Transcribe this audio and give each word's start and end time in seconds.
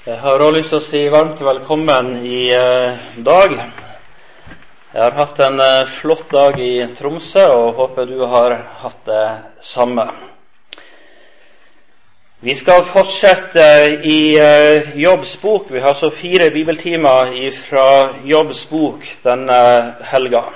Jeg 0.00 0.16
har 0.16 0.40
også 0.40 0.52
lyst 0.54 0.70
til 0.72 0.78
å 0.78 0.80
si 0.80 1.00
varmt 1.12 1.40
velkommen 1.44 2.06
i 2.24 2.46
eh, 2.56 3.00
dag. 3.20 3.50
Jeg 4.94 4.96
har 4.96 5.12
hatt 5.18 5.42
en 5.44 5.60
eh, 5.60 5.90
flott 5.92 6.32
dag 6.32 6.56
i 6.56 6.86
Tromsø 6.96 7.44
og 7.52 7.76
håper 7.76 8.08
du 8.08 8.22
har 8.24 8.54
hatt 8.80 9.02
det 9.04 9.26
samme. 9.60 10.06
Vi 12.40 12.56
skal 12.56 12.86
fortsette 12.88 13.68
i 14.00 14.38
eh, 14.40 14.88
Jobbs 15.04 15.36
bok. 15.44 15.68
Vi 15.68 15.84
har 15.84 15.92
så 16.00 16.08
fire 16.08 16.48
bibeltimer 16.48 17.36
fra 17.68 17.86
Jobbs 18.24 18.64
bok 18.72 19.04
denne 19.28 19.60
helga. 20.14 20.46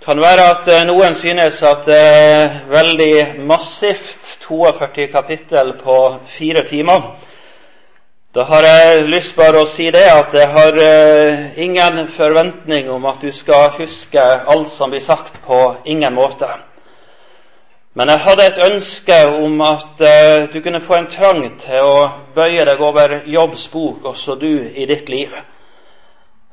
Det 0.00 0.10
kan 0.10 0.18
være 0.18 0.50
at 0.56 0.76
noen 0.90 1.14
synes 1.14 1.62
at 1.62 1.86
det 1.86 2.04
er 2.10 2.62
veldig 2.74 3.46
massivt 3.46 4.40
42 4.50 5.12
kapittel 5.14 5.76
på 5.78 6.00
fire 6.40 6.66
timer. 6.66 7.12
Da 8.30 8.44
har 8.46 8.62
jeg 8.62 9.08
lyst 9.10 9.32
bare 9.34 9.58
å 9.58 9.66
si 9.66 9.88
det 9.90 10.04
at 10.06 10.30
jeg 10.38 10.46
har 10.54 10.76
uh, 10.78 11.56
ingen 11.58 12.04
forventning 12.14 12.86
om 12.94 13.08
at 13.10 13.24
du 13.26 13.32
skal 13.34 13.72
huske 13.74 14.22
alt 14.22 14.70
som 14.70 14.92
blir 14.94 15.02
sagt, 15.02 15.40
på 15.42 15.58
ingen 15.82 16.14
måte. 16.14 16.46
Men 17.98 18.12
jeg 18.14 18.22
hadde 18.28 18.46
et 18.46 18.62
ønske 18.68 19.18
om 19.34 19.58
at 19.66 20.04
uh, 20.06 20.46
du 20.46 20.60
kunne 20.62 20.82
få 20.84 21.00
en 21.00 21.10
trang 21.10 21.42
til 21.58 21.82
å 21.82 22.06
bøye 22.36 22.68
deg 22.70 22.86
over 22.86 23.16
Jobbs 23.26 23.66
bok, 23.74 24.06
også 24.12 24.38
du, 24.38 24.52
i 24.78 24.86
ditt 24.86 25.10
liv. 25.10 25.34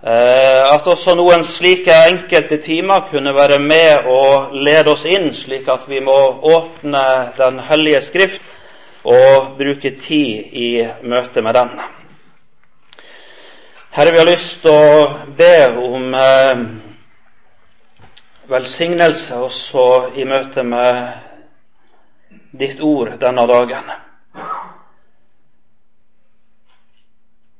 Uh, 0.01 0.73
at 0.73 0.89
også 0.89 1.13
noen 1.13 1.45
slike 1.45 1.93
enkelte 2.09 2.57
timer 2.57 3.05
kunne 3.13 3.37
være 3.37 3.61
med 3.61 4.09
og 4.17 4.57
lede 4.65 4.97
oss 4.97 5.05
inn, 5.05 5.29
slik 5.29 5.69
at 5.69 5.85
vi 5.85 6.01
må 6.01 6.17
åpne 6.57 7.05
Den 7.37 7.61
hellige 7.69 8.01
Skrift 8.09 8.46
og 9.07 9.53
bruke 9.57 9.93
tid 9.99 10.51
i 10.51 10.69
møte 11.07 11.41
med 11.41 11.55
den. 11.55 11.69
Herre, 13.95 14.11
vi 14.11 14.19
har 14.19 14.27
lyst 14.27 14.59
til 14.61 14.73
å 14.73 15.07
be 15.37 15.53
om 15.81 16.11
eh, 16.13 16.65
velsignelse 18.51 19.39
også 19.47 19.85
i 20.15 20.27
møte 20.27 20.63
med 20.67 20.99
ditt 22.51 22.83
ord 22.83 23.15
denne 23.21 23.47
dagen. 23.47 23.89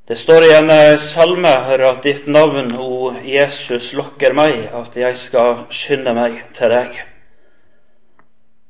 Det 0.08 0.16
står 0.20 0.46
i 0.46 0.54
en 0.60 0.70
eh, 0.72 1.00
salme 1.00 1.50
Herre, 1.72 1.94
at 1.96 2.04
ditt 2.04 2.28
navn, 2.28 2.76
o 2.76 3.12
Jesus, 3.24 3.94
lokker 3.96 4.36
meg, 4.36 4.68
at 4.72 4.96
jeg 5.00 5.18
skal 5.20 5.66
skynde 5.72 6.14
meg 6.16 6.44
til 6.56 6.76
deg. 6.76 7.02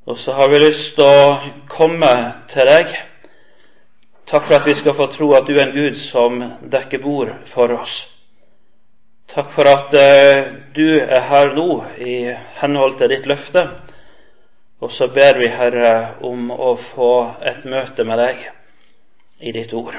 Og 0.08 0.18
så 0.18 0.32
har 0.32 0.48
vi 0.48 0.58
lyst 0.62 0.94
til 0.96 1.04
å 1.04 1.64
komme 1.68 2.10
til 2.48 2.64
deg. 2.64 2.94
Takk 4.28 4.46
for 4.46 4.56
at 4.56 4.68
vi 4.68 4.74
skal 4.78 4.94
få 4.96 5.06
tro 5.12 5.26
at 5.36 5.44
du 5.44 5.52
er 5.52 5.66
en 5.66 5.74
Gud 5.74 5.98
som 6.00 6.38
dekker 6.64 7.02
bord 7.02 7.34
for 7.50 7.74
oss. 7.76 8.06
Takk 9.28 9.50
for 9.52 9.68
at 9.68 9.92
uh, 9.92 10.46
du 10.72 10.96
er 10.96 11.26
her 11.28 11.52
nå 11.52 11.68
i 12.00 12.14
henhold 12.62 12.96
til 12.96 13.12
ditt 13.12 13.28
løfte. 13.28 13.66
Og 14.80 14.94
så 14.96 15.10
ber 15.12 15.42
vi, 15.42 15.50
Herre, 15.52 16.14
om 16.24 16.48
å 16.56 16.70
få 16.80 17.10
et 17.44 17.68
møte 17.68 18.08
med 18.08 18.22
deg 18.22 18.46
i 19.44 19.52
ditt 19.52 19.76
ord. 19.76 19.98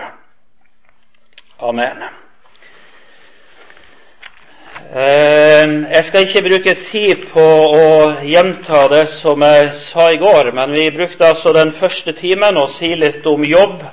Amen. 1.61 2.01
Ehm, 4.95 5.85
jeg 5.91 6.05
skal 6.05 6.23
ikke 6.25 6.41
bruke 6.41 6.73
tid 6.81 7.27
på 7.29 7.43
å 7.77 7.89
gjenta 8.25 8.87
det 8.89 9.03
som 9.13 9.43
jeg 9.45 9.67
sa 9.77 10.07
i 10.09 10.17
går, 10.17 10.49
men 10.57 10.71
vi 10.73 10.87
brukte 10.89 11.27
altså 11.27 11.53
den 11.53 11.69
første 11.77 12.15
timen 12.17 12.57
å 12.57 12.65
si 12.73 12.95
litt 12.97 13.27
om 13.29 13.43
jobb, 13.45 13.83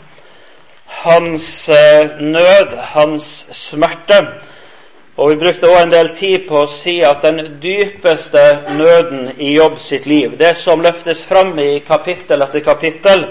hans 1.02 1.48
eh, 1.68 2.14
nød, 2.16 2.72
hans 2.94 3.26
smerte. 3.52 4.22
Og 5.20 5.34
vi 5.34 5.36
brukte 5.42 5.68
òg 5.68 5.82
en 5.82 5.92
del 5.92 6.08
tid 6.16 6.46
på 6.48 6.62
å 6.62 6.72
si 6.72 6.96
at 7.04 7.20
den 7.28 7.58
dypeste 7.60 8.46
nøden 8.78 9.34
i 9.36 9.52
jobb 9.52 9.76
sitt 9.84 10.08
liv, 10.08 10.38
det 10.40 10.54
som 10.56 10.80
løftes 10.80 11.20
fram 11.28 11.52
i 11.60 11.82
kapittel 11.84 12.40
etter 12.48 12.64
kapittel, 12.64 13.26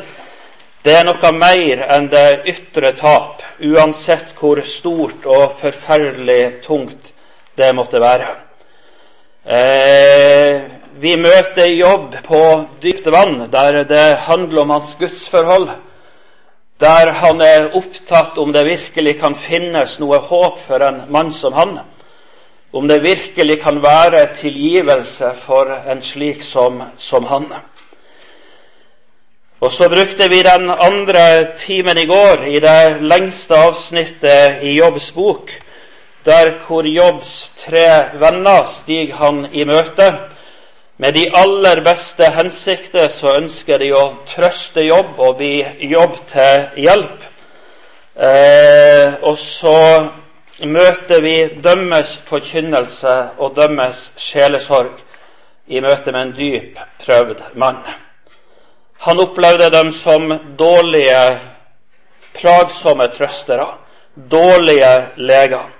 det 0.86 1.00
er 1.00 1.10
noe 1.10 1.34
mer 1.34 1.82
enn 1.98 2.14
det 2.14 2.46
ytre 2.46 2.94
tap, 2.94 3.42
uansett 3.58 4.38
hvor 4.38 4.62
stort 4.70 5.26
og 5.26 5.58
forferdelig 5.66 6.62
tungt 6.70 7.15
det 7.56 7.72
måtte 7.76 8.02
være. 8.02 8.28
Eh, 9.46 10.62
vi 11.00 11.16
møter 11.20 11.68
jobb 11.76 12.16
på 12.26 12.42
dypt 12.82 13.08
vann, 13.12 13.50
der 13.52 13.84
det 13.84 14.06
handler 14.28 14.62
om 14.62 14.70
hans 14.70 14.96
gudsforhold. 15.00 15.70
Der 16.80 17.12
han 17.12 17.42
er 17.42 17.70
opptatt 17.76 18.38
om 18.38 18.54
det 18.54 18.66
virkelig 18.66 19.20
kan 19.20 19.36
finnes 19.36 20.00
noe 20.00 20.20
håp 20.20 20.60
for 20.68 20.84
en 20.84 21.04
mann 21.12 21.34
som 21.34 21.54
han. 21.54 21.78
Om 22.76 22.88
det 22.88 23.04
virkelig 23.04 23.62
kan 23.62 23.80
være 23.84 24.26
tilgivelse 24.36 25.32
for 25.46 25.72
en 25.72 26.02
slik 26.02 26.44
som, 26.44 26.82
som 26.98 27.26
han. 27.26 27.48
Og 29.60 29.72
så 29.72 29.88
brukte 29.90 30.30
vi 30.30 30.42
den 30.44 30.70
andre 30.70 31.56
timen 31.58 31.98
i 31.98 32.06
går 32.06 32.44
i 32.48 32.60
det 32.60 33.02
lengste 33.02 33.56
avsnittet 33.56 34.64
i 34.64 34.76
Jobbs 34.80 35.12
bok 35.16 35.52
der 36.26 36.52
hvor 36.66 36.84
Jobbs 36.84 37.52
tre 37.58 37.88
venner 38.20 38.66
stiger 38.66 39.16
han 39.16 39.46
i 39.54 39.66
møte. 39.66 40.10
Med 40.98 41.14
de 41.14 41.26
aller 41.36 41.82
beste 41.84 42.30
hensikter 42.32 43.10
så 43.12 43.36
ønsker 43.38 43.82
de 43.84 43.92
å 43.94 44.04
trøste 44.30 44.86
Jobb 44.86 45.20
og 45.20 45.38
bli 45.42 45.58
Jobb 45.92 46.22
til 46.32 46.86
hjelp. 46.86 47.26
Eh, 48.16 49.20
og 49.28 49.38
så 49.38 49.76
møter 50.64 51.22
vi 51.22 51.36
dømmes 51.64 52.16
forkynnelse 52.30 53.16
og 53.38 53.58
dømmes 53.58 54.08
sjelesorg 54.18 55.04
i 55.68 55.82
møte 55.84 56.14
med 56.16 56.22
en 56.22 56.34
dyp 56.38 56.80
prøvd 57.04 57.44
mann. 57.60 57.84
Han 59.06 59.20
opplevde 59.20 59.70
dem 59.70 59.92
som 59.94 60.32
dårlige, 60.58 61.40
plagsomme 62.34 63.08
trøstere, 63.12 63.68
dårlige 64.16 64.94
leger. 65.18 65.75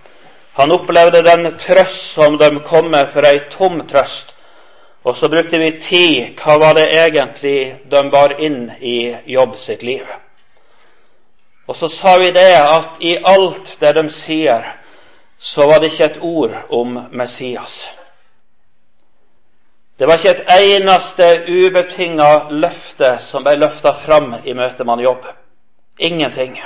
Han 0.56 0.72
opplevde 0.72 1.22
den 1.22 1.58
trøst 1.60 2.14
som 2.14 2.38
de 2.38 2.50
kom 2.64 2.88
med 2.92 3.10
for 3.12 3.28
ei 3.28 3.42
tom 3.52 3.82
trøst. 3.88 4.32
Og 5.04 5.18
så 5.18 5.28
brukte 5.30 5.60
vi 5.60 5.72
tid. 5.82 6.40
Hva 6.40 6.56
var 6.58 6.78
det 6.78 6.88
egentlig 6.96 7.82
de 7.92 8.04
bar 8.12 8.38
inn 8.40 8.72
i 8.80 9.16
jobb 9.26 9.58
sitt 9.60 9.84
liv? 9.84 10.08
Og 11.68 11.76
så 11.76 11.90
sa 11.90 12.18
vi 12.22 12.32
det 12.32 12.54
at 12.56 13.02
i 13.02 13.18
alt 13.26 13.76
det 13.82 13.92
de 13.98 14.06
sier, 14.14 14.64
så 15.38 15.68
var 15.68 15.80
det 15.80 15.92
ikke 15.92 16.06
et 16.06 16.22
ord 16.22 16.56
om 16.70 17.00
Messias. 17.12 17.90
Det 20.00 20.08
var 20.08 20.18
ikke 20.18 20.30
et 20.30 20.48
eneste 20.56 21.28
ubetinga 21.48 22.32
løfte 22.50 23.18
som 23.20 23.44
ble 23.44 23.58
løfta 23.60 23.94
fram 24.06 24.34
i 24.44 24.54
møte 24.54 24.84
med 24.84 25.04
jobb. 25.04 25.28
Ingenting. 26.00 26.60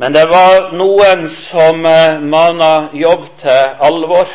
Men 0.00 0.14
det 0.16 0.22
var 0.30 0.70
noen 0.72 1.26
som 1.28 1.84
eh, 1.84 2.20
mana 2.24 2.88
jobb 2.96 3.26
til 3.42 3.74
alvor, 3.84 4.30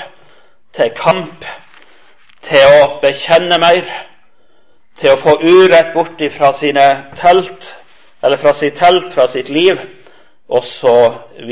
til 0.77 0.91
kamp, 0.93 1.45
til 2.45 2.75
å 2.83 2.99
bekjenne 3.01 3.57
mer, 3.57 3.87
til 5.01 5.15
å 5.15 5.17
få 5.23 5.39
urett 5.41 5.89
bort 5.95 6.21
fra 6.37 6.51
sine 6.53 6.85
telt, 7.17 7.71
eller 8.21 8.37
fra 8.37 8.53
sitt 8.53 8.77
telt, 8.77 9.09
fra 9.15 9.25
sitt 9.31 9.49
liv, 9.49 9.81
osv. 10.53 11.49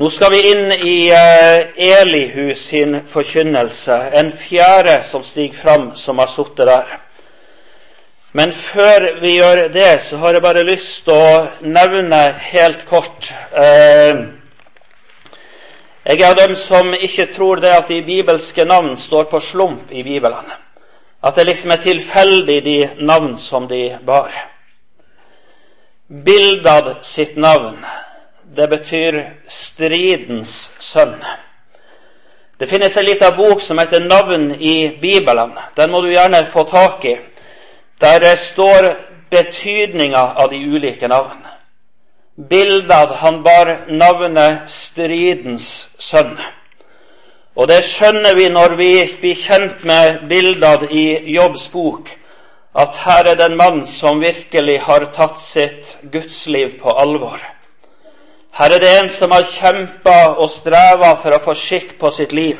Nå 0.00 0.10
skal 0.10 0.32
vi 0.32 0.40
inn 0.54 0.72
i 0.72 0.98
uh, 1.12 1.68
Elihus 1.76 2.64
sin 2.70 3.02
forkynnelse, 3.12 4.00
en 4.16 4.32
fjerde 4.32 5.02
som 5.04 5.20
stiger 5.20 5.60
fram, 5.60 5.90
som 6.00 6.18
har 6.18 6.32
sittet 6.32 6.64
der. 6.72 7.03
Men 8.34 8.50
før 8.52 9.20
vi 9.22 9.36
gjør 9.36 9.68
det, 9.70 10.02
så 10.02 10.16
har 10.18 10.34
jeg 10.34 10.42
bare 10.42 10.64
lyst 10.66 11.04
til 11.06 11.14
å 11.14 11.66
nevne 11.70 12.18
helt 12.42 12.80
kort 12.88 13.28
eh, 13.54 14.24
Jeg 16.04 16.18
er 16.18 16.32
av 16.32 16.40
dem 16.40 16.56
som 16.58 16.90
ikke 16.98 17.28
tror 17.30 17.62
det 17.62 17.70
at 17.70 17.92
de 17.92 18.00
bibelske 18.02 18.64
navn 18.66 18.96
står 18.98 19.28
på 19.30 19.38
slump 19.40 19.92
i 19.94 20.02
Bibelen. 20.02 20.50
At 21.22 21.38
det 21.38 21.46
liksom 21.46 21.70
er 21.72 21.80
tilfeldig 21.84 22.56
de 22.64 22.78
navn 23.06 23.36
som 23.38 23.68
de 23.70 23.94
bar. 24.04 24.34
Bildad 26.08 26.90
sitt 27.06 27.38
navn, 27.38 27.78
det 28.56 28.66
betyr 28.68 29.20
stridens 29.48 30.72
sønn. 30.82 31.14
Det 32.58 32.66
finnes 32.66 32.96
en 32.96 33.06
liten 33.06 33.36
bok 33.36 33.62
som 33.62 33.78
heter 33.78 34.00
'Navn 34.00 34.50
i 34.60 34.90
Bibelen'. 35.02 35.54
Den 35.76 35.90
må 35.90 36.00
du 36.00 36.10
gjerne 36.10 36.44
få 36.46 36.66
tak 36.70 37.04
i 37.04 37.16
der 38.04 38.20
det 38.20 38.38
står 38.38 38.90
betydninga 39.30 40.24
av 40.36 40.50
de 40.50 40.56
ulike 40.56 41.08
navn. 41.08 41.40
Bildad 42.36 43.14
han 43.22 43.42
bar 43.42 43.86
navnet 43.88 44.70
Stridens 44.70 45.88
sønn. 45.98 46.36
Og 47.54 47.68
det 47.70 47.84
skjønner 47.86 48.34
vi 48.34 48.48
når 48.50 48.74
vi 48.80 48.90
blir 49.20 49.38
kjent 49.38 49.84
med 49.86 50.26
Bildad 50.28 50.88
i 50.90 51.06
Jobbs 51.36 51.68
bok, 51.72 52.10
at 52.74 52.96
her 53.06 53.30
er 53.30 53.38
det 53.38 53.46
en 53.46 53.56
mann 53.56 53.84
som 53.86 54.20
virkelig 54.20 54.80
har 54.82 55.06
tatt 55.14 55.38
sitt 55.38 55.96
gudsliv 56.12 56.80
på 56.82 56.90
alvor. 56.90 57.38
Her 58.58 58.74
er 58.74 58.82
det 58.82 58.90
en 58.98 59.08
som 59.08 59.30
har 59.30 59.46
kjempa 59.50 60.34
og 60.34 60.50
streva 60.50 61.14
for 61.22 61.34
å 61.34 61.42
få 61.46 61.54
skikk 61.58 61.94
på 61.98 62.10
sitt 62.10 62.34
liv. 62.34 62.58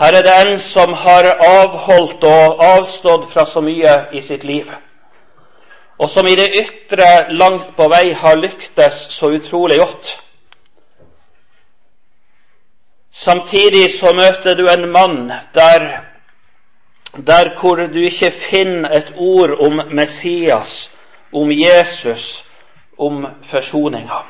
Her 0.00 0.12
er 0.16 0.22
det 0.22 0.34
en 0.40 0.58
som 0.58 0.92
har 0.92 1.26
avholdt 1.44 2.22
og 2.24 2.62
avstått 2.64 3.26
fra 3.32 3.44
så 3.46 3.60
mye 3.60 3.90
i 4.16 4.22
sitt 4.24 4.46
liv, 4.48 4.70
og 6.00 6.08
som 6.08 6.24
i 6.26 6.36
det 6.38 6.46
ytre 6.56 7.08
langt 7.36 7.74
på 7.76 7.88
vei 7.92 8.14
har 8.16 8.40
lyktes 8.40 9.02
så 9.12 9.28
utrolig 9.36 9.76
godt. 9.82 10.14
Samtidig 13.12 13.90
så 13.98 14.14
møter 14.16 14.56
du 14.56 14.70
en 14.72 14.88
mann 14.88 15.32
der, 15.54 15.86
der 17.26 17.52
hvor 17.60 17.76
du 17.76 18.00
ikke 18.00 18.30
finner 18.30 18.96
et 18.96 19.12
ord 19.16 19.58
om 19.60 19.82
Messias, 19.92 20.90
om 21.32 21.52
Jesus, 21.52 22.44
om 22.98 23.26
forsoninga. 23.44 24.24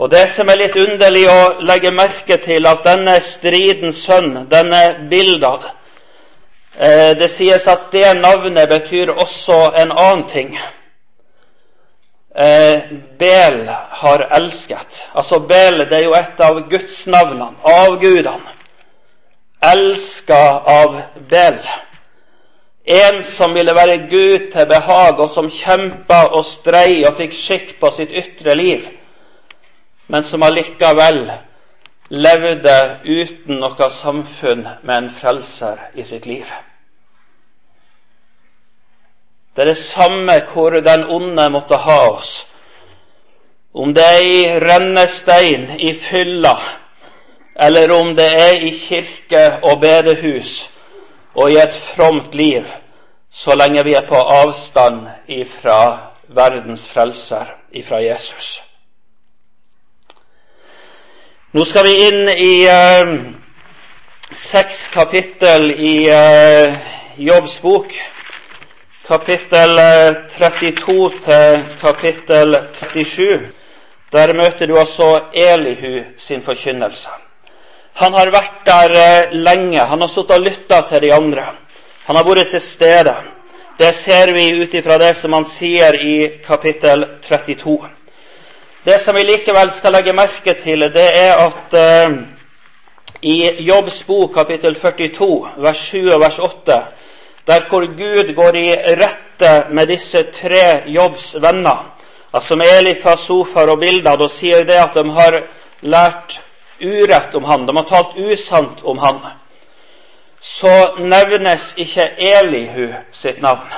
Og 0.00 0.08
Det 0.10 0.26
som 0.32 0.48
er 0.48 0.56
litt 0.62 0.76
underlig 0.80 1.26
å 1.28 1.40
legge 1.60 1.90
merke 1.92 2.38
til, 2.40 2.64
at 2.66 2.86
denne 2.86 3.18
stridens 3.20 4.00
sønn, 4.06 4.46
denne 4.48 5.08
Bildad 5.10 5.66
eh, 6.74 7.12
Det 7.20 7.28
sies 7.28 7.66
at 7.68 7.90
det 7.92 8.14
navnet 8.16 8.68
betyr 8.70 9.12
også 9.12 9.58
en 9.76 9.92
annen 9.92 10.22
ting. 10.30 10.54
Eh, 12.32 12.94
Bel 13.20 13.66
har 13.68 14.24
elsket. 14.38 15.02
Altså 15.12 15.42
Bel 15.44 15.84
det 15.84 15.98
er 15.98 16.06
jo 16.06 16.16
et 16.16 16.40
av 16.40 16.62
gudsnavnene, 16.70 17.58
avgudene. 17.60 18.56
Elska 19.60 20.40
av 20.64 20.96
Bel. 21.28 21.60
En 22.88 23.20
som 23.22 23.52
ville 23.52 23.76
være 23.76 24.06
Gud 24.08 24.48
til 24.54 24.66
behag, 24.66 25.20
og 25.20 25.36
som 25.36 25.52
kjempa 25.52 26.22
og 26.30 26.48
strei 26.48 27.02
og 27.04 27.20
fikk 27.20 27.36
skikk 27.36 27.76
på 27.82 27.92
sitt 27.98 28.16
ytre 28.16 28.56
liv 28.56 28.88
men 30.10 30.24
som 30.24 30.42
allikevel 30.42 31.20
levde 32.10 32.76
uten 33.04 33.60
noe 33.62 33.86
samfunn 33.94 34.64
med 34.82 34.96
en 34.96 35.10
frelser 35.14 35.78
i 35.94 36.04
sitt 36.04 36.26
liv. 36.26 36.48
Det 39.54 39.62
er 39.62 39.70
det 39.70 39.78
samme 39.78 40.34
hvor 40.50 40.74
den 40.82 41.04
onde 41.06 41.44
måtte 41.54 41.78
ha 41.84 41.98
oss. 42.08 42.32
Om 43.74 43.94
det 43.94 44.02
er 44.02 44.24
i 44.26 44.40
rennestein, 44.64 45.68
i 45.78 45.92
fylla, 45.94 46.56
eller 47.54 47.92
om 47.94 48.10
det 48.18 48.26
er 48.40 48.64
i 48.66 48.72
kirke 48.74 49.44
og 49.62 49.78
bedehus 49.80 50.70
og 51.34 51.52
i 51.52 51.60
et 51.62 51.76
fromt 51.76 52.34
liv, 52.34 52.66
så 53.30 53.54
lenge 53.54 53.84
vi 53.86 53.94
er 53.94 54.08
på 54.08 54.18
avstand 54.18 55.06
ifra 55.28 55.78
verdens 56.26 56.88
frelser, 56.88 57.54
ifra 57.70 58.02
Jesus. 58.02 58.58
Nå 61.50 61.64
skal 61.66 61.82
vi 61.82 61.92
inn 62.06 62.28
i 62.30 62.52
uh, 62.70 63.08
seks 64.30 64.84
kapittel 64.94 65.72
i 65.72 65.94
uh, 66.06 66.76
Jobbs 67.18 67.56
bok. 67.58 67.96
Kapittel 69.08 69.74
32 70.30 71.08
eh, 71.08 71.16
til 71.24 71.64
kapittel 71.80 72.54
37. 72.78 73.50
Der 74.14 74.34
møter 74.38 74.70
du 74.70 74.78
altså 74.78 75.10
Elihu 75.34 76.04
sin 76.14 76.46
forkynnelse. 76.46 77.10
Han 77.98 78.14
har 78.14 78.30
vært 78.30 78.62
der 78.70 78.94
uh, 78.94 79.34
lenge. 79.34 79.82
Han 79.82 80.06
har 80.06 80.14
sittet 80.14 80.38
og 80.38 80.46
lytta 80.46 80.84
til 80.86 81.02
de 81.02 81.14
andre. 81.18 81.50
Han 82.06 82.16
har 82.16 82.30
vært 82.30 82.54
til 82.54 82.62
stede. 82.62 83.16
Det 83.74 83.90
ser 83.98 84.36
vi 84.38 84.52
ut 84.54 84.78
ifra 84.78 85.02
det 85.02 85.16
som 85.18 85.34
han 85.34 85.50
sier 85.58 85.98
i 85.98 86.16
kapittel 86.46 87.08
32. 87.26 87.80
Det 88.84 88.98
som 88.98 89.14
vi 89.14 89.24
likevel 89.28 89.68
skal 89.76 89.92
legge 89.92 90.12
merke 90.16 90.54
til, 90.56 90.86
det 90.88 91.08
er 91.12 91.34
at 91.36 91.74
eh, 91.76 92.14
i 93.20 93.64
Jobbs 93.66 93.98
bok 94.08 94.32
kapittel 94.38 94.72
42, 94.80 95.50
vers 95.60 95.82
7 95.90 96.06
og 96.14 96.22
vers 96.22 96.38
8, 96.38 96.78
der 97.46 97.66
hvor 97.68 97.84
Gud 97.84 98.32
går 98.34 98.56
i 98.56 98.70
rette 99.02 99.50
med 99.70 99.92
disse 99.92 100.22
tre 100.32 100.88
Jobbs 100.88 101.34
venner, 101.42 101.90
altså 102.32 102.56
med 102.56 102.72
Elifa, 102.78 103.16
Sofar 103.16 103.68
og 103.68 103.82
Bildad, 103.84 104.24
og 104.24 104.32
sier 104.32 104.64
det 104.64 104.80
at 104.80 104.96
de 104.96 105.04
har 105.12 105.36
lært 105.82 106.40
urett 106.80 107.36
om 107.36 107.44
han, 107.44 107.68
de 107.68 107.76
har 107.76 107.88
talt 107.92 108.16
usant 108.16 108.80
om 108.84 109.04
han, 109.04 109.20
så 110.40 110.94
nevnes 110.96 111.74
ikke 111.76 112.14
Elihu 112.16 112.94
sitt 113.12 113.44
navn. 113.44 113.68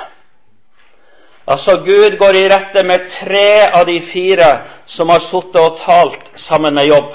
Altså, 1.47 1.77
Gud 1.85 2.17
går 2.17 2.35
i 2.39 2.47
rette 2.49 2.83
med 2.83 3.09
tre 3.11 3.67
av 3.73 3.85
de 3.85 3.99
fire 4.01 4.49
som 4.85 5.09
har 5.09 5.19
sittet 5.19 5.59
og 5.59 5.79
talt 5.81 6.31
sammen 6.35 6.73
med 6.73 6.87
jobb. 6.87 7.11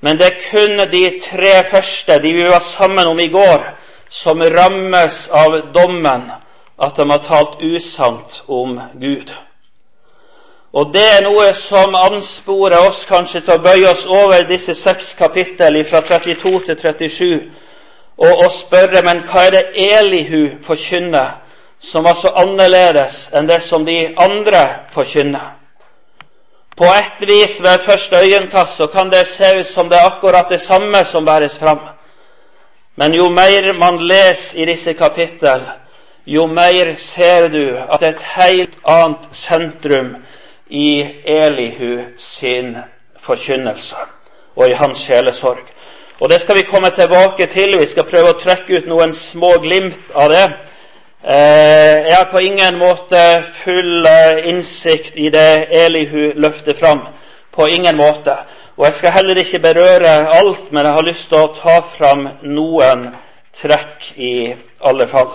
Men 0.00 0.18
det 0.18 0.26
er 0.26 0.40
kun 0.50 0.80
de 0.90 1.04
tre 1.22 1.64
første, 1.70 2.18
de 2.22 2.32
vi 2.32 2.44
var 2.44 2.60
sammen 2.64 3.06
om 3.06 3.18
i 3.18 3.28
går, 3.28 3.64
som 4.08 4.40
rammes 4.40 5.28
av 5.32 5.58
dommen 5.74 6.30
at 6.78 6.96
de 6.96 7.10
har 7.10 7.24
talt 7.24 7.62
usant 7.62 8.42
om 8.48 8.80
Gud. 9.00 9.32
Og 10.72 10.92
det 10.92 11.04
er 11.18 11.24
noe 11.24 11.52
som 11.56 11.94
ansporer 11.96 12.78
oss 12.84 13.04
kanskje 13.08 13.40
til 13.40 13.56
å 13.56 13.62
bøye 13.64 13.88
oss 13.90 14.04
over 14.06 14.44
disse 14.48 14.74
seks 14.76 15.14
kapittel 15.16 15.78
fra 15.88 16.02
32 16.04 16.60
til 16.66 16.76
37 16.76 17.30
og, 18.16 18.32
og 18.44 18.50
spørre 18.52 19.00
men 19.04 19.22
hva 19.28 19.46
er 19.46 19.54
det 19.54 19.64
Elihu 19.86 20.42
forkynner 20.64 21.38
som 21.86 22.04
var 22.04 22.14
så 22.18 22.32
annerledes 22.34 23.28
enn 23.32 23.46
det 23.46 23.60
som 23.62 23.84
de 23.86 24.00
andre 24.18 24.62
forkynner. 24.90 25.52
På 26.76 26.84
ett 26.84 27.22
vis 27.28 27.60
ved 27.60 27.84
første 27.86 28.18
øyekast 28.18 28.76
så 28.76 28.86
kan 28.86 29.10
det 29.10 29.26
se 29.26 29.52
ut 29.60 29.68
som 29.70 29.88
det 29.88 29.98
er 29.98 30.10
akkurat 30.10 30.48
det 30.48 30.60
samme 30.60 31.04
som 31.04 31.24
bæres 31.24 31.58
fram. 31.58 31.78
Men 32.96 33.14
jo 33.14 33.28
mer 33.30 33.72
man 33.78 33.98
leser 33.98 34.58
i 34.58 34.64
disse 34.64 34.92
kapittel, 34.92 35.62
jo 36.26 36.46
mer 36.46 36.94
ser 36.98 37.48
du 37.48 37.78
at 37.78 38.00
det 38.00 38.08
er 38.08 38.14
et 38.14 38.28
helt 38.34 38.78
annet 38.84 39.28
sentrum 39.32 40.16
i 40.68 41.06
Elihu 41.24 42.02
sin 42.18 42.76
forkynnelse 43.20 43.96
og 44.56 44.68
i 44.68 44.72
hans 44.72 44.98
sjelesorg. 44.98 45.64
Og 46.20 46.30
Det 46.30 46.40
skal 46.40 46.56
vi 46.56 46.62
komme 46.62 46.90
tilbake 46.90 47.46
til. 47.46 47.78
Vi 47.80 47.86
skal 47.86 48.04
prøve 48.04 48.32
å 48.32 48.40
trekke 48.40 48.78
ut 48.78 48.86
noen 48.88 49.12
små 49.12 49.58
glimt 49.62 50.10
av 50.14 50.30
det. 50.30 50.46
Eh, 51.28 52.06
jeg 52.06 52.14
har 52.16 52.28
på 52.30 52.38
ingen 52.38 52.76
måte 52.78 53.18
full 53.64 54.06
eh, 54.06 54.44
innsikt 54.46 55.16
i 55.18 55.26
det 55.34 55.66
Elihu 55.74 56.32
løfter 56.38 56.74
fram. 56.78 57.00
På 57.50 57.66
ingen 57.66 57.96
måte. 57.96 58.36
Og 58.76 58.84
jeg 58.86 58.94
skal 58.94 59.10
heller 59.10 59.40
ikke 59.42 59.58
berøre 59.58 60.12
alt, 60.38 60.70
men 60.70 60.86
jeg 60.86 60.94
har 60.94 61.02
lyst 61.02 61.28
til 61.28 61.40
å 61.42 61.50
ta 61.56 61.80
fram 61.96 62.28
noen 62.46 63.08
trekk 63.58 64.12
i 64.16 64.54
alle 64.86 65.08
fall. 65.10 65.34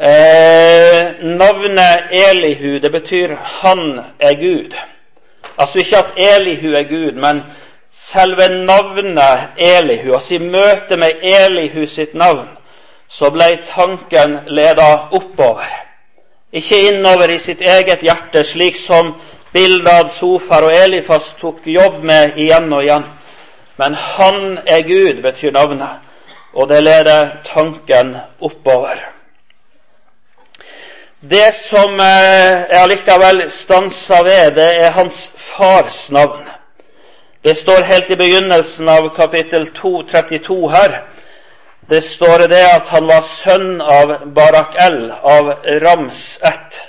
Eh, 0.00 1.12
navnet 1.20 2.16
Elihu 2.24 2.78
det 2.78 2.92
betyr 2.92 3.36
'han 3.36 4.00
er 4.20 4.34
Gud'. 4.40 4.76
Altså 5.58 5.78
ikke 5.78 5.98
at 5.98 6.12
Elihu 6.16 6.72
er 6.72 6.88
Gud, 6.88 7.12
men 7.12 7.42
selve 7.90 8.48
navnet 8.48 9.48
Elihu. 9.58 10.14
Altså 10.14 10.34
i 10.34 10.38
møte 10.38 10.96
med 10.96 11.12
Elihu 11.22 11.86
sitt 11.86 12.14
navn 12.14 12.53
så 13.14 13.30
ble 13.30 13.56
tanken 13.68 14.40
leda 14.46 15.08
oppover. 15.14 15.70
Ikke 16.52 16.80
innover 16.88 17.30
i 17.30 17.38
sitt 17.38 17.60
eget 17.62 18.02
hjerte, 18.02 18.42
slik 18.44 18.78
som 18.78 19.14
Bildad, 19.54 20.10
Sofar 20.16 20.66
og 20.66 20.74
Elifas 20.74 21.30
tok 21.38 21.62
jobb 21.66 22.02
med 22.02 22.38
igjen 22.42 22.72
og 22.72 22.82
igjen. 22.82 23.06
Men 23.78 23.94
Han 23.94 24.58
er 24.66 24.82
Gud, 24.82 25.22
betyr 25.22 25.54
navnet, 25.54 26.02
og 26.54 26.68
det 26.68 26.82
leder 26.82 27.30
tanken 27.46 28.16
oppover. 28.40 28.98
Det 31.20 31.54
som 31.54 31.94
eh, 32.00 32.82
allikevel 32.82 33.46
stansa 33.50 34.22
ved, 34.22 34.50
det 34.58 34.70
er 34.84 34.90
hans 34.90 35.32
fars 35.36 36.10
navn. 36.10 36.48
Det 37.44 37.56
står 37.56 37.82
helt 37.82 38.10
i 38.10 38.16
begynnelsen 38.16 38.88
av 38.88 39.08
kapittel 39.16 39.70
2, 39.70 40.02
32 40.02 40.70
her 40.70 41.02
det 41.88 42.02
står 42.02 42.48
det 42.48 42.64
at 42.64 42.88
han 42.88 43.06
var 43.06 43.22
sønn 43.22 43.80
av 43.80 44.16
Barak-El, 44.34 45.10
av 45.10 45.52
Rams 45.84 46.38
ett. 46.42 46.80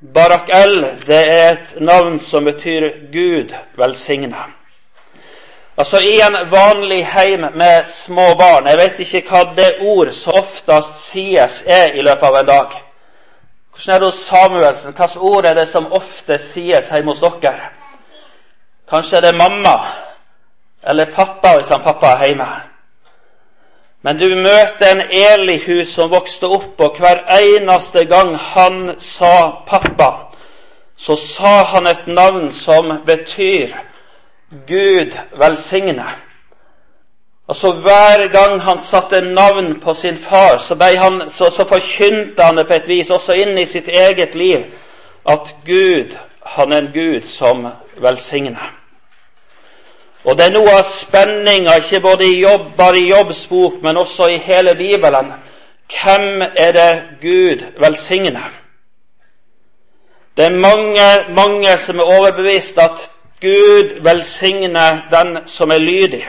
Barak-El 0.00 0.80
det 1.06 1.20
er 1.30 1.52
et 1.52 1.74
navn 1.80 2.18
som 2.18 2.44
betyr 2.44 2.88
Gud 3.12 3.54
velsigna. 3.78 4.48
Altså 5.76 5.98
I 5.98 6.20
en 6.22 6.36
vanlig 6.50 7.06
heim 7.06 7.46
med 7.54 7.90
små 7.90 8.34
barn 8.38 8.66
Jeg 8.66 8.78
vet 8.78 9.00
ikke 9.00 9.22
hva 9.26 9.40
det 9.56 9.70
ord 9.82 10.12
som 10.14 10.36
oftest 10.38 11.00
sies, 11.08 11.62
er 11.66 11.94
i 11.94 12.02
løpet 12.02 12.28
av 12.28 12.36
en 12.40 12.46
dag. 12.46 12.76
Hvordan 13.74 13.94
er 13.94 13.98
det 13.98 14.06
hos 14.06 14.26
Samuelsen? 14.26 14.94
slags 14.94 15.16
ord 15.16 15.44
er 15.44 15.54
det 15.54 15.68
som 15.68 15.92
ofte 15.92 16.38
sies 16.38 16.90
hjemme 16.90 17.14
hos 17.14 17.40
dere? 17.42 17.70
Kanskje 18.90 19.16
er 19.16 19.20
det 19.20 19.38
mamma 19.38 19.78
eller 20.82 21.12
pappa 21.14 21.56
hvis 21.56 21.68
han 21.68 21.82
pappa 21.82 22.06
er 22.06 22.26
hjemme. 22.26 22.73
Men 24.04 24.18
du 24.20 24.34
møter 24.36 24.90
en 24.90 25.00
Elihu 25.00 25.84
som 25.88 26.10
vokste 26.12 26.46
opp, 26.46 26.80
og 26.80 26.98
hver 27.00 27.22
eneste 27.40 28.04
gang 28.04 28.34
han 28.36 28.94
sa 28.98 29.64
'pappa', 29.66 30.30
så 30.96 31.16
sa 31.16 31.64
han 31.64 31.86
et 31.86 32.06
navn 32.06 32.52
som 32.52 32.92
betyr 33.06 33.68
'Gud 34.66 35.16
velsigne'. 35.32 36.10
Altså 37.48 37.72
Hver 37.72 38.28
gang 38.32 38.60
han 38.60 38.78
satte 38.78 39.20
navn 39.20 39.80
på 39.80 39.94
sin 39.94 40.18
far, 40.18 40.58
så, 40.58 40.74
han, 40.74 41.30
så, 41.30 41.50
så 41.50 41.68
forkynte 41.68 42.42
han 42.42 42.56
det 42.56 42.66
på 42.66 42.74
et 42.74 42.88
vis 42.88 43.10
også 43.10 43.32
inn 43.32 43.58
i 43.58 43.66
sitt 43.66 43.88
eget 43.88 44.34
liv 44.34 44.58
at 45.28 45.56
Gud, 45.66 46.16
han 46.42 46.72
er 46.72 46.78
en 46.78 46.90
Gud 46.94 47.22
som 47.22 47.66
velsigner. 47.96 48.83
Og 50.24 50.38
det 50.38 50.46
er 50.46 50.54
noe 50.54 50.72
av 50.78 50.86
spenninga, 50.88 51.76
ikke 51.82 52.00
både 52.00 52.24
i 52.24 52.40
jobb, 52.40 52.70
bare 52.76 52.98
i 52.98 53.08
Jobbs 53.10 53.46
bok, 53.46 53.82
men 53.82 53.96
også 54.00 54.30
i 54.32 54.38
hele 54.40 54.74
Bibelen. 54.74 55.32
Hvem 55.92 56.42
er 56.42 56.72
det 56.72 57.02
Gud 57.20 57.64
velsigner? 57.80 58.52
Det 60.36 60.44
er 60.44 60.56
mange, 60.56 61.34
mange 61.36 61.78
som 61.78 61.98
er 61.98 62.08
overbevist 62.16 62.78
at 62.78 63.10
Gud 63.40 64.00
velsigner 64.02 65.04
den 65.12 65.38
som 65.46 65.70
er 65.70 65.78
lydig. 65.78 66.24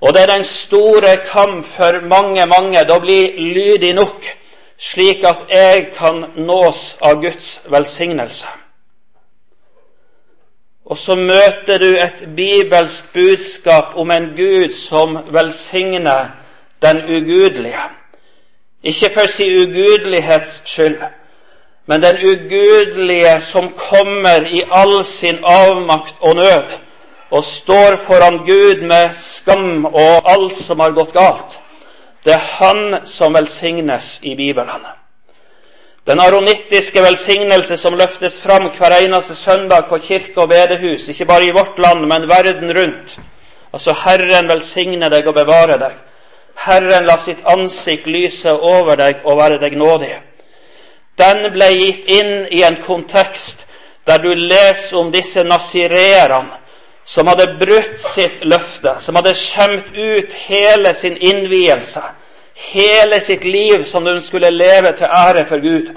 Og 0.00 0.14
det 0.14 0.22
er 0.22 0.34
den 0.34 0.44
store 0.44 1.16
kamp 1.16 1.66
for 1.76 2.00
mange, 2.10 2.46
mange 2.46 2.82
å 2.92 2.98
bli 3.00 3.20
lydig 3.54 3.94
nok, 3.94 4.26
slik 4.78 5.24
at 5.24 5.46
jeg 5.48 5.88
kan 5.94 6.26
nås 6.36 6.96
av 7.00 7.22
Guds 7.22 7.62
velsignelse. 7.70 8.63
Og 10.84 10.98
så 10.98 11.14
møter 11.16 11.78
du 11.78 11.96
et 11.96 12.24
bibelsk 12.36 13.12
budskap 13.12 13.96
om 13.96 14.10
en 14.10 14.26
Gud 14.36 14.72
som 14.76 15.18
velsigner 15.32 16.26
den 16.82 16.96
ugudelige. 16.96 17.84
Ikke 18.82 19.10
for 19.14 19.26
sin 19.26 19.52
ugudelighets 19.62 20.62
skyld, 20.64 20.98
men 21.86 22.02
den 22.02 22.16
ugudelige 22.16 23.40
som 23.40 23.72
kommer 23.76 24.44
i 24.46 24.62
all 24.72 25.04
sin 25.04 25.38
avmakt 25.44 26.16
og 26.20 26.34
nød 26.34 26.68
og 27.30 27.44
står 27.44 27.96
foran 27.96 28.36
Gud 28.46 28.82
med 28.82 29.10
skam 29.18 29.84
og 29.84 30.30
alt 30.30 30.54
som 30.54 30.80
har 30.80 30.90
gått 30.90 31.12
galt. 31.12 31.60
Det 32.24 32.32
er 32.32 32.38
Han 32.38 33.06
som 33.06 33.34
velsignes 33.34 34.20
i 34.22 34.36
Bibelen. 34.36 34.86
Den 36.06 36.20
aronittiske 36.20 37.00
velsignelse 37.02 37.76
som 37.80 37.94
løftes 37.96 38.36
fram 38.40 38.66
hver 38.76 38.92
eneste 38.98 39.34
søndag 39.34 39.86
på 39.88 39.98
kirke 39.98 40.42
og 40.42 40.48
bedehus, 40.48 41.08
ikke 41.08 41.24
bare 41.24 41.46
i 41.46 41.54
vårt 41.56 41.78
land, 41.78 42.04
men 42.06 42.28
verden 42.28 42.72
rundt. 42.78 43.18
Altså 43.72 43.94
Herren 44.04 44.48
velsigne 44.48 45.08
deg 45.08 45.26
og 45.26 45.34
bevare 45.34 45.78
deg. 45.80 45.94
Herren 46.66 47.08
la 47.08 47.16
sitt 47.18 47.40
ansikt 47.48 48.06
lyse 48.06 48.52
over 48.52 49.00
deg 49.00 49.24
og 49.24 49.38
være 49.40 49.58
deg 49.62 49.78
nådig. 49.80 50.12
Den 51.18 51.48
ble 51.54 51.70
gitt 51.72 52.04
inn 52.10 52.34
i 52.50 52.60
en 52.66 52.76
kontekst 52.84 53.64
der 54.06 54.20
du 54.20 54.28
leser 54.34 54.98
om 55.00 55.08
disse 55.12 55.42
nasireerne 55.44 56.60
som 57.04 57.28
hadde 57.28 57.56
brutt 57.60 57.96
sitt 58.00 58.44
løfte, 58.44 58.96
som 59.00 59.16
hadde 59.16 59.34
skjemt 59.36 59.88
ut 59.96 60.36
hele 60.48 60.94
sin 60.94 61.16
innvielse 61.16 62.02
hele 62.54 63.20
sitt 63.20 63.44
liv 63.44 63.84
som 63.84 64.06
hun 64.06 64.20
skulle 64.22 64.50
leve 64.50 64.92
til 64.92 65.06
ære 65.06 65.46
for 65.46 65.60
Gud. 65.60 65.94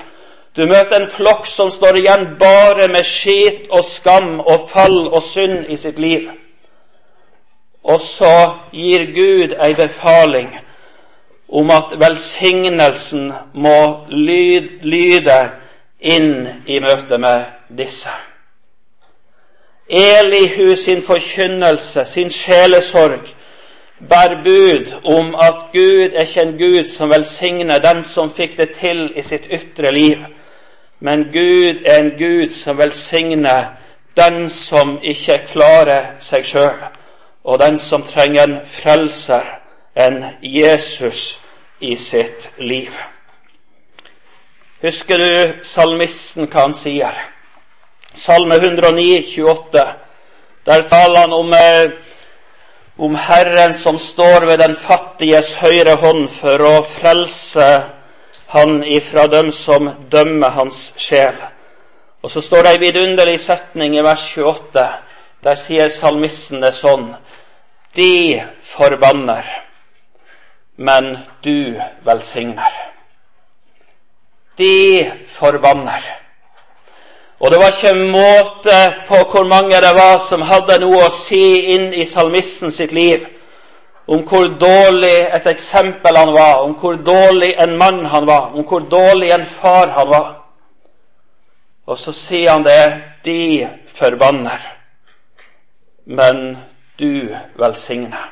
Du 0.55 0.65
møter 0.65 0.95
en 0.95 1.09
flokk 1.09 1.45
som 1.45 1.71
står 1.71 1.99
igjen 1.99 2.27
bare 2.39 2.87
med 2.87 3.05
skit 3.05 3.67
og 3.69 3.85
skam 3.85 4.39
og 4.39 4.69
fall 4.69 5.07
og 5.07 5.23
synd 5.23 5.65
i 5.69 5.77
sitt 5.77 5.99
liv. 5.99 6.29
Og 7.83 8.01
så 8.01 8.53
gir 8.73 9.05
Gud 9.15 9.53
ei 9.63 9.73
befaling 9.73 10.57
om 11.47 11.69
at 11.71 11.93
velsignelsen 11.99 13.33
må 13.53 14.07
lyde 14.81 15.37
inn 15.99 16.47
i 16.65 16.79
møte 16.79 17.17
med 17.17 17.45
disse. 17.77 18.11
Elihu 19.89 20.75
sin 20.75 21.01
forkynnelse, 21.01 22.05
sin 22.05 22.31
sjelesorg, 22.31 23.29
bær 23.99 24.43
bud 24.43 24.93
om 25.05 25.35
at 25.35 25.55
Gud 25.73 26.13
er 26.13 26.21
ikke 26.21 26.41
en 26.41 26.57
Gud 26.57 26.85
som 26.85 27.09
velsigner 27.09 27.79
den 27.81 28.03
som 28.03 28.33
fikk 28.33 28.57
det 28.57 28.69
til 28.77 29.11
i 29.15 29.23
sitt 29.25 29.47
ytre 29.51 29.91
liv, 29.91 30.21
men 30.99 31.29
Gud 31.33 31.83
er 31.85 31.99
en 31.99 32.11
Gud 32.17 32.49
som 32.53 32.77
velsigner 32.77 33.73
den 34.17 34.49
som 34.49 34.97
ikke 35.01 35.41
klarer 35.51 36.15
seg 36.19 36.45
sjøl, 36.45 36.87
og 37.43 37.59
den 37.59 37.79
som 37.79 38.03
trenger 38.03 38.43
en 38.43 38.57
frelser, 38.65 39.45
en 39.95 40.23
Jesus, 40.41 41.39
i 41.79 41.95
sitt 41.95 42.49
liv. 42.57 42.91
Husker 44.81 45.17
du 45.17 45.63
salmisten 45.65 46.47
hva 46.49 46.67
han 46.67 46.73
sier? 46.73 47.13
Salme 48.17 48.57
109, 48.57 49.21
28. 49.21 49.83
Der 50.65 50.85
taler 50.89 51.19
han 51.19 51.33
om 51.33 51.53
eh, 51.53 51.93
om 52.97 53.15
Herren 53.15 53.73
som 53.73 53.99
står 53.99 54.45
ved 54.45 54.59
den 54.59 54.75
fattiges 54.75 55.53
høyre 55.61 55.95
hånd 56.01 56.29
for 56.33 56.61
å 56.65 56.73
frelse 56.97 57.67
han 58.47 58.81
ifra 58.83 59.27
dem 59.27 59.51
som 59.51 59.91
dømmer 60.09 60.55
hans 60.55 60.91
sjel. 60.97 61.35
Og 62.23 62.31
så 62.31 62.41
står 62.41 62.63
det 62.63 62.73
ei 62.73 62.81
vidunderlig 62.87 63.39
setning 63.43 63.97
i 63.97 64.03
vers 64.05 64.25
28. 64.33 64.85
Der 65.45 65.59
sier 65.61 65.89
salmisten 65.93 66.63
det 66.63 66.73
sånn 66.73 67.11
De 67.95 68.41
forbanner, 68.61 69.45
men 70.75 71.17
du 71.41 71.77
velsigner. 72.05 72.73
De 74.57 75.11
forbanner. 75.33 76.03
Og 77.39 77.51
det 77.51 77.59
var 77.61 77.73
ikke 77.73 77.93
måte 77.95 78.77
på 79.07 79.17
hvor 79.31 79.45
mange 79.45 79.77
det 79.81 79.93
var 79.93 80.17
som 80.25 80.41
hadde 80.41 80.79
noe 80.81 81.03
å 81.05 81.13
si 81.13 81.73
inn 81.75 81.91
i 81.93 82.05
salmisten 82.05 82.73
sitt 82.73 82.91
liv 82.91 83.27
om 84.07 84.23
hvor 84.23 84.47
dårlig 84.59 85.27
et 85.35 85.45
eksempel 85.51 86.15
han 86.17 86.31
var, 86.33 86.63
om 86.63 86.77
hvor 86.79 86.95
dårlig 86.95 87.51
en 87.59 87.75
mann 87.77 88.05
han 88.05 88.27
var, 88.27 88.53
om 88.55 88.63
hvor 88.65 88.85
dårlig 88.89 89.33
en 89.35 89.45
far 89.45 89.91
han 89.97 90.09
var. 90.09 90.29
Og 91.87 91.99
så 91.99 92.13
sier 92.15 92.51
han 92.51 92.63
det 92.63 93.01
de 93.25 93.67
forbanner, 93.99 94.63
men 96.05 96.57
du 96.99 97.35
velsigner. 97.59 98.31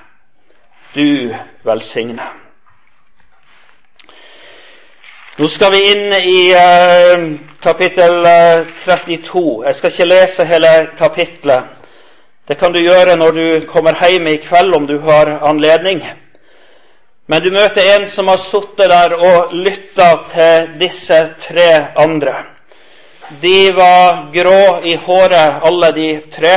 Du 0.96 1.36
velsigner. 1.64 2.45
Nå 5.38 5.50
skal 5.52 5.72
vi 5.72 5.80
inn 5.92 6.14
i 6.14 6.54
uh, 6.56 7.24
kapittel 7.60 8.22
32. 8.86 9.42
Eh, 9.64 9.66
Jeg 9.68 9.76
skal 9.76 9.92
ikke 9.92 10.06
lese 10.08 10.46
hele 10.48 10.70
kapittelet. 10.96 11.74
Det 12.48 12.56
kan 12.56 12.72
du 12.72 12.80
gjøre 12.80 13.18
når 13.20 13.32
du 13.36 13.66
kommer 13.68 14.00
hjem 14.00 14.30
i 14.32 14.38
kveld, 14.40 14.72
om 14.78 14.86
du 14.88 14.96
har 15.04 15.34
anledning. 15.44 16.00
Men 17.28 17.44
du 17.44 17.50
møter 17.52 17.84
en 17.98 18.08
som 18.08 18.32
har 18.32 18.40
sittet 18.40 18.88
der 18.94 19.18
og 19.18 19.52
lytta 19.52 20.08
til 20.32 20.70
disse 20.80 21.20
tre 21.44 21.68
andre. 22.00 22.38
De 23.42 23.74
var 23.76 24.30
grå 24.32 24.80
i 24.88 24.96
håret, 24.96 25.60
alle 25.68 25.92
de 26.00 26.10
tre. 26.32 26.56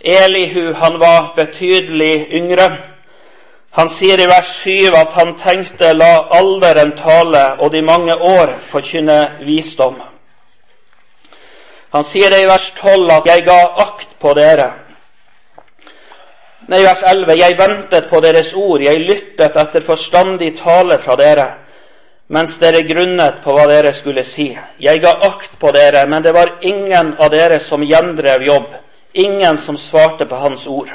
Elihu 0.00 0.72
han 0.74 0.98
var 0.98 1.30
betydelig 1.36 2.26
yngre. 2.40 2.72
Han 3.74 3.88
sier 3.90 4.20
i 4.22 4.26
vers 4.30 4.50
7 4.62 4.94
at 4.94 5.16
han 5.18 5.32
tenkte 5.34 5.88
la 5.98 6.28
alderen 6.36 6.92
tale 6.94 7.56
og 7.58 7.72
de 7.74 7.80
mange 7.82 8.14
år 8.14 8.52
forkynne 8.70 9.40
visdom. 9.42 9.96
Han 11.94 12.06
sier 12.06 12.30
det 12.30 12.44
i 12.44 12.46
vers 12.46 12.68
12 12.78 13.10
at 13.10 13.26
'jeg 13.26 13.44
ga 13.44 13.58
akt 13.86 14.14
på 14.20 14.34
dere'. 14.34 14.72
Nei, 16.68 16.82
vers 16.82 17.02
11 17.02 17.36
'jeg 17.36 17.58
ventet 17.58 18.08
på 18.10 18.20
deres 18.20 18.54
ord, 18.54 18.80
jeg 18.80 18.98
lyttet 18.98 19.56
etter 19.56 19.80
forstandig 19.80 20.56
tale 20.58 20.98
fra 20.98 21.16
dere', 21.16 21.54
mens 22.28 22.58
dere 22.58 22.82
grunnet 22.82 23.42
på 23.42 23.52
hva 23.52 23.66
dere 23.66 23.92
skulle 23.92 24.24
si. 24.24 24.58
Jeg 24.80 25.00
ga 25.00 25.10
akt 25.22 25.58
på 25.58 25.72
dere, 25.72 26.06
men 26.06 26.22
det 26.22 26.34
var 26.34 26.58
ingen 26.62 27.16
av 27.18 27.30
dere 27.30 27.60
som 27.60 27.82
gjendrev 27.82 28.42
jobb, 28.42 28.74
ingen 29.14 29.58
som 29.58 29.76
svarte 29.76 30.26
på 30.26 30.36
hans 30.36 30.66
ord. 30.66 30.90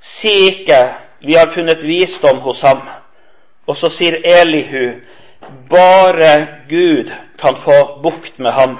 Si 0.00 0.48
ikke 0.48 1.03
vi 1.26 1.34
har 1.34 1.46
funnet 1.54 1.82
visdom 1.82 2.38
hos 2.44 2.60
ham. 2.62 2.82
Og 3.66 3.76
så 3.76 3.88
sier 3.88 4.20
Elihu 4.24 5.00
bare 5.70 6.46
Gud 6.68 7.12
kan 7.40 7.56
få 7.56 8.00
bukt 8.02 8.38
med 8.38 8.52
ham, 8.52 8.78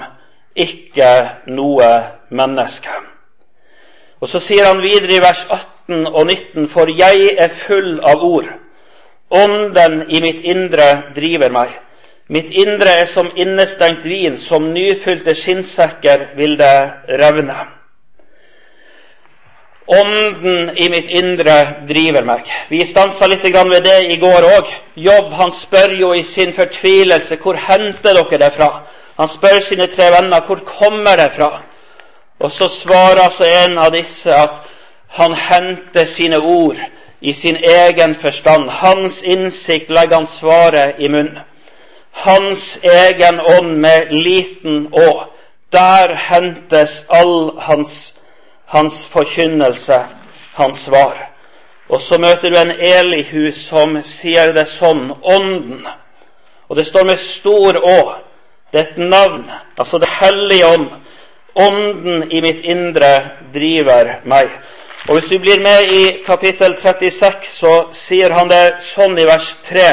ikke 0.55 1.29
noe 1.47 1.89
menneske. 2.29 2.89
Og 4.21 4.29
Så 4.29 4.39
sier 4.39 4.65
han 4.65 4.81
videre 4.81 5.17
i 5.17 5.21
vers 5.21 5.45
18 5.49 6.07
og 6.07 6.25
19.: 6.25 6.67
For 6.67 6.89
jeg 6.97 7.35
er 7.37 7.47
full 7.47 7.99
av 8.03 8.23
ord. 8.23 8.47
Ånden 9.29 10.05
i 10.09 10.21
mitt 10.21 10.41
indre 10.41 11.11
driver 11.15 11.51
meg. 11.51 11.69
Mitt 12.29 12.49
indre 12.49 12.89
er 13.01 13.05
som 13.05 13.29
innestengt 13.35 14.05
vin, 14.05 14.37
som 14.37 14.73
nyfylte 14.73 15.35
skinnsekker 15.35 16.31
vil 16.37 16.57
det 16.57 16.91
revne. 17.21 17.74
Ånden 19.87 20.77
i 20.77 20.89
mitt 20.89 21.09
indre 21.09 21.55
driver 21.87 22.25
meg. 22.25 22.47
Vi 22.69 22.81
stansa 22.85 23.27
litt 23.29 23.43
ved 23.45 23.83
det 23.85 23.99
i 24.09 24.17
går 24.17 24.47
òg. 24.57 24.71
Jobb 24.95 25.33
han 25.33 25.51
spør 25.51 25.93
jo 25.93 26.13
i 26.13 26.23
sin 26.23 26.53
fortvilelse 26.53 27.37
hvor 27.37 27.55
henter 27.55 28.17
dere 28.17 28.39
det 28.41 28.53
fra? 28.53 28.69
Han 29.17 29.27
spør 29.27 29.61
sine 29.61 29.87
tre 29.87 30.09
venner 30.11 30.41
hvor 30.47 30.63
kommer 30.65 31.15
det 31.15 31.31
fra? 31.37 31.61
Og 32.39 32.51
så 32.51 32.67
svarer 32.69 33.21
altså 33.23 33.45
en 33.45 33.77
av 33.77 33.93
disse 33.93 34.33
at 34.33 34.63
han 35.07 35.33
henter 35.33 36.05
sine 36.05 36.39
ord 36.41 36.81
i 37.21 37.33
sin 37.33 37.55
egen 37.55 38.15
forstand. 38.15 38.69
Hans 38.69 39.21
innsikt 39.21 39.89
legger 39.89 40.15
han 40.15 40.27
svaret 40.27 40.95
i 40.99 41.07
munnen. 41.09 41.39
Hans 42.11 42.79
egen 42.83 43.39
ånd 43.39 43.77
med 43.77 44.11
liten 44.11 44.87
å. 44.91 45.29
Der 45.71 46.15
hentes 46.15 47.03
all 47.09 47.59
hans 47.59 48.13
hans 48.65 49.05
forkynnelse, 49.05 50.05
hans 50.53 50.77
svar. 50.77 51.31
Og 51.89 52.01
så 52.01 52.17
møter 52.17 52.49
du 52.49 52.57
en 52.57 52.71
Elihu 52.71 53.51
som 53.53 53.99
sier 54.03 54.53
det 54.55 54.65
sånn 54.71 55.11
Ånden. 55.21 55.85
Og 56.69 56.77
det 56.77 56.87
står 56.87 57.05
med 57.05 57.21
stor 57.21 57.77
Å. 57.77 57.99
Det 58.73 58.81
er 58.81 58.87
et 58.89 58.97
navn, 58.97 59.45
altså 59.77 59.99
Det 60.01 60.09
hellige 60.09 60.67
ånd. 60.67 60.89
Ånden 61.55 62.31
i 62.31 62.41
mitt 62.41 62.65
indre 62.65 63.11
driver 63.53 64.19
meg. 64.25 64.49
Og 65.07 65.19
Hvis 65.19 65.29
du 65.29 65.39
blir 65.39 65.61
med 65.61 65.91
i 65.91 66.23
kapittel 66.25 66.75
36, 66.81 67.47
så 67.47 67.73
sier 67.93 68.33
han 68.33 68.49
det 68.49 68.81
sånn 68.81 69.17
i 69.21 69.27
vers 69.29 69.53
3. 69.63 69.85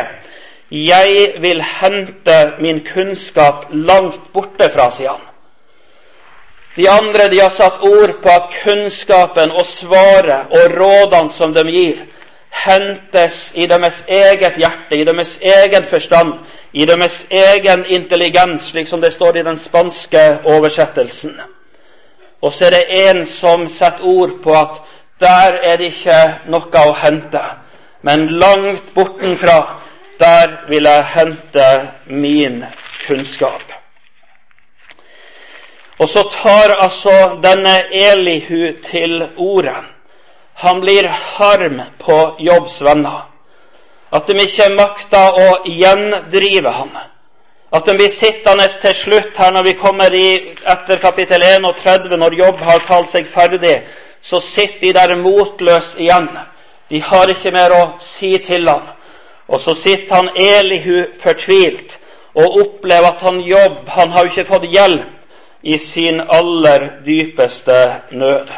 Jeg 0.73 1.35
vil 1.45 1.61
hente 1.62 2.38
min 2.59 2.81
kunnskap 2.81 3.67
langt 3.71 4.33
borte 4.33 4.71
fra, 4.73 4.88
sier 4.91 5.12
han. 5.12 5.31
De 6.76 6.88
andre 6.88 7.29
de 7.29 7.41
har 7.41 7.50
satt 7.50 7.83
ord 7.83 8.14
på 8.23 8.29
at 8.29 8.50
kunnskapen 8.62 9.50
og 9.52 9.67
svaret 9.67 10.52
og 10.57 10.76
rådene 10.79 11.33
som 11.33 11.52
de 11.55 11.64
gir, 11.69 12.05
hentes 12.52 13.52
i 13.55 13.67
deres 13.67 14.05
eget 14.09 14.57
hjerte, 14.57 14.97
i 14.97 15.05
deres 15.05 15.38
egen 15.43 15.85
forstand, 15.85 16.33
i 16.73 16.85
deres 16.88 17.26
egen 17.31 17.85
intelligens, 17.88 18.71
slik 18.71 18.88
som 18.88 19.00
det 19.00 19.12
står 19.12 19.37
i 19.37 19.45
den 19.45 19.59
spanske 19.59 20.38
oversettelsen. 20.45 21.41
Og 22.43 22.52
så 22.52 22.64
er 22.64 22.71
det 22.71 23.09
en 23.09 23.26
som 23.26 23.69
setter 23.69 24.05
ord 24.05 24.38
på 24.43 24.57
at 24.57 24.81
der 25.21 25.61
er 25.62 25.76
det 25.76 25.93
ikke 25.93 26.19
noe 26.50 26.87
å 26.88 26.97
hente. 26.99 27.43
Men 28.02 28.26
langt 28.26 28.95
bortenfra, 28.95 29.59
der 30.19 30.57
vil 30.69 30.88
jeg 30.88 31.05
hente 31.14 31.69
min 32.07 32.64
kunnskap. 33.07 33.81
Og 36.02 36.09
så 36.09 36.23
tar 36.23 36.73
altså 36.82 37.12
denne 37.42 37.75
Elihu 37.94 38.73
til 38.82 39.28
orde. 39.37 39.75
Han 40.54 40.80
blir 40.80 41.06
harm 41.09 41.80
på 41.99 42.16
Jobbs 42.38 42.80
venner. 42.82 43.28
At 44.12 44.26
de 44.26 44.35
ikke 44.42 44.66
makter 44.75 45.38
å 45.38 45.47
gjendrive 45.64 46.73
han. 46.75 46.90
At 47.73 47.87
de 47.87 47.94
blir 47.97 48.11
sittende 48.11 48.66
til 48.82 48.97
slutt 48.99 49.38
her 49.38 49.54
når 49.54 49.68
vi 49.68 49.76
kommer 49.78 50.14
i, 50.14 50.26
etter 50.75 50.99
kapittel 51.00 51.42
31, 51.42 52.18
når 52.18 52.37
Jobb 52.40 52.66
har 52.66 52.82
talt 52.88 53.09
seg 53.12 53.30
ferdig, 53.30 53.78
så 54.21 54.42
sitter 54.42 54.88
de 54.88 54.92
der 54.99 55.16
motløse 55.23 56.02
igjen. 56.02 56.28
De 56.90 57.00
har 57.00 57.30
ikke 57.30 57.54
mer 57.54 57.78
å 57.78 57.82
si 58.02 58.35
til 58.42 58.68
ham. 58.68 58.90
Og 59.47 59.62
så 59.62 59.78
sitter 59.78 60.18
han 60.18 60.35
Elihu 60.35 61.06
fortvilt 61.23 61.99
og 62.35 62.61
opplever 62.61 63.14
at 63.14 63.23
han 63.23 63.40
Jobb 63.47 63.88
han 63.94 64.11
har 64.11 64.26
jo 64.26 64.35
ikke 64.35 64.50
fått 64.50 64.71
hjelp 64.73 65.22
i 65.62 65.78
sin 65.78 66.21
aller 66.21 66.88
dypeste 67.07 67.95
nød. 68.11 68.49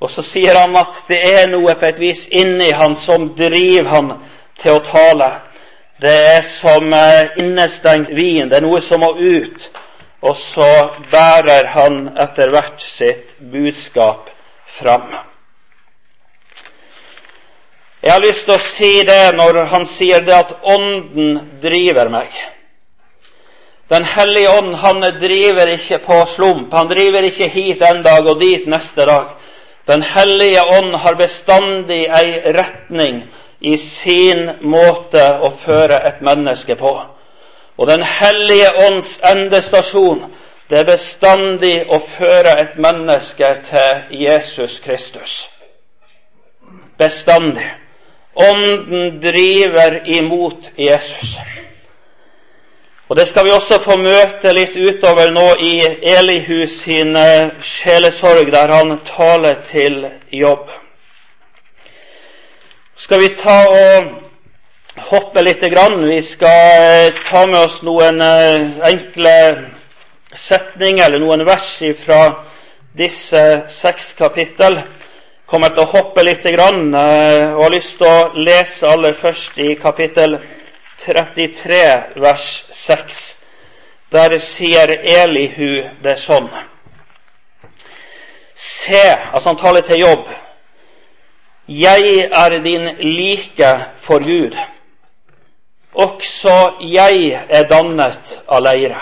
Og 0.00 0.10
så 0.10 0.22
sier 0.24 0.56
han 0.56 0.76
at 0.76 1.02
det 1.08 1.20
er 1.28 1.48
noe 1.52 1.74
på 1.76 1.88
et 1.88 2.00
vis 2.00 2.26
inni 2.32 2.70
han 2.72 2.96
som 2.96 3.30
driver 3.36 3.88
han 3.92 4.12
til 4.60 4.78
å 4.78 4.84
tale. 4.84 5.30
Det 6.00 6.16
er 6.36 6.44
som 6.48 6.92
eh, 6.96 7.36
innestengt 7.40 8.12
vin. 8.16 8.48
Det 8.48 8.60
er 8.60 8.64
noe 8.64 8.80
som 8.80 9.04
må 9.04 9.12
ut. 9.16 9.70
Og 10.20 10.36
så 10.36 10.68
bærer 11.12 11.72
han 11.74 12.06
etter 12.20 12.52
hvert 12.52 12.80
sitt 12.84 13.36
budskap 13.52 14.30
fram. 14.78 15.12
Jeg 18.00 18.12
har 18.12 18.22
lyst 18.24 18.46
til 18.48 18.56
å 18.56 18.64
si 18.64 18.92
det 19.04 19.34
når 19.36 19.64
han 19.72 19.84
sier 19.88 20.24
det 20.24 20.32
at 20.32 20.54
Ånden 20.64 21.36
driver 21.60 22.08
meg. 22.12 22.32
Den 23.90 24.04
hellige 24.04 24.50
ånd 24.58 24.74
han 24.74 25.00
driver 25.20 25.66
ikke 25.66 25.98
på 25.98 26.24
slump. 26.34 26.72
Han 26.72 26.88
driver 26.88 27.26
ikke 27.26 27.48
hit 27.48 27.82
en 27.82 28.02
dag 28.02 28.26
og 28.26 28.40
dit 28.40 28.66
neste 28.66 29.06
dag. 29.06 29.32
Den 29.86 30.02
hellige 30.02 30.62
ånd 30.62 30.94
har 30.94 31.14
bestandig 31.18 32.04
ei 32.06 32.52
retning 32.54 33.24
i 33.60 33.76
sin 33.76 34.50
måte 34.62 35.24
å 35.42 35.50
føre 35.64 35.98
et 36.06 36.22
menneske 36.22 36.76
på. 36.78 36.92
Og 37.76 37.86
Den 37.86 38.02
hellige 38.02 38.70
ånds 38.86 39.18
endestasjon 39.24 40.28
det 40.70 40.78
er 40.78 40.86
bestandig 40.86 41.76
å 41.90 41.98
føre 41.98 42.52
et 42.62 42.76
menneske 42.78 43.48
til 43.66 44.20
Jesus 44.22 44.78
Kristus. 44.84 45.48
Bestandig. 46.98 47.66
Ånden 48.34 49.18
driver 49.22 49.98
imot 50.06 50.70
Jesus. 50.78 51.34
Og 53.10 53.16
Det 53.16 53.28
skal 53.28 53.44
vi 53.44 53.50
også 53.50 53.80
få 53.82 53.96
møte 53.98 54.52
litt 54.54 54.76
utover 54.78 55.32
nå 55.34 55.48
i 55.66 55.72
Elihus 56.12 56.76
sin 56.84 57.16
eh, 57.18 57.48
sjelesorg, 57.58 58.52
der 58.54 58.70
han 58.70 58.92
taler 59.02 59.56
til 59.66 60.04
jobb. 60.30 60.68
Skal 62.94 63.18
vi 63.24 63.32
ta 63.34 63.56
og 63.66 64.12
hoppe 65.08 65.42
lite 65.42 65.72
grann? 65.74 66.04
Vi 66.06 66.20
skal 66.22 67.08
eh, 67.08 67.18
ta 67.26 67.42
med 67.50 67.58
oss 67.64 67.80
noen 67.82 68.22
eh, 68.22 68.78
enkle 68.92 69.34
setninger 70.30 71.08
eller 71.08 71.26
noen 71.26 71.42
vers 71.50 71.72
fra 72.04 72.20
disse 72.94 73.42
seks 73.74 74.12
kapittel. 74.22 74.84
Kommer 75.50 75.74
til 75.74 75.82
å 75.82 75.90
hoppe 75.96 76.22
lite 76.22 76.54
grann 76.54 76.94
og 76.94 77.58
har 77.58 77.74
lyst 77.74 77.98
til 77.98 78.06
å 78.06 78.30
lese 78.38 78.86
aller 78.86 79.18
først 79.18 79.58
i 79.58 79.72
kapittel 79.82 80.38
33, 81.04 82.02
vers 82.16 82.64
6. 82.70 83.36
Der 84.12 84.38
sier 84.42 84.90
Elihu 84.90 85.84
det 86.02 86.16
sånn 86.20 86.50
Se, 88.60 89.04
altså 89.32 89.48
han 89.48 89.56
taler 89.56 89.84
til 89.86 90.02
jobb. 90.02 90.26
Jeg 91.70 92.26
er 92.28 92.56
din 92.60 92.90
like 92.98 93.70
for 93.96 94.20
Gud. 94.20 94.58
Også 95.94 96.56
jeg 96.84 97.40
er 97.48 97.64
dannet 97.70 98.34
av 98.48 98.60
leire. 98.66 99.00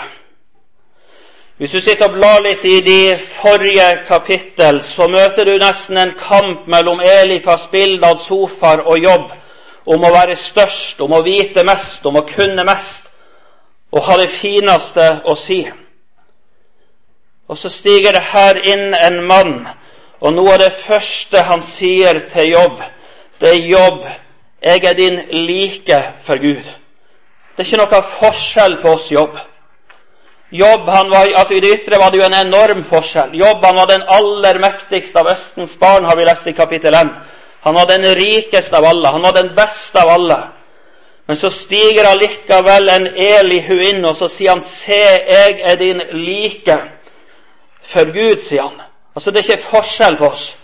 Hvis 1.59 1.75
du 1.75 1.81
sitter 1.81 2.07
og 2.07 2.15
blar 2.15 2.39
litt 2.45 2.63
i 2.63 2.77
de 2.85 3.01
forrige 3.41 3.89
kapittel, 4.07 4.79
så 4.79 5.09
møter 5.11 5.43
du 5.43 5.57
nesten 5.59 5.99
en 5.99 6.15
kamp 6.15 6.69
mellom 6.71 7.03
Elifas, 7.03 7.67
Bildad, 7.67 8.23
sofaer 8.23 8.87
og 8.87 9.03
Jobb 9.03 9.35
om 9.89 10.03
å 10.05 10.11
være 10.13 10.37
størst, 10.37 11.01
om 11.01 11.15
å 11.17 11.23
vite 11.25 11.63
mest, 11.65 12.05
om 12.05 12.19
å 12.19 12.27
kunne 12.29 12.65
mest 12.67 13.07
og 13.89 14.03
ha 14.05 14.17
det 14.21 14.29
fineste 14.29 15.05
å 15.25 15.33
si. 15.39 15.63
Og 17.49 17.57
så 17.57 17.71
stiger 17.73 18.13
det 18.13 18.27
her 18.29 18.59
inn 18.69 18.93
en 18.93 19.23
mann, 19.25 19.55
og 20.21 20.35
noe 20.35 20.53
av 20.53 20.61
det 20.61 20.75
første 20.83 21.41
han 21.47 21.63
sier 21.65 22.21
til 22.29 22.51
jobb, 22.53 22.83
det 23.41 23.53
er 23.55 23.69
jobb. 23.71 24.03
Jeg 24.61 24.83
er 24.83 24.93
din 24.93 25.21
like 25.47 25.99
for 26.27 26.37
Gud. 26.37 26.65
Det 27.55 27.63
er 27.63 27.67
ikke 27.69 27.79
noe 27.79 28.01
forskjell 28.19 28.75
på 28.83 28.91
oss 28.97 29.07
jobb. 29.11 29.37
Jobb, 30.51 30.89
han 30.89 31.09
var, 31.09 31.29
altså 31.39 31.55
I 31.55 31.61
det 31.63 31.71
ytre 31.77 31.97
var 32.01 32.11
det 32.11 32.19
jo 32.19 32.25
en 32.27 32.35
enorm 32.35 32.83
forskjell. 32.89 33.33
Jobb 33.39 33.63
han 33.63 33.79
var 33.79 33.89
den 33.89 34.05
aller 34.11 34.59
mektigste 34.61 35.21
av 35.21 35.31
Østens 35.31 35.77
barn, 35.79 36.05
har 36.05 36.17
vi 36.19 36.27
lest 36.27 36.47
i 36.51 36.53
kapittel 36.57 36.97
1. 36.99 37.13
Han 37.61 37.75
var 37.75 37.85
den 37.85 38.05
rikeste 38.15 38.77
av 38.77 38.85
alle. 38.85 39.07
Han 39.07 39.21
var 39.21 39.33
den 39.33 39.55
beste 39.55 40.01
av 40.01 40.09
alle. 40.09 40.39
Men 41.29 41.37
så 41.37 41.49
stiger 41.49 42.07
allikevel 42.09 42.89
en 42.89 43.07
Elihu 43.07 43.75
inn, 43.81 44.05
og 44.05 44.15
så 44.15 44.27
sier 44.27 44.49
han, 44.49 44.63
'Se, 44.63 45.03
jeg 45.29 45.59
er 45.61 45.75
din 45.75 46.01
like 46.11 46.77
for 47.83 48.05
Gud', 48.05 48.41
sier 48.43 48.61
han. 48.61 48.81
Altså, 49.15 49.31
Det 49.31 49.37
er 49.37 49.53
ikke 49.53 49.69
forskjell 49.71 50.17
på 50.17 50.25
oss. 50.25 50.57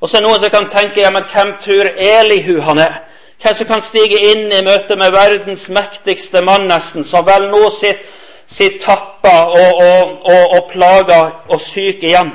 Og 0.00 0.08
så 0.08 0.16
er 0.16 0.20
det 0.20 0.28
noen 0.28 0.40
som 0.40 0.50
kan 0.50 0.70
tenke, 0.70 1.00
ja, 1.00 1.10
men 1.10 1.24
hvem 1.32 1.54
tror 1.64 1.90
Elihu 1.96 2.60
han 2.60 2.78
er? 2.78 2.94
Hvem 3.42 3.54
som 3.54 3.66
kan 3.66 3.82
stige 3.82 4.18
inn 4.32 4.52
i 4.52 4.64
møte 4.64 4.96
med 4.96 5.10
verdens 5.12 5.68
mektigste 5.68 6.40
mann, 6.40 6.66
nesten, 6.68 7.04
som 7.04 7.26
vel 7.26 7.50
nå 7.50 7.70
sitter, 7.70 8.04
sitter 8.46 8.80
tappa 8.84 9.44
og, 9.44 9.74
og, 9.74 10.18
og, 10.24 10.50
og 10.50 10.70
plaga 10.72 11.30
og 11.48 11.60
syk 11.60 12.02
igjen? 12.02 12.32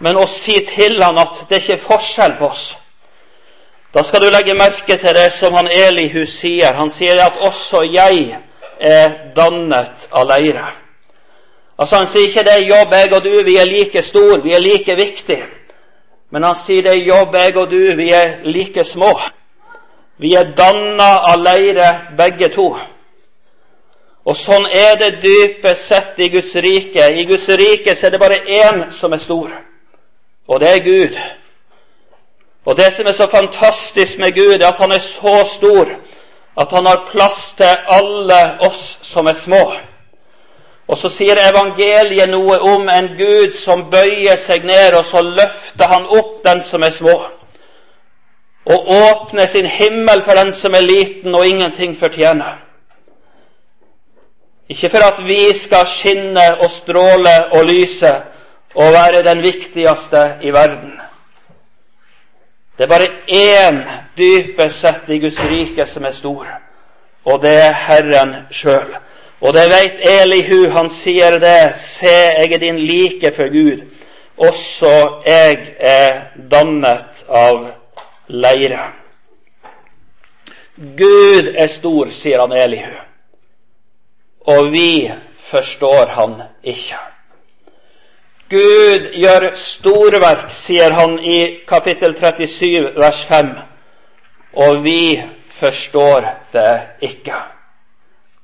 Men 0.00 0.16
å 0.16 0.26
si 0.26 0.66
til 0.66 1.02
han 1.02 1.18
at 1.18 1.44
det 1.48 1.56
er 1.56 1.62
ikke 1.62 1.86
forskjell 1.86 2.34
på 2.38 2.48
oss. 2.48 2.76
Da 3.94 4.02
skal 4.02 4.20
du 4.20 4.30
legge 4.30 4.54
merke 4.58 4.96
til 4.98 5.14
det 5.14 5.28
som 5.32 5.54
han 5.54 5.68
Elihu 5.70 6.24
sier. 6.26 6.72
Han 6.74 6.90
sier 6.90 7.20
at 7.22 7.32
'også 7.38 7.82
jeg 7.82 8.38
er 8.80 9.10
dannet 9.36 10.08
av 10.12 10.26
leire'. 10.26 10.72
Altså 11.78 11.96
Han 11.96 12.06
sier 12.06 12.28
ikke 12.28 12.42
det 12.42 12.52
er 12.52 12.66
'jobb, 12.66 12.92
jeg 12.92 13.14
og 13.14 13.24
du, 13.24 13.42
vi 13.44 13.56
er 13.56 13.64
like 13.64 14.02
stor, 14.02 14.40
vi 14.40 14.52
er 14.52 14.58
like 14.58 14.94
viktige'. 14.94 15.46
Men 16.30 16.42
han 16.42 16.56
sier 16.56 16.82
det 16.82 16.90
er 16.90 17.04
jobb, 17.04 17.34
jeg 17.34 17.56
og 17.56 17.70
du, 17.70 17.94
vi 17.96 18.10
er 18.10 18.30
like 18.44 18.84
små. 18.84 19.20
Vi 20.18 20.34
er 20.34 20.44
danna 20.44 21.18
av 21.18 21.42
leire, 21.42 22.00
begge 22.18 22.48
to. 22.48 22.78
Og 24.24 24.36
sånn 24.36 24.66
er 24.66 24.94
det 24.96 25.22
dypest 25.22 25.86
sett 25.86 26.18
i 26.18 26.28
Guds 26.28 26.56
rike. 26.56 27.10
I 27.14 27.24
Guds 27.24 27.48
rike 27.48 27.94
så 27.94 28.06
er 28.06 28.10
det 28.10 28.20
bare 28.20 28.40
én 28.46 28.90
som 28.90 29.12
er 29.12 29.16
stor, 29.16 29.50
og 30.48 30.60
det 30.60 30.68
er 30.68 30.84
Gud. 30.84 31.18
Og 32.64 32.76
det 32.76 32.92
som 32.94 33.06
er 33.06 33.12
så 33.12 33.26
fantastisk 33.30 34.18
med 34.18 34.32
Gud, 34.32 34.60
er 34.60 34.68
at 34.68 34.78
han 34.78 34.92
er 34.92 34.98
så 34.98 35.44
stor 35.48 35.90
at 36.60 36.70
han 36.70 36.86
har 36.86 37.08
plass 37.10 37.52
til 37.56 37.76
alle 37.86 38.40
oss 38.60 38.98
som 39.02 39.26
er 39.26 39.34
små. 39.34 39.72
Og 40.86 40.98
så 41.00 41.08
sier 41.10 41.40
evangeliet 41.40 42.28
noe 42.30 42.58
om 42.60 42.88
en 42.92 43.08
Gud 43.18 43.54
som 43.56 43.86
bøyer 43.90 44.36
seg 44.40 44.66
ned, 44.68 44.94
og 44.94 45.06
så 45.08 45.22
løfter 45.24 45.88
han 45.90 46.06
opp 46.06 46.42
den 46.44 46.62
som 46.62 46.84
er 46.84 46.92
små. 46.92 47.16
Og 48.64 48.90
åpner 48.92 49.46
sin 49.46 49.66
himmel 49.66 50.22
for 50.24 50.38
den 50.38 50.52
som 50.52 50.74
er 50.74 50.84
liten 50.84 51.34
og 51.34 51.46
ingenting 51.46 51.96
fortjener. 52.00 52.60
Ikke 54.68 54.88
for 54.90 55.04
at 55.04 55.18
vi 55.26 55.52
skal 55.56 55.88
skinne 55.88 56.44
og 56.64 56.70
stråle 56.72 57.34
og 57.52 57.66
lyse 57.68 58.12
og 58.74 58.92
være 58.92 59.24
den 59.26 59.42
viktigste 59.44 60.22
i 60.42 60.52
verden. 60.52 60.94
Det 62.76 62.84
er 62.84 62.90
bare 62.90 63.10
én 63.26 63.82
dypest 64.18 64.80
sett 64.80 65.10
i 65.10 65.18
Guds 65.22 65.38
rike 65.40 65.86
som 65.86 66.04
er 66.04 66.12
stor, 66.12 66.46
og 67.24 67.42
det 67.42 67.54
er 67.62 67.76
Herren 67.86 68.34
sjøl. 68.50 68.96
Og 69.44 69.52
det 69.54 69.68
veit 69.68 70.00
Elihu. 70.08 70.70
Han 70.72 70.88
sier 70.88 71.38
det. 71.38 71.74
Se, 71.76 72.08
jeg 72.08 72.52
er 72.52 72.58
din 72.62 72.78
like 72.80 73.32
for 73.36 73.50
Gud. 73.52 73.84
Også 74.36 75.20
jeg 75.26 75.74
er 75.78 76.20
dannet 76.50 77.24
av 77.28 77.66
leire. 78.28 78.86
Gud 80.76 81.52
er 81.54 81.68
stor, 81.70 82.10
sier 82.10 82.40
han 82.40 82.56
Elihu. 82.56 82.96
Og 84.50 84.72
vi 84.72 85.12
forstår 85.50 86.16
han 86.16 86.40
ikke. 86.62 86.98
Gud 88.50 89.08
gjør 89.16 89.54
storverk, 89.56 90.50
sier 90.52 90.92
han 90.92 91.16
i 91.18 91.64
kapittel 91.68 92.12
37, 92.18 92.92
vers 93.00 93.22
5, 93.24 93.52
og 94.52 94.82
vi 94.84 95.22
forstår 95.48 96.26
det 96.52 96.80
ikke. 97.00 97.38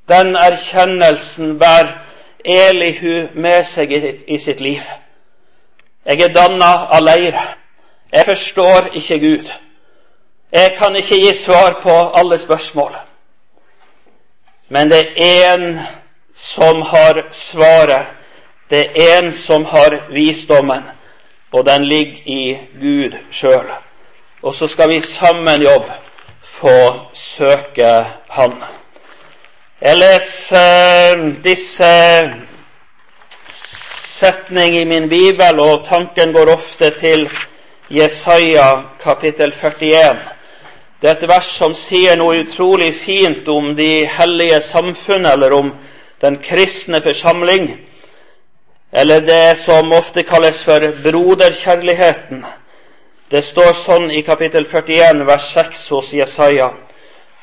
Den 0.09 0.37
erkjennelsen 0.37 1.59
bærer 1.59 1.99
Elihu 2.45 3.29
med 3.35 3.65
seg 3.69 3.93
i, 3.93 4.39
sitt 4.39 4.61
liv. 4.61 4.81
Jeg 6.07 6.23
er 6.25 6.33
danna 6.33 6.71
av 6.89 7.03
leire. 7.05 7.43
Jeg 8.13 8.25
forstår 8.27 8.89
ikke 8.97 9.19
Gud. 9.21 9.51
Jeg 10.53 10.73
kan 10.79 10.97
ikke 10.97 11.21
gi 11.21 11.35
svar 11.37 11.77
på 11.83 11.97
alle 12.17 12.39
spørsmål. 12.39 12.97
Men 14.69 14.91
det 14.91 15.05
er 15.17 15.55
én 15.55 15.83
som 16.35 16.83
har 16.83 17.27
svaret 17.31 18.20
det 18.71 18.91
er 18.95 19.19
en 19.19 19.33
som 19.33 19.65
har 19.65 19.97
visdommen, 20.11 20.83
og 21.53 21.67
den 21.67 21.85
ligger 21.85 22.17
i 22.27 22.59
Gud 22.81 23.17
sjøl. 23.31 23.67
Og 24.43 24.55
så 24.55 24.69
skal 24.69 24.89
vi 24.89 25.01
sammen 25.01 25.63
jobbe 25.63 25.93
få 26.43 26.93
søke 27.13 28.07
Han. 28.29 28.55
Jeg 29.81 29.97
leser 29.97 31.23
disse 31.45 31.91
setningene 33.51 34.81
i 34.81 34.85
min 34.85 35.09
bibel, 35.09 35.61
og 35.61 35.87
tanken 35.89 36.33
går 36.33 36.53
ofte 36.53 36.91
til 36.91 37.29
Jesaja 37.91 38.83
kapittel 39.03 39.55
41. 39.63 40.19
Det 41.03 41.11
er 41.11 41.15
et 41.17 41.29
vers 41.29 41.49
som 41.59 41.75
sier 41.75 42.19
noe 42.21 42.45
utrolig 42.45 42.93
fint 42.95 43.49
om 43.49 43.73
de 43.77 44.07
hellige 44.07 44.61
samfunn, 44.61 45.27
eller 45.27 45.53
om 45.57 45.73
den 46.21 46.37
kristne 46.45 47.01
forsamling 47.03 47.71
eller 48.93 49.21
det 49.21 49.59
som 49.59 49.93
ofte 49.93 50.23
kalles 50.23 50.63
for 50.63 50.81
broderkjærligheten. 51.03 52.45
Det 53.31 53.43
står 53.47 53.73
sånn 53.79 54.11
i 54.11 54.23
kapittel 54.27 54.67
41, 54.67 55.23
vers 55.27 55.53
6 55.55 55.85
hos 55.95 56.13
Jesaja. 56.15 56.73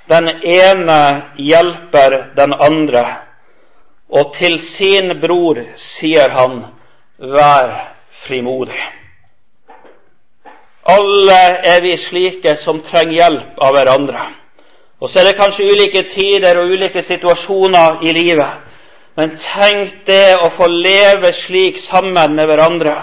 Den 0.08 0.28
ene 0.44 1.00
hjelper 1.40 2.18
den 2.36 2.54
andre, 2.54 3.06
og 4.08 4.34
til 4.36 4.60
sin 4.60 5.16
bror 5.20 5.64
sier 5.80 6.32
han, 6.36 6.62
vær 7.18 7.72
frimodig. 8.24 8.80
Alle 10.88 11.40
er 11.68 11.82
vi 11.84 11.98
slike 12.00 12.56
som 12.60 12.80
trenger 12.84 13.18
hjelp 13.18 13.64
av 13.64 13.74
hverandre. 13.76 14.28
Og 15.00 15.10
så 15.10 15.20
er 15.20 15.30
det 15.30 15.40
kanskje 15.40 15.68
ulike 15.68 16.06
tider 16.10 16.60
og 16.62 16.72
ulike 16.72 17.04
situasjoner 17.04 18.00
i 18.08 18.14
livet. 18.16 18.64
Men 19.18 19.34
tenk 19.42 20.06
det 20.06 20.38
å 20.46 20.50
få 20.54 20.68
leve 20.70 21.32
slik 21.34 21.80
sammen 21.82 22.36
med 22.38 22.50
hverandre. 22.50 22.96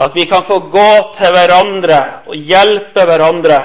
At 0.00 0.14
vi 0.16 0.24
kan 0.30 0.44
få 0.46 0.60
gå 0.70 0.90
til 1.16 1.34
hverandre 1.34 2.00
og 2.30 2.36
hjelpe 2.38 3.04
hverandre 3.08 3.58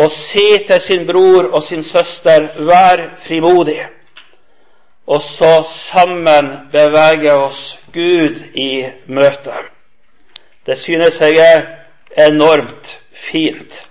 og 0.00 0.10
si 0.12 0.64
til 0.68 0.80
sin 0.80 1.04
bror 1.08 1.50
og 1.52 1.62
sin 1.64 1.82
søster 1.82 2.48
'vær 2.56 3.16
frimodig'. 3.26 3.86
Og 5.06 5.22
så 5.22 5.62
sammen 5.62 6.68
bevege 6.72 7.32
oss 7.32 7.78
Gud 7.92 8.42
i 8.54 8.86
møte. 9.06 9.52
Det 10.66 10.78
synes 10.78 11.20
jeg 11.20 11.36
er 11.36 11.62
enormt 12.26 12.98
fint. 13.12 13.86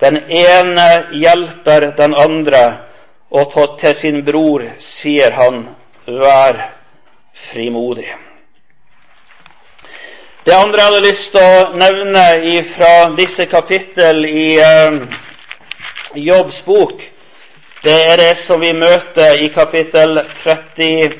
Den 0.00 0.16
ene 0.16 1.06
hjelper 1.12 1.90
den 1.96 2.14
andre, 2.14 2.78
og 3.30 3.78
til 3.80 3.94
sin 3.94 4.24
bror 4.24 4.62
sier 4.78 5.30
han 5.30 5.68
vær 6.06 6.72
frimodig. 7.50 8.14
Det 10.46 10.54
andre 10.54 10.78
jeg 10.78 10.86
hadde 10.86 11.08
lyst 11.08 11.32
til 11.34 11.42
å 11.42 11.72
nevne 11.74 12.62
fra 12.70 12.90
disse 13.18 13.48
kapittel 13.50 14.22
i 14.30 14.48
uh, 14.62 15.00
Jobbs 16.14 16.60
bok, 16.62 17.02
det 17.82 17.96
er 18.12 18.16
det 18.20 18.36
som 18.38 18.62
vi 18.62 18.70
møter 18.72 19.42
i 19.42 19.48
kapittel 19.54 20.22
30 20.42 21.18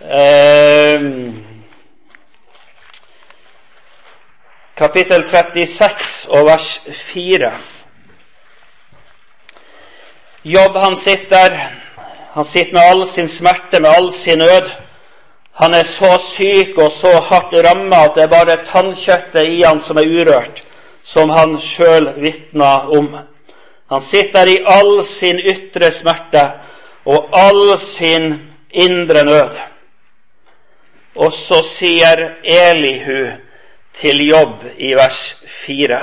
uh, 0.00 1.08
Kapittel 4.82 5.22
36 5.28 6.26
og 6.32 6.46
vers 6.48 6.70
4. 7.12 7.52
Jobb, 10.44 10.76
han 10.76 10.96
sitter 10.96 11.81
han 12.34 12.44
sitter 12.44 12.72
med 12.72 12.82
all 12.82 13.06
sin 13.06 13.28
smerte, 13.28 13.80
med 13.80 13.90
all 13.90 14.12
sin 14.12 14.38
nød. 14.38 14.70
Han 15.52 15.74
er 15.74 15.82
så 15.84 16.18
syk 16.24 16.78
og 16.78 16.92
så 16.92 17.10
hardt 17.20 17.52
ramma 17.66 18.06
at 18.06 18.14
det 18.14 18.22
er 18.22 18.30
bare 18.32 18.62
tannkjøttet 18.64 19.50
i 19.52 19.58
han 19.62 19.80
som 19.80 19.98
er 20.00 20.08
urørt, 20.08 20.62
som 21.04 21.30
han 21.30 21.58
sjøl 21.60 22.08
vitna 22.16 22.70
om. 22.88 23.10
Han 23.92 24.00
sitter 24.00 24.48
i 24.48 24.62
all 24.64 25.04
sin 25.04 25.36
ytre 25.38 25.90
smerte 25.92 26.46
og 27.04 27.28
all 27.36 27.76
sin 27.78 28.32
indre 28.70 29.24
nød. 29.28 29.58
Og 31.16 31.32
så 31.36 31.60
sier 31.68 32.22
Elihu 32.44 33.26
til 34.00 34.24
jobb 34.24 34.64
i 34.78 34.94
vers 34.96 35.34
4. 35.66 36.00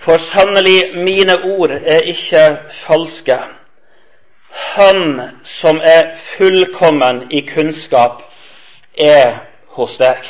For 0.00 0.16
sannelig, 0.16 0.96
mine 1.04 1.36
ord 1.58 1.70
er 1.70 2.08
ikke 2.08 2.46
falske. 2.86 3.38
Han 4.54 5.20
som 5.42 5.80
er 5.82 6.14
fullkommen 6.36 7.26
i 7.30 7.40
kunnskap, 7.40 8.22
er 8.98 9.38
hos 9.74 9.96
deg. 9.98 10.22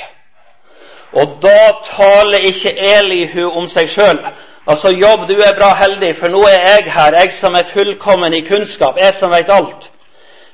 Og 1.12 1.38
da 1.42 1.72
taler 1.84 2.48
ikke 2.48 2.72
Elihu 2.72 3.50
om 3.50 3.68
seg 3.68 3.90
sjøl. 3.90 4.18
Altså, 4.66 4.88
jobb, 4.88 5.28
du 5.28 5.34
er 5.44 5.52
bra 5.58 5.74
heldig, 5.76 6.14
for 6.16 6.32
nå 6.32 6.40
er 6.48 6.60
jeg 6.60 6.92
her, 6.92 7.18
jeg 7.20 7.32
som 7.36 7.54
er 7.54 7.68
fullkommen 7.68 8.34
i 8.34 8.40
kunnskap, 8.40 8.96
jeg 8.98 9.14
som 9.14 9.30
vet 9.30 9.52
alt. 9.52 9.90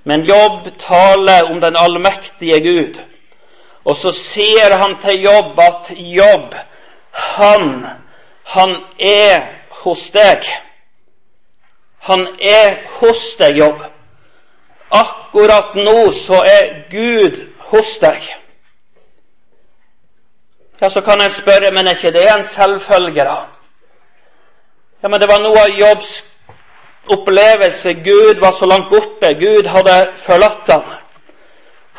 Men 0.04 0.26
jobb 0.26 0.66
taler 0.78 1.50
om 1.50 1.60
den 1.60 1.76
allmektige 1.76 2.60
Gud. 2.60 2.98
Og 3.84 3.96
så 3.96 4.12
sier 4.12 4.76
han 4.76 4.96
til 5.00 5.22
jobb 5.22 5.60
at 5.60 5.92
jobb, 5.96 6.54
han, 7.10 7.86
han 8.44 8.76
er 8.98 9.46
hos 9.84 10.10
deg. 10.10 10.44
Han 12.08 12.26
er 12.40 12.76
hos 13.00 13.34
deg, 13.38 13.58
jobb. 13.58 13.82
Akkurat 14.90 15.74
nå 15.74 16.12
så 16.16 16.42
er 16.42 16.70
Gud 16.90 17.40
hos 17.70 17.98
deg. 18.02 18.24
Ja, 20.80 20.88
Så 20.90 21.00
kan 21.00 21.20
en 21.20 21.30
spørre, 21.30 21.70
men 21.70 21.86
er 21.86 21.90
ikke 21.94 22.12
det 22.12 22.26
en 22.32 22.46
selvfølge, 22.46 23.24
da? 23.24 23.36
Ja, 25.02 25.08
men 25.08 25.20
det 25.20 25.28
var 25.28 25.40
noe 25.40 25.60
av 25.60 25.76
Jobbs 25.76 26.24
opplevelse. 27.08 27.94
Gud 27.94 28.40
var 28.40 28.52
så 28.52 28.66
langt 28.66 28.88
borte. 28.90 29.34
Gud 29.34 29.66
hadde 29.66 30.12
forlatt 30.16 30.68
ham. 30.68 30.82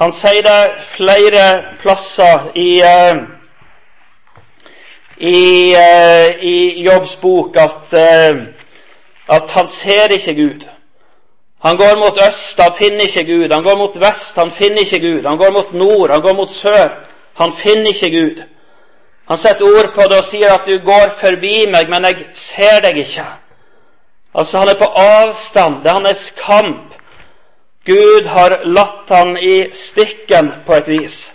Han 0.02 0.12
sier 0.12 0.42
det 0.42 0.82
flere 0.96 1.64
plasser 1.82 2.52
i, 2.56 2.82
uh, 2.82 3.22
i, 5.18 5.76
uh, 5.78 6.44
i 6.44 6.84
Jobbs 6.84 7.16
bok 7.22 7.58
at, 7.58 7.94
uh, 7.94 8.42
at 9.32 9.52
han 9.52 9.68
ser 9.68 10.12
ikke 10.12 10.36
Gud. 10.36 10.68
Han 11.62 11.78
går 11.78 11.96
mot 12.00 12.18
øst, 12.28 12.60
han 12.60 12.74
finner 12.78 13.02
ikke 13.02 13.24
Gud. 13.24 13.52
Han 13.52 13.64
går 13.64 13.78
mot 13.78 14.00
vest, 14.00 14.36
han 14.36 14.52
finner 14.52 14.80
ikke 14.80 15.00
Gud. 15.00 15.28
Han 15.28 15.38
går 15.38 15.52
mot 15.52 15.74
nord, 15.74 16.10
han 16.10 16.22
går 16.22 16.34
mot 16.34 16.50
sør. 16.50 16.90
Han 17.34 17.54
finner 17.54 17.88
ikke 17.88 18.10
Gud. 18.10 18.44
Han 19.28 19.38
setter 19.38 19.66
ord 19.66 19.94
på 19.94 20.02
det 20.02 20.18
og 20.18 20.26
sier 20.26 20.54
at 20.54 20.66
du 20.68 20.80
går 20.86 21.14
forbi 21.20 21.68
meg, 21.72 21.90
men 21.90 22.04
jeg 22.04 22.26
ser 22.34 22.82
deg 22.84 22.98
ikke. 22.98 23.26
Altså, 24.34 24.58
han 24.58 24.70
er 24.70 24.80
på 24.80 24.90
avstand. 24.96 25.84
Det 25.84 25.92
er 25.92 26.06
hans 26.06 26.34
kamp. 26.38 26.96
Gud 27.86 28.26
har 28.26 28.58
latt 28.66 29.10
han 29.10 29.38
i 29.38 29.72
stikken 29.74 30.52
på 30.66 30.74
et 30.74 30.88
vis. 30.88 31.32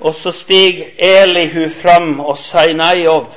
Og 0.00 0.14
så 0.14 0.32
stiger 0.32 0.92
Elihu 0.98 1.70
fram 1.82 2.20
og 2.20 2.38
sier 2.38 2.74
nei, 2.76 3.04
Jobb. 3.04 3.32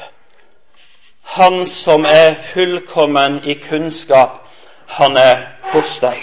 Han 1.36 1.66
som 1.66 2.06
er 2.06 2.36
fullkommen 2.54 3.40
i 3.46 3.54
kunnskap, 3.54 4.42
han 4.88 5.18
er 5.18 5.46
hos 5.74 6.00
deg. 6.02 6.20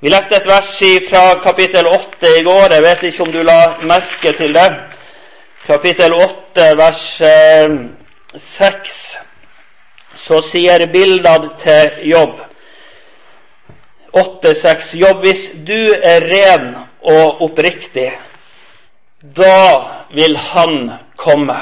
Vi 0.00 0.12
leste 0.12 0.36
et 0.36 0.48
vers 0.48 0.72
fra 1.08 1.22
kapittel 1.44 1.86
8 1.88 2.32
i 2.38 2.42
går. 2.44 2.72
Jeg 2.76 2.82
vet 2.84 3.04
ikke 3.08 3.22
om 3.22 3.32
du 3.32 3.42
la 3.42 3.60
merke 3.82 4.32
til 4.36 4.52
det. 4.52 4.68
Kapittel 5.66 6.12
8, 6.12 6.66
vers 6.76 7.04
eh, 7.24 7.78
6. 8.36 8.98
Så 10.14 10.40
sier 10.44 10.84
Bildad 10.92 11.48
til 11.62 12.10
Jobb 12.10 12.42
8,6.: 14.14 14.96
Jobb, 14.96 15.24
hvis 15.24 15.48
du 15.66 15.94
er 16.02 16.22
ren 16.30 16.74
og 17.02 17.42
oppriktig, 17.42 18.12
da 19.36 19.56
vil 20.14 20.36
Han 20.36 20.90
komme. 21.16 21.56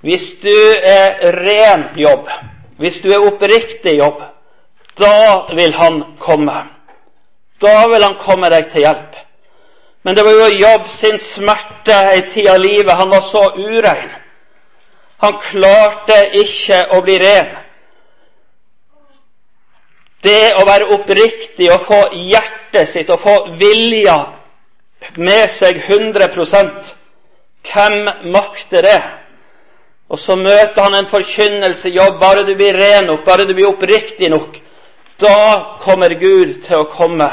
Hvis 0.00 0.30
du 0.42 0.56
er 0.82 1.32
ren 1.36 1.88
jobb, 1.96 2.28
hvis 2.80 3.00
du 3.04 3.10
er 3.12 3.24
oppriktig 3.26 3.98
jobb, 3.98 4.22
da 4.98 5.52
vil 5.54 5.74
han 5.76 6.02
komme. 6.18 6.62
Da 7.60 7.86
vil 7.88 8.04
han 8.04 8.16
komme 8.20 8.48
deg 8.52 8.70
til 8.72 8.86
hjelp. 8.86 9.18
Men 10.02 10.16
det 10.16 10.24
var 10.24 10.32
jo 10.32 10.46
Jobb 10.56 10.88
sin 10.88 11.18
smerte 11.20 11.96
ei 12.12 12.22
tid 12.32 12.48
av 12.48 12.60
livet. 12.60 12.96
Han 12.96 13.10
var 13.10 13.20
så 13.20 13.42
urein. 13.56 14.08
Han 15.20 15.36
klarte 15.44 16.16
ikke 16.40 16.86
å 16.96 17.02
bli 17.04 17.18
ren. 17.20 17.50
Det 20.24 20.54
å 20.56 20.64
være 20.68 20.88
oppriktig 20.96 21.68
og 21.72 21.84
få 21.88 22.00
hjertet 22.16 22.88
sitt 22.88 23.12
og 23.12 23.20
få 23.20 23.36
vilja 23.60 24.16
med 25.16 25.48
seg 25.52 25.80
100 25.84 26.32
Hvem 27.64 28.08
makter 28.32 28.82
det? 28.82 29.00
Og 30.10 30.18
så 30.18 30.36
møter 30.36 30.82
han 30.82 30.94
en 30.94 31.06
forkynnelse. 31.06 31.92
Ja, 31.94 32.10
bare 32.18 32.42
du 32.46 32.54
blir 32.58 32.74
ren 32.74 33.06
nok, 33.06 33.24
bare 33.24 33.46
du 33.46 33.54
blir 33.54 33.70
oppriktig 33.70 34.30
nok, 34.30 34.58
da 35.20 35.76
kommer 35.80 36.14
Gud 36.18 36.62
til 36.64 36.80
å 36.80 36.88
komme, 36.90 37.28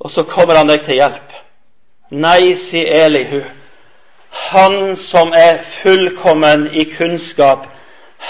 og 0.00 0.10
så 0.10 0.24
kommer 0.24 0.58
han 0.58 0.70
deg 0.70 0.82
til 0.86 0.98
hjelp. 0.98 1.34
Nei, 2.10 2.54
sier 2.58 2.88
Elihu. 3.04 3.42
Han 4.30 4.96
som 4.96 5.34
er 5.36 5.60
fullkommen 5.82 6.68
i 6.72 6.86
kunnskap, 6.90 7.66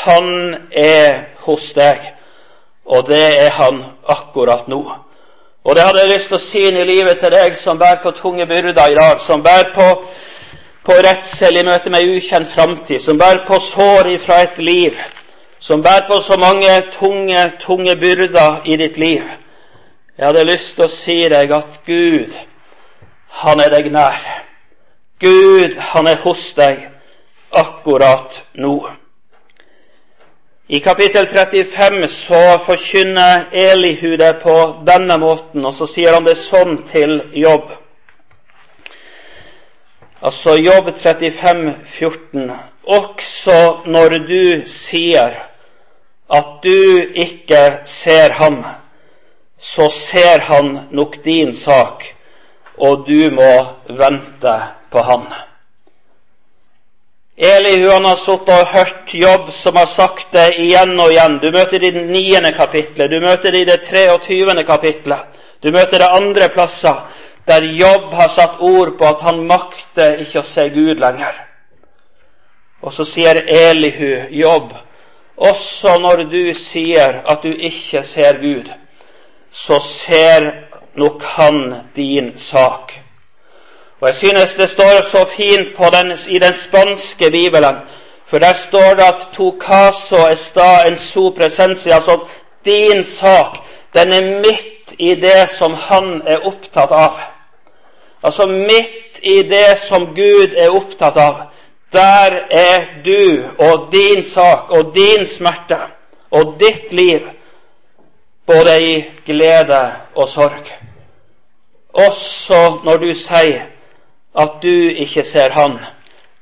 han 0.05 0.57
er 0.73 1.31
hos 1.47 1.71
deg. 1.77 2.03
Og 2.85 3.07
det 3.07 3.23
er 3.45 3.55
han 3.55 3.85
akkurat 4.09 4.69
nå. 4.69 4.83
Og 5.65 5.77
det 5.77 5.85
hadde 5.85 6.03
jeg 6.03 6.13
lyst 6.15 6.29
til 6.29 6.39
å 6.39 6.43
si 6.43 6.65
inn 6.69 6.81
i 6.81 6.89
livet 6.89 7.21
til 7.21 7.33
deg 7.33 7.57
som 7.57 7.79
bærer 7.79 8.01
på 8.03 8.13
tunge 8.17 8.47
byrder 8.49 8.93
i 8.93 8.99
dag, 8.99 9.21
som 9.21 9.43
bærer 9.45 9.73
på 9.75 9.89
på 10.85 10.93
redsel 10.93 11.61
i 11.61 11.65
møte 11.67 11.91
med 11.93 12.09
ukjent 12.17 12.49
framtid, 12.49 13.01
som 13.01 13.19
bærer 13.19 13.45
på 13.47 13.59
sår 13.61 14.13
ifra 14.15 14.43
et 14.43 14.59
liv, 14.59 14.97
som 15.59 15.83
bærer 15.83 16.07
på 16.09 16.21
så 16.25 16.37
mange 16.41 16.71
tunge, 16.99 17.53
tunge 17.61 17.97
byrder 17.97 18.63
i 18.65 18.77
ditt 18.77 18.97
liv. 18.97 19.25
Jeg 20.19 20.27
hadde 20.27 20.45
lyst 20.45 20.75
til 20.77 20.85
å 20.85 20.93
si 20.93 21.19
deg 21.33 21.53
at 21.53 21.81
Gud, 21.87 22.33
han 23.43 23.61
er 23.61 23.71
deg 23.73 23.91
nær. 23.93 24.25
Gud, 25.21 25.77
han 25.93 26.09
er 26.09 26.23
hos 26.25 26.51
deg 26.57 26.89
akkurat 27.53 28.43
nå. 28.55 28.75
I 30.71 30.79
kapittel 30.79 31.27
35 31.27 32.09
så 32.09 32.59
forkynner 32.67 33.49
Elihu 33.53 34.17
det 34.17 34.37
på 34.43 34.57
denne 34.87 35.17
måten, 35.19 35.65
og 35.65 35.75
så 35.75 35.87
sier 35.91 36.15
han 36.15 36.25
det 36.25 36.37
sånn 36.39 36.85
til 36.93 37.17
Jobb. 37.35 37.73
Altså 40.23 40.57
Jobb 40.57 40.91
35, 40.97 41.75
14. 41.85 42.51
Også 42.85 43.61
når 43.87 44.19
du 44.29 44.43
sier 44.69 45.39
at 46.31 46.51
du 46.63 47.01
ikke 47.17 47.63
ser 47.89 48.35
ham, 48.37 48.59
så 49.59 49.89
ser 49.89 50.45
han 50.45 50.79
nok 50.91 51.23
din 51.25 51.55
sak, 51.57 52.05
og 52.77 53.07
du 53.09 53.31
må 53.33 53.53
vente 53.89 54.57
på 54.93 55.07
han. 55.09 55.25
Elihu 57.41 57.89
han 57.89 58.05
har 58.05 58.21
sittet 58.21 58.53
og 58.61 58.73
hørt 58.75 59.15
Jobb 59.15 59.49
som 59.57 59.77
har 59.81 59.89
sagt 59.89 60.33
det 60.37 60.51
igjen 60.61 61.01
og 61.01 61.15
igjen. 61.15 61.39
Du 61.41 61.49
møter 61.49 61.81
det 61.81 61.95
i 61.95 61.97
det 61.97 62.07
niende 62.13 62.53
kapitlet, 62.53 63.09
du 63.09 63.21
møter 63.25 63.57
det 63.57 63.65
i 63.65 63.71
det 63.73 63.81
23. 63.89 64.65
kapitlet, 64.69 65.41
du 65.65 65.73
møter 65.73 66.05
det 66.05 66.13
andre 66.13 66.53
plasser 66.53 67.07
der 67.47 67.65
Jobb 67.65 68.15
har 68.15 68.29
satt 68.29 68.61
ord 68.61 68.99
på 68.99 69.05
at 69.05 69.21
han 69.21 69.47
makter 69.47 70.21
ikke 70.23 70.43
å 70.43 70.47
se 70.47 70.69
Gud 70.69 71.01
lenger. 71.01 71.35
Og 72.83 72.93
så 72.93 73.05
sier 73.05 73.43
Elihu, 73.49 74.27
Jobb, 74.31 74.73
også 75.37 75.97
når 76.01 76.25
du 76.31 76.55
sier 76.55 77.23
at 77.29 77.43
du 77.43 77.53
ikke 77.53 78.05
ser 78.05 78.41
Gud, 78.41 78.69
så 79.51 79.81
ser 79.85 80.51
nok 80.95 81.23
han 81.23 81.75
din 81.97 82.39
sak. 82.39 82.93
Og 84.01 84.09
Jeg 84.09 84.17
synes 84.17 84.55
det 84.55 84.69
står 84.71 85.03
så 85.09 85.25
fint 85.37 85.77
den, 85.93 86.19
i 86.29 86.39
den 86.39 86.55
spanske 86.55 87.31
bibelen, 87.31 87.77
for 88.27 88.39
der 88.39 88.53
står 88.53 88.95
det 88.95 89.03
at 89.03 89.29
to 89.33 89.59
caso 89.61 90.29
esta 90.29 90.89
en 90.89 90.97
su 90.97 91.31
presencia, 91.31 91.95
altså 91.95 92.13
at 92.13 92.21
din 92.65 93.05
sak, 93.05 93.59
den 93.95 94.13
er 94.13 94.41
i 94.99 95.15
det 95.15 95.51
som 95.51 95.75
han 95.75 96.23
er 96.27 96.47
opptatt 96.47 96.91
av. 96.91 97.21
Altså 98.23 98.47
midt 98.47 99.21
i 99.23 99.43
det 99.43 99.79
som 99.79 100.15
Gud 100.15 100.55
er 100.57 100.75
opptatt 100.77 101.17
av, 101.17 101.41
der 101.93 102.37
er 102.51 102.87
du 103.05 103.49
og 103.59 103.89
din 103.93 104.25
sak 104.25 104.71
og 104.71 104.95
din 104.95 105.27
smerte 105.27 105.79
og 106.31 106.55
ditt 106.61 106.93
liv 106.93 107.27
både 108.47 108.77
i 108.83 108.95
glede 109.27 109.93
og 110.15 110.29
sorg. 110.29 110.71
Også 111.95 112.81
når 112.85 112.97
du 112.97 113.15
sier 113.15 113.67
at 114.39 114.61
du 114.63 114.91
ikke 114.91 115.25
ser 115.25 115.51
Han, 115.51 115.79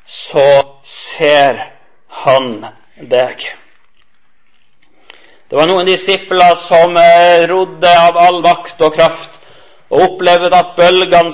så 0.06 0.62
ser 0.84 1.64
Han 2.08 2.64
deg. 3.10 3.48
Det 5.48 5.56
var 5.56 5.68
noen 5.70 5.86
disipler 5.88 6.58
som 6.60 6.96
eh, 7.00 7.46
rodde 7.48 7.92
av 8.08 8.18
all 8.20 8.42
vakt 8.44 8.82
og 8.84 8.94
kraft 8.96 9.38
og 9.88 10.02
opplevde 10.04 10.52
at 10.52 10.74
bølgene 10.76 11.32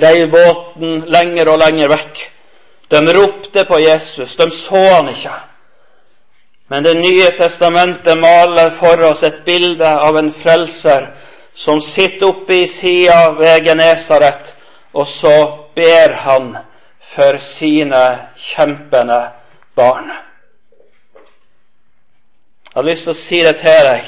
reiv 0.00 0.30
båten 0.32 1.02
lenger 1.12 1.50
og 1.52 1.60
lenger 1.60 1.92
vekk. 1.92 2.22
De 2.88 3.02
ropte 3.16 3.64
på 3.68 3.80
Jesus, 3.82 4.36
de 4.36 4.48
så 4.50 4.80
han 4.94 5.10
ikke. 5.12 5.34
Men 6.72 6.84
Det 6.84 6.94
nye 6.96 7.30
testamentet 7.36 8.18
maler 8.18 8.72
for 8.80 9.00
oss 9.10 9.22
et 9.22 9.44
bilde 9.44 9.88
av 9.88 10.16
en 10.16 10.32
frelser 10.32 11.10
som 11.54 11.80
sitter 11.80 12.26
oppe 12.32 12.62
i 12.62 12.66
sida 12.66 13.34
ved 13.38 13.66
Genesaret, 13.68 14.54
og 14.92 15.06
så 15.06 15.36
ber 15.76 16.16
han 16.24 16.56
for 17.14 17.38
sine 17.38 18.30
kjempende 18.36 19.20
barn. 19.76 20.10
Jeg 22.74 22.82
har 22.82 22.90
lyst 22.90 23.04
til 23.06 23.12
å 23.12 23.14
si 23.14 23.38
det 23.46 23.52
til 23.60 23.84
deg, 23.86 24.06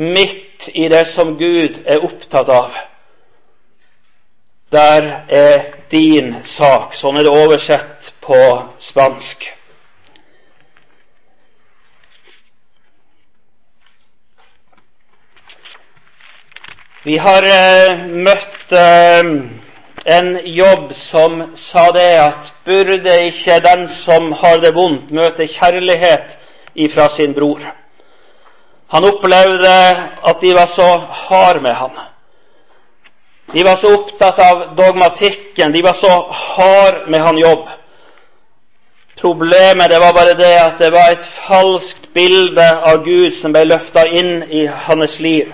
midt 0.00 0.70
i 0.72 0.86
det 0.88 1.02
som 1.10 1.34
Gud 1.36 1.82
er 1.84 2.04
opptatt 2.06 2.48
av 2.48 2.78
der 4.72 5.24
er 5.28 5.60
din 5.90 6.38
sak. 6.48 6.96
Sånn 6.96 7.20
er 7.20 7.26
det 7.26 7.34
oversett 7.34 8.08
på 8.24 8.38
spansk. 8.80 9.44
Vi 17.04 17.18
har 17.20 17.44
eh, 17.44 18.06
møtt 18.08 18.72
eh, 18.72 19.20
en 20.16 20.30
jobb 20.56 20.94
som 20.96 21.50
sa 21.54 21.90
det 21.92 22.08
at 22.22 22.48
burde 22.64 23.18
ikke 23.28 23.60
den 23.68 23.84
som 23.92 24.32
har 24.40 24.64
det 24.64 24.72
vondt, 24.74 25.12
møte 25.12 25.44
kjærlighet 25.44 26.38
ifra 26.74 27.08
sin 27.08 27.32
bror? 27.32 27.60
Han 28.88 29.04
opplevde 29.04 29.76
at 30.24 30.40
de 30.40 30.54
var 30.54 30.66
så 30.66 30.98
hard 30.98 31.62
med 31.62 31.72
ham. 31.72 31.90
De 33.52 33.64
var 33.64 33.76
så 33.76 33.94
opptatt 33.94 34.38
av 34.38 34.76
dogmatikken, 34.76 35.72
de 35.72 35.82
var 35.82 35.92
så 35.92 36.12
hard 36.30 37.08
med 37.08 37.20
han 37.20 37.38
jobb. 37.38 37.68
Problemet 39.20 39.90
det 39.90 39.98
var 39.98 40.12
bare 40.12 40.34
det 40.34 40.54
at 40.58 40.78
det 40.78 40.90
var 40.92 41.12
et 41.12 41.24
falskt 41.24 42.12
bilde 42.14 42.64
av 42.82 43.04
Gud 43.04 43.32
som 43.36 43.52
ble 43.54 43.64
løfta 43.64 44.06
inn 44.06 44.42
i 44.50 44.66
hans 44.66 45.20
liv. 45.20 45.52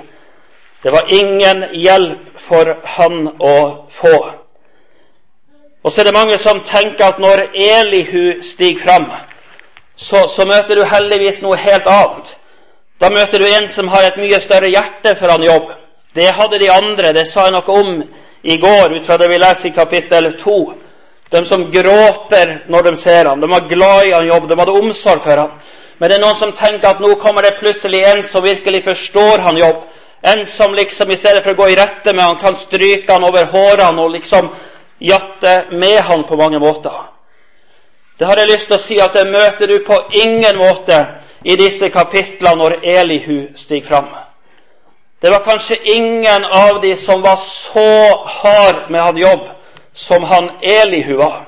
Det 0.82 0.92
var 0.92 1.12
ingen 1.12 1.64
hjelp 1.72 2.38
for 2.40 2.76
han 2.96 3.26
å 3.38 3.56
få. 3.92 4.16
Og 5.82 5.92
så 5.92 6.00
er 6.00 6.08
det 6.08 6.16
mange 6.16 6.38
som 6.38 6.62
tenker 6.64 7.04
at 7.04 7.20
når 7.20 7.50
Elihu 7.54 8.42
stiger 8.42 8.80
fram, 8.84 9.10
så, 10.00 10.28
så 10.28 10.46
møter 10.48 10.78
du 10.80 10.84
heldigvis 10.88 11.42
noe 11.44 11.58
helt 11.60 11.88
annet. 11.90 12.36
Da 13.00 13.10
møter 13.12 13.40
du 13.40 13.46
en 13.48 13.66
som 13.68 13.88
har 13.92 14.06
et 14.06 14.20
mye 14.20 14.38
større 14.40 14.70
hjerte 14.72 15.12
for 15.18 15.28
han 15.28 15.44
jobb. 15.44 15.74
Det 16.16 16.30
hadde 16.36 16.60
de 16.60 16.70
andre. 16.72 17.12
Det 17.16 17.26
sa 17.28 17.46
jeg 17.46 17.54
noe 17.58 17.76
om 17.82 18.00
i 18.42 18.56
går 18.60 18.96
ut 18.96 19.04
fra 19.04 19.18
det 19.20 19.28
vi 19.28 19.40
leser 19.40 19.68
i 19.68 19.74
kapittel 19.76 20.30
2. 20.40 20.56
De 21.30 21.44
som 21.46 21.66
gråter 21.70 22.54
når 22.72 22.88
de 22.88 22.94
ser 22.96 23.28
ham. 23.28 23.44
De 23.44 23.50
var 23.50 23.68
glad 23.68 24.08
i 24.08 24.16
han 24.16 24.26
jobb. 24.26 24.48
De 24.48 24.58
hadde 24.62 24.78
omsorg 24.80 25.22
for 25.24 25.44
ham. 25.44 25.52
Men 26.00 26.08
det 26.08 26.16
er 26.16 26.24
noen 26.24 26.40
som 26.40 26.56
tenker 26.56 26.94
at 26.94 27.04
nå 27.04 27.12
kommer 27.20 27.44
det 27.44 27.58
plutselig 27.60 28.00
en 28.08 28.24
som 28.24 28.44
virkelig 28.44 28.82
forstår 28.88 29.44
han 29.44 29.60
jobb. 29.60 29.84
En 30.24 30.46
som 30.48 30.72
liksom 30.74 31.12
i 31.12 31.20
stedet 31.20 31.44
for 31.44 31.52
å 31.52 31.60
gå 31.60 31.70
i 31.70 31.76
rette 31.76 32.16
med 32.16 32.24
han, 32.24 32.40
kan 32.40 32.56
stryke 32.56 33.12
han 33.12 33.24
over 33.28 33.52
hårene 33.52 34.00
og 34.00 34.16
liksom 34.16 34.48
jatte 34.96 35.66
med 35.76 36.00
han 36.08 36.24
på 36.24 36.40
mange 36.40 36.60
måter. 36.60 36.96
Det 38.20 38.26
har 38.26 38.36
jeg 38.36 38.48
lyst 38.50 38.66
til 38.68 38.76
å 38.76 38.84
si 38.84 38.96
at 39.00 39.14
det 39.16 39.30
møter 39.32 39.70
du 39.70 39.78
på 39.80 39.96
ingen 40.12 40.58
måte 40.60 40.96
i 41.40 41.54
disse 41.56 41.88
kapitlene 41.88 42.58
når 42.60 42.74
Elihu 42.84 43.46
stiger 43.56 43.86
fram. 43.88 44.10
Det 45.22 45.30
var 45.32 45.40
kanskje 45.40 45.78
ingen 45.94 46.44
av 46.44 46.82
de 46.82 46.90
som 47.00 47.22
var 47.24 47.40
så 47.40 48.18
hard 48.26 48.90
med 48.90 49.00
han 49.00 49.16
jobb 49.16 49.48
som 49.94 50.28
han 50.28 50.50
Elihu 50.60 51.16
var. 51.16 51.46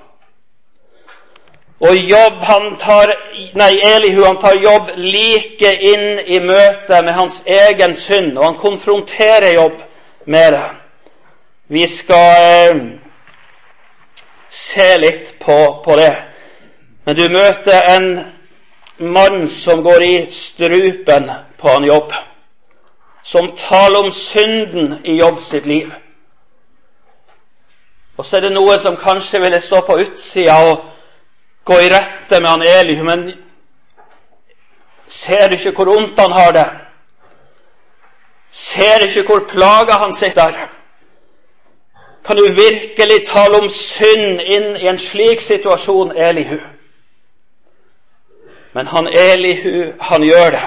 Og 1.80 1.96
jobb, 1.96 2.40
han 2.40 2.72
tar, 2.80 3.12
nei, 3.52 3.70
Elihu 3.92 4.24
han 4.24 4.40
tar 4.40 4.56
jobb 4.56 4.96
like 4.96 5.76
inn 5.92 6.24
i 6.24 6.40
møte 6.40 7.04
med 7.04 7.12
hans 7.12 7.42
egen 7.44 7.96
synd, 7.96 8.38
og 8.38 8.44
han 8.44 8.60
konfronterer 8.64 9.52
jobb 9.58 9.80
med 10.24 10.52
det. 10.56 10.66
Vi 11.68 11.86
skal 12.00 12.36
eh, 12.40 12.84
se 14.48 14.92
litt 15.04 15.34
på, 15.40 15.82
på 15.84 16.00
det. 16.00 16.31
Men 17.04 17.16
du 17.16 17.28
møter 17.28 17.96
en 17.96 18.08
mann 18.98 19.48
som 19.48 19.82
går 19.82 20.02
i 20.02 20.14
strupen 20.30 21.30
på 21.58 21.68
en 21.68 21.84
jobb. 21.84 22.12
Som 23.24 23.52
taler 23.56 24.04
om 24.04 24.12
synden 24.12 25.00
i 25.04 25.16
jobb 25.18 25.42
sitt 25.42 25.66
liv. 25.66 25.92
Og 28.16 28.26
så 28.26 28.36
er 28.36 28.40
det 28.40 28.52
noen 28.52 28.80
som 28.80 28.96
kanskje 28.96 29.40
ville 29.40 29.60
stå 29.60 29.80
på 29.86 29.98
utsida 29.98 30.58
og 30.70 30.84
gå 31.64 31.78
i 31.80 31.90
rette 31.90 32.40
med 32.40 32.48
han 32.50 32.62
Elihu, 32.62 33.04
men 33.04 33.32
ser 35.08 35.48
du 35.48 35.56
ikke 35.56 35.70
hvor 35.70 35.94
vondt 35.94 36.20
han 36.20 36.32
har 36.32 36.52
det? 36.52 36.68
Ser 38.50 38.98
du 39.00 39.06
ikke 39.06 39.26
hvor 39.26 39.46
plaga 39.48 39.92
han 39.92 40.14
sitter? 40.14 40.68
Kan 42.24 42.36
du 42.36 42.42
virkelig 42.52 43.26
tale 43.26 43.58
om 43.62 43.70
synd 43.70 44.40
inn 44.40 44.76
i 44.76 44.86
en 44.86 44.98
slik 44.98 45.40
situasjon, 45.40 46.16
Elihu? 46.16 46.58
Men 48.72 48.86
han 48.86 49.08
Elihu, 49.08 49.92
han 50.00 50.22
gjør 50.22 50.50
det. 50.50 50.66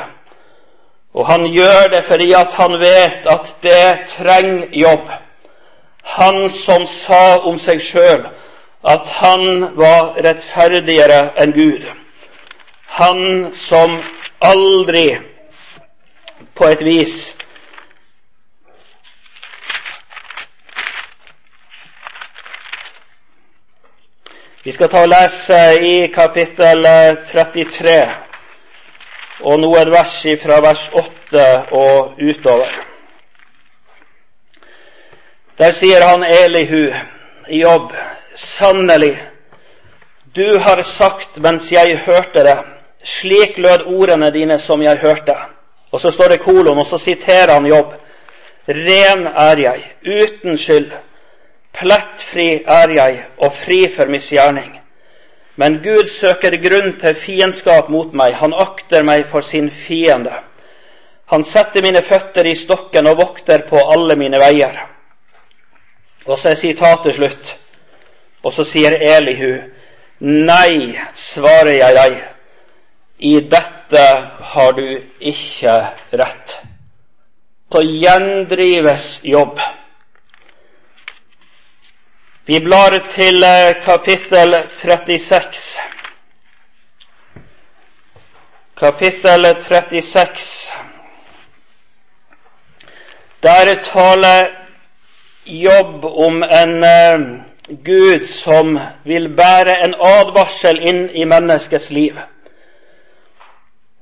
Og 1.13 1.27
han 1.27 1.45
gjør 1.45 1.87
det 1.91 2.03
fordi 2.05 2.33
at 2.33 2.53
han 2.53 2.79
vet 2.79 3.27
at 3.29 3.55
det 3.63 3.99
trenger 4.07 4.67
jobb. 4.71 5.09
Han 6.03 6.49
som 6.49 6.87
sa 6.87 7.37
om 7.37 7.59
seg 7.59 7.81
sjøl 7.81 8.27
at 8.85 9.09
han 9.09 9.71
var 9.75 10.19
rettferdigere 10.21 11.31
enn 11.41 11.55
Gud. 11.55 11.85
Han 12.99 13.51
som 13.57 13.97
aldri 14.41 15.17
på 16.55 16.67
et 16.69 16.83
vis 16.85 17.34
Vi 24.65 24.71
skal 24.71 24.89
ta 24.89 25.03
og 25.05 25.11
lese 25.11 25.57
i 25.85 26.07
kapittel 26.09 26.87
33 27.29 27.91
og 29.45 29.59
noen 29.61 29.91
vers 29.93 30.15
fra 30.41 30.57
vers 30.65 30.87
8 30.89 31.43
og 31.77 32.17
utover. 32.17 32.71
Der 35.61 35.77
sier 35.77 36.07
han 36.09 36.25
Elihu 36.25 36.89
i 37.45 37.61
jobb, 37.61 37.93
sannelig, 38.33 39.13
du 40.35 40.57
har 40.57 40.81
sagt 40.81 41.37
mens 41.37 41.69
jeg 41.69 42.01
hørte 42.07 42.41
det, 42.49 42.57
slik 43.03 43.61
lød 43.61 43.85
ordene 43.85 44.33
dine 44.33 44.57
som 44.59 44.81
jeg 44.81 44.97
hørte. 44.97 45.37
Og 45.91 46.01
så 46.01 46.09
står 46.11 46.33
det 46.33 46.41
kolon, 46.41 46.81
og 46.81 46.89
så 46.89 46.97
siterer 46.97 47.53
han 47.53 47.69
jobb. 47.69 47.93
Ren 48.67 49.27
er 49.29 49.61
jeg, 49.61 49.91
uten 50.01 50.57
skyld. 50.57 50.89
Plettfri 51.75 52.63
er 52.63 52.91
jeg 52.95 53.21
og 53.37 53.53
fri 53.53 53.85
for 53.91 54.11
misgjerning. 54.11 54.79
Men 55.55 55.79
Gud 55.83 56.07
søker 56.11 56.55
grunn 56.63 56.97
til 56.99 57.15
fiendskap 57.15 57.89
mot 57.91 58.13
meg, 58.13 58.35
han 58.39 58.53
akter 58.53 59.03
meg 59.07 59.27
for 59.31 59.43
sin 59.43 59.69
fiende. 59.71 60.33
Han 61.31 61.43
setter 61.43 61.83
mine 61.83 62.03
føtter 62.05 62.45
i 62.45 62.55
stokken 62.55 63.07
og 63.07 63.17
vokter 63.21 63.63
på 63.69 63.79
alle 63.79 64.17
mine 64.19 64.39
veier. 64.39 64.77
Og 66.25 66.37
så 66.39 66.51
er 66.51 66.59
sitatet 66.59 67.15
slutt. 67.15 67.55
Og 68.45 68.53
så 68.53 68.65
sier 68.67 68.97
Elihu, 68.99 69.55
nei, 70.21 70.99
svarer 71.17 71.73
jeg 71.79 71.95
deg, 71.97 72.19
i 73.25 73.33
dette 73.39 74.03
har 74.51 74.75
du 74.77 74.85
ikke 75.19 75.75
rett. 76.19 76.57
Så 77.71 77.81
gjendrives 77.83 79.07
jobb. 79.27 79.57
Vi 82.47 82.59
blar 82.59 82.93
til 83.09 83.43
eh, 83.43 83.75
kapittel 83.81 84.55
36. 84.77 85.79
Kapittel 88.77 89.47
36. 89.61 90.73
Der 93.43 93.73
taler 93.83 94.45
Jobb 95.45 96.05
om 96.05 96.43
en 96.43 96.83
uh, 96.83 97.25
Gud 97.85 98.27
som 98.27 98.79
vil 99.03 99.29
bære 99.29 99.79
en 99.85 99.97
advarsel 99.97 100.79
inn 100.85 101.09
i 101.09 101.25
menneskets 101.25 101.89
liv. 101.89 102.13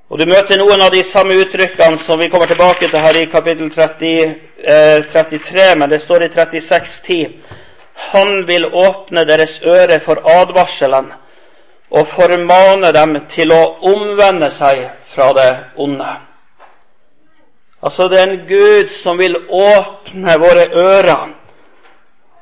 Og 0.09 0.19
Du 0.19 0.27
møter 0.27 0.59
noen 0.59 0.83
av 0.83 0.91
de 0.91 1.03
samme 1.03 1.39
uttrykkene 1.39 1.97
som 1.97 2.19
vi 2.19 2.27
kommer 2.27 2.51
tilbake 2.51 2.91
til 2.91 2.99
her 2.99 3.23
i 3.23 3.25
kapittel 3.25 3.71
30, 3.71 4.39
uh, 4.67 5.11
33, 5.11 5.75
men 5.79 5.89
det 5.89 6.03
står 6.03 6.27
i 6.27 6.33
36.10. 6.39 7.61
Han 8.13 8.43
vil 8.45 8.65
åpne 8.65 9.25
deres 9.25 9.57
øre 9.65 9.97
for 9.99 10.21
advarselen 10.29 11.07
og 11.93 12.07
formane 12.07 12.91
dem 12.93 13.15
til 13.29 13.53
å 13.53 13.61
omvende 13.89 14.51
seg 14.53 14.83
fra 15.09 15.31
det 15.33 15.49
onde. 15.81 16.09
Altså, 17.83 18.07
det 18.07 18.19
er 18.19 18.29
en 18.29 18.43
Gud 18.47 18.93
som 18.93 19.17
vil 19.17 19.35
åpne 19.49 20.37
våre 20.39 20.67
ører 20.77 21.33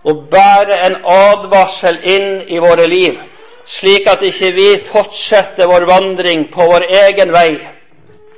og 0.03 0.27
bære 0.33 0.77
en 0.87 0.99
advarsel 1.07 2.01
inn 2.03 2.29
i 2.51 2.59
våre 2.59 2.87
liv, 2.89 3.17
slik 3.65 4.07
at 4.11 4.23
ikke 4.27 4.51
vi 4.57 4.69
fortsetter 4.91 5.69
vår 5.71 5.87
vandring 5.87 6.47
på 6.51 6.67
vår 6.67 6.87
egen 7.05 7.31
vei, 7.33 7.59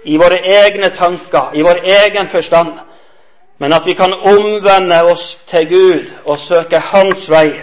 i 0.05 0.17
våre 0.19 0.37
egne 0.37 0.89
tanker, 0.93 1.53
i 1.55 1.63
vår 1.65 1.81
egen 1.81 2.27
forstand 2.29 2.77
men 3.63 3.73
at 3.73 3.85
vi 3.87 3.93
kan 3.95 4.13
omvende 4.13 4.97
oss 5.07 5.37
til 5.47 5.69
Gud 5.69 6.09
og 6.25 6.39
søke 6.39 6.81
Hans 6.83 7.29
vei, 7.31 7.61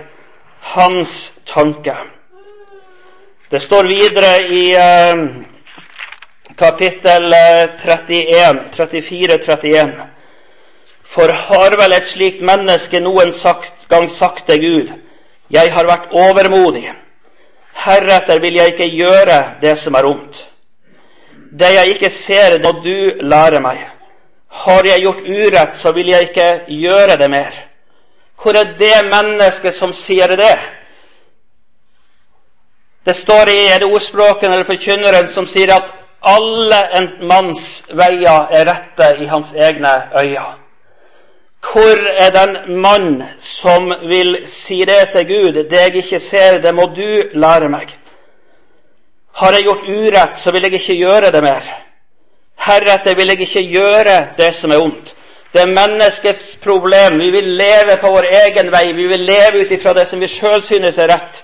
Hans 0.73 1.33
tanke. 1.45 1.93
Det 3.51 3.61
står 3.61 3.85
videre 3.85 4.31
i 4.49 4.63
eh, 4.81 5.21
kapittel 6.57 7.29
31, 7.35 8.65
34-31. 8.79 9.93
For 11.05 11.37
har 11.45 11.77
vel 11.83 11.99
et 11.99 12.09
slikt 12.09 12.41
menneske 12.49 13.05
noen 13.05 13.37
sagt, 13.37 13.85
gang 13.93 14.09
sagt 14.09 14.49
til 14.49 14.65
Gud, 14.65 14.97
jeg 15.53 15.69
har 15.77 15.85
vært 15.85 16.09
overmodig, 16.17 16.95
heretter 17.85 18.41
vil 18.41 18.57
jeg 18.63 18.73
ikke 18.73 18.93
gjøre 19.05 19.41
det 19.61 19.77
som 19.85 20.01
er 20.01 20.09
ondt. 20.15 20.47
Det 21.61 21.75
jeg 21.77 21.97
ikke 21.99 22.15
ser, 22.25 22.63
når 22.65 22.85
du 22.89 22.95
lærer 23.21 23.61
meg. 23.61 24.00
Har 24.51 24.85
jeg 24.85 25.03
gjort 25.03 25.23
urett, 25.27 25.77
så 25.77 25.93
vil 25.93 26.11
jeg 26.11 26.31
ikke 26.31 26.49
gjøre 26.67 27.17
det 27.17 27.31
mer. 27.31 27.55
Hvor 28.43 28.57
er 28.57 28.75
det 28.79 28.97
mennesket 29.07 29.75
som 29.75 29.93
sier 29.95 30.37
det? 30.37 30.57
Det 33.05 33.17
står 33.17 33.49
i 33.49 33.61
det 33.79 33.89
ordspråken 33.89 34.53
eller 34.53 34.65
forkynneren 34.69 35.29
som 35.29 35.47
sier 35.49 35.73
at 35.75 35.93
alle 36.21 36.81
en 36.99 37.13
manns 37.29 37.83
veier 37.97 38.51
er 38.53 38.67
rette 38.69 39.15
i 39.23 39.29
hans 39.31 39.53
egne 39.57 39.93
øyne. 40.19 40.61
Hvor 41.61 42.01
er 42.09 42.31
den 42.33 42.81
mann 42.81 43.23
som 43.39 43.93
vil 44.09 44.43
si 44.49 44.85
det 44.85 45.11
til 45.13 45.27
Gud? 45.29 45.65
Det 45.71 45.81
jeg 45.81 45.97
ikke 45.97 46.21
ser, 46.21 46.61
det 46.61 46.75
må 46.75 46.87
du 46.97 47.29
lære 47.33 47.69
meg. 47.69 47.97
Har 49.33 49.53
jeg 49.53 49.65
gjort 49.65 49.89
urett, 49.89 50.39
så 50.39 50.51
vil 50.51 50.63
jeg 50.63 50.73
ikke 50.73 50.97
gjøre 50.97 51.33
det 51.33 51.43
mer. 51.43 51.69
Heretter 52.61 53.17
vil 53.17 53.33
jeg 53.33 53.41
ikke 53.41 53.63
gjøre 53.73 54.17
det 54.37 54.55
som 54.55 54.73
er 54.73 54.83
ondt. 54.83 55.15
Det 55.53 55.63
er 55.63 55.67
menneskets 55.67 56.57
problem. 56.63 57.19
Vi 57.19 57.31
vil 57.31 57.45
leve 57.45 57.97
på 58.01 58.11
vår 58.13 58.27
egen 58.45 58.71
vei. 58.73 58.93
Vi 58.93 59.07
vil 59.11 59.25
leve 59.27 59.65
ut 59.65 59.73
ifra 59.73 59.95
det 59.97 60.07
som 60.09 60.21
vi 60.21 60.29
sjøl 60.31 60.63
synes 60.63 60.99
er 60.99 61.11
rett. 61.11 61.43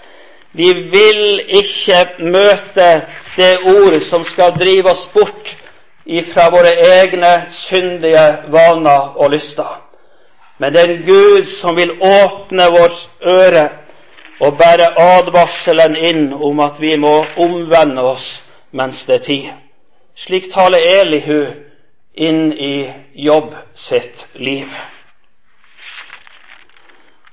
Vi 0.53 0.73
vil 0.93 1.41
ikke 1.49 2.05
møte 2.21 2.91
det 3.37 3.57
ord 3.67 3.99
som 4.01 4.25
skal 4.25 4.55
drive 4.57 4.93
oss 4.93 5.07
bort 5.13 5.57
ifra 6.07 6.49
våre 6.55 6.73
egne 7.01 7.33
syndige 7.51 8.27
vaner 8.53 9.17
og 9.17 9.31
lyster. 9.35 9.83
Men 10.59 10.73
det 10.73 10.81
er 10.81 10.95
en 10.95 11.05
Gud 11.07 11.45
som 11.51 11.77
vil 11.77 11.99
åpne 12.01 12.71
vårt 12.73 13.09
øre 13.27 13.69
og 14.41 14.57
bære 14.59 14.93
advarselen 15.01 15.97
inn 15.97 16.27
om 16.33 16.61
at 16.61 16.81
vi 16.81 16.97
må 16.97 17.25
omvende 17.37 18.03
oss 18.03 18.43
mens 18.73 19.05
det 19.07 19.15
er 19.15 19.25
tid. 19.25 19.66
Slik 20.17 20.53
taler 20.53 20.81
Elihu 20.81 21.47
inn 22.15 22.53
i 22.53 22.93
Jobb 23.13 23.55
sitt 23.75 24.27
liv. 24.33 24.71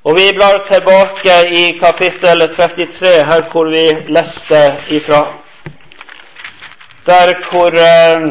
Og 0.03 0.15
Vi 0.17 0.25
blar 0.35 0.65
tilbake 0.67 1.35
i 1.55 1.77
kapittel 1.79 2.43
33, 2.51 3.11
her 3.23 3.45
hvor 3.51 3.69
vi 3.71 3.85
leste 4.11 4.59
ifra. 4.91 5.21
Der 7.05 7.31
hvor 7.47 7.71
eh, 7.71 8.27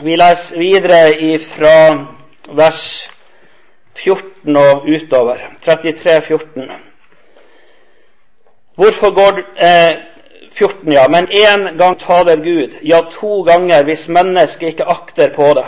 vi 0.00 0.16
leser 0.16 0.58
videre 0.58 1.20
ifra 1.20 2.06
vers 2.54 3.10
14 3.98 4.56
og 4.56 4.86
utover. 4.86 5.42
33, 5.62 6.20
14. 6.22 6.70
Hvorfor 8.74 9.10
går 9.14 9.42
eh, 9.58 10.09
14, 10.54 10.92
ja. 10.92 11.06
Men 11.08 11.26
én 11.26 11.76
gang 11.78 11.98
taler 11.98 12.36
Gud, 12.36 12.76
ja, 12.82 13.02
to 13.12 13.42
ganger 13.42 13.84
hvis 13.84 14.08
mennesket 14.08 14.74
ikke 14.74 14.90
akter 14.90 15.32
på 15.34 15.54
det. 15.58 15.66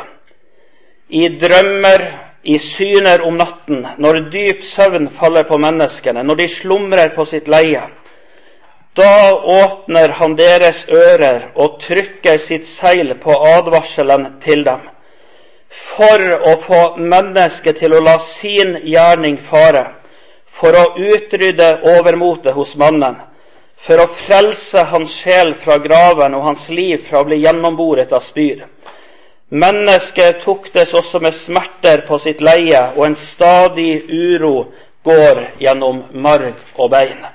I 1.08 1.28
drømmer, 1.40 2.06
i 2.42 2.58
syner 2.58 3.22
om 3.22 3.36
natten, 3.38 3.84
når 4.02 4.24
dyp 4.32 4.64
søvn 4.66 5.10
faller 5.14 5.44
på 5.46 5.58
menneskene, 5.62 6.24
når 6.26 6.40
de 6.40 6.48
slumrer 6.48 7.12
på 7.14 7.26
sitt 7.28 7.48
leie. 7.48 7.84
Da 8.96 9.32
åpner 9.32 10.16
han 10.18 10.34
deres 10.36 10.82
ører 10.90 11.52
og 11.54 11.78
trykker 11.80 12.40
sitt 12.42 12.66
seil 12.68 13.14
på 13.22 13.36
advarselen 13.54 14.26
til 14.42 14.66
dem 14.66 14.82
for 15.72 16.22
å 16.44 16.56
få 16.60 16.80
mennesket 17.00 17.80
til 17.80 17.94
å 17.96 18.02
la 18.04 18.18
sin 18.20 18.76
gjerning 18.84 19.38
fare, 19.40 19.86
for 20.44 20.76
å 20.76 20.84
utrydde 21.00 21.78
overmotet 21.94 22.52
hos 22.56 22.74
mannen, 22.76 23.16
for 23.82 23.98
å 23.98 24.10
frelse 24.14 24.84
hans 24.92 25.14
sjel 25.24 25.56
fra 25.58 25.78
graven 25.82 26.36
og 26.38 26.46
hans 26.46 26.68
liv 26.70 27.02
fra 27.06 27.22
å 27.22 27.26
bli 27.26 27.40
gjennomboret 27.42 28.12
av 28.14 28.22
spyr. 28.22 28.66
Mennesket 29.52 30.40
tuktes 30.44 30.94
også 30.96 31.20
med 31.20 31.34
smerter 31.36 32.06
på 32.06 32.16
sitt 32.22 32.40
leie, 32.40 32.86
og 32.96 33.04
en 33.04 33.18
stadig 33.18 34.06
uro 34.08 34.70
går 35.04 35.42
gjennom 35.60 36.04
marg 36.14 36.62
og 36.78 36.92
bein. 36.94 37.26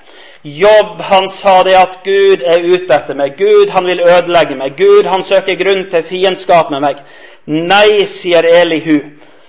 Jobb, 0.42 1.00
han 1.10 1.28
sa 1.28 1.60
det 1.66 1.76
at 1.76 1.98
Gud 2.04 2.42
er 2.42 2.64
ute 2.64 2.94
etter 2.94 3.14
meg. 3.18 3.36
Gud, 3.38 3.70
han 3.74 3.86
vil 3.86 4.00
ødelegge 4.00 4.56
meg. 4.56 4.76
Gud, 4.78 5.06
han 5.06 5.22
søker 5.22 5.58
grunn 5.58 5.84
til 5.92 6.06
fiendskap 6.06 6.72
med 6.72 6.82
meg. 6.82 7.02
Nei, 7.46 8.06
sier 8.08 8.46
Elihu, 8.46 8.98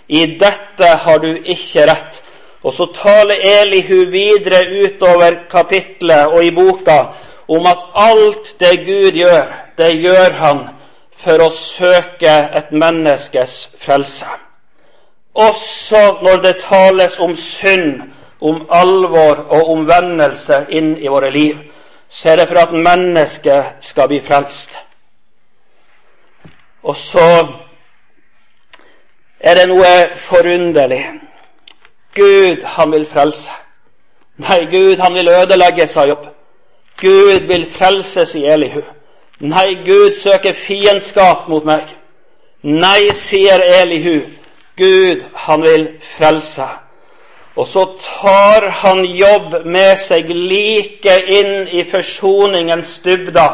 i 0.09 0.25
dette 0.41 0.89
har 1.05 1.21
du 1.23 1.31
ikke 1.37 1.85
rett. 1.87 2.21
Og 2.63 2.73
så 2.73 2.85
taler 2.95 3.39
Elihu 3.61 4.09
videre 4.11 4.65
utover 4.83 5.45
kapitlet 5.51 6.27
og 6.27 6.43
i 6.43 6.51
boka 6.51 6.99
om 7.47 7.65
at 7.65 7.85
alt 7.95 8.55
det 8.59 8.85
Gud 8.85 9.11
gjør, 9.11 9.47
det 9.77 9.93
gjør 10.01 10.31
han 10.31 10.59
for 11.17 11.41
å 11.41 11.49
søke 11.55 12.35
et 12.59 12.71
menneskes 12.71 13.69
frelse. 13.79 14.27
Også 15.33 16.19
når 16.23 16.41
det 16.43 16.55
tales 16.63 17.19
om 17.19 17.35
synd, 17.35 18.01
om 18.41 18.67
alvor 18.71 19.41
og 19.51 19.71
omvendelse 19.71 20.65
inn 20.69 20.93
i 20.97 21.07
våre 21.11 21.31
liv, 21.31 21.57
så 22.09 22.29
er 22.29 22.35
det 22.39 22.47
for 22.47 22.61
at 22.61 22.71
mennesket 22.73 23.83
skal 23.83 24.07
bli 24.07 24.19
frelst. 24.23 24.77
Og 26.83 26.95
så 26.95 27.47
er 29.39 29.59
det 29.59 29.67
noe 29.69 29.91
forunderlig. 30.23 31.03
Gud, 32.19 32.63
han 32.63 32.91
vil 32.91 33.05
frelse. 33.05 33.51
Nei, 34.39 34.65
Gud, 34.71 34.97
han 34.99 35.13
vil 35.13 35.29
ødelegge, 35.29 35.87
sa 35.87 36.05
Jobb. 36.07 36.27
Gud 37.01 37.47
vil 37.47 37.65
frelses 37.65 38.33
sier 38.35 38.53
Elihu. 38.53 38.81
Nei, 39.39 39.73
Gud 39.85 40.19
søker 40.19 40.53
fiendskap 40.53 41.47
mot 41.47 41.65
meg. 41.65 41.95
Nei, 42.63 43.13
sier 43.15 43.63
Elihu. 43.81 44.21
Gud, 44.79 45.23
han 45.35 45.63
vil 45.63 45.87
frelse. 46.17 46.67
Og 47.55 47.67
så 47.67 47.85
tar 47.99 48.69
han 48.69 49.03
jobb 49.05 49.65
med 49.65 49.97
seg 49.99 50.29
like 50.31 51.15
inn 51.27 51.67
i 51.67 51.83
forsoningens 51.91 52.99
dybda 53.03 53.47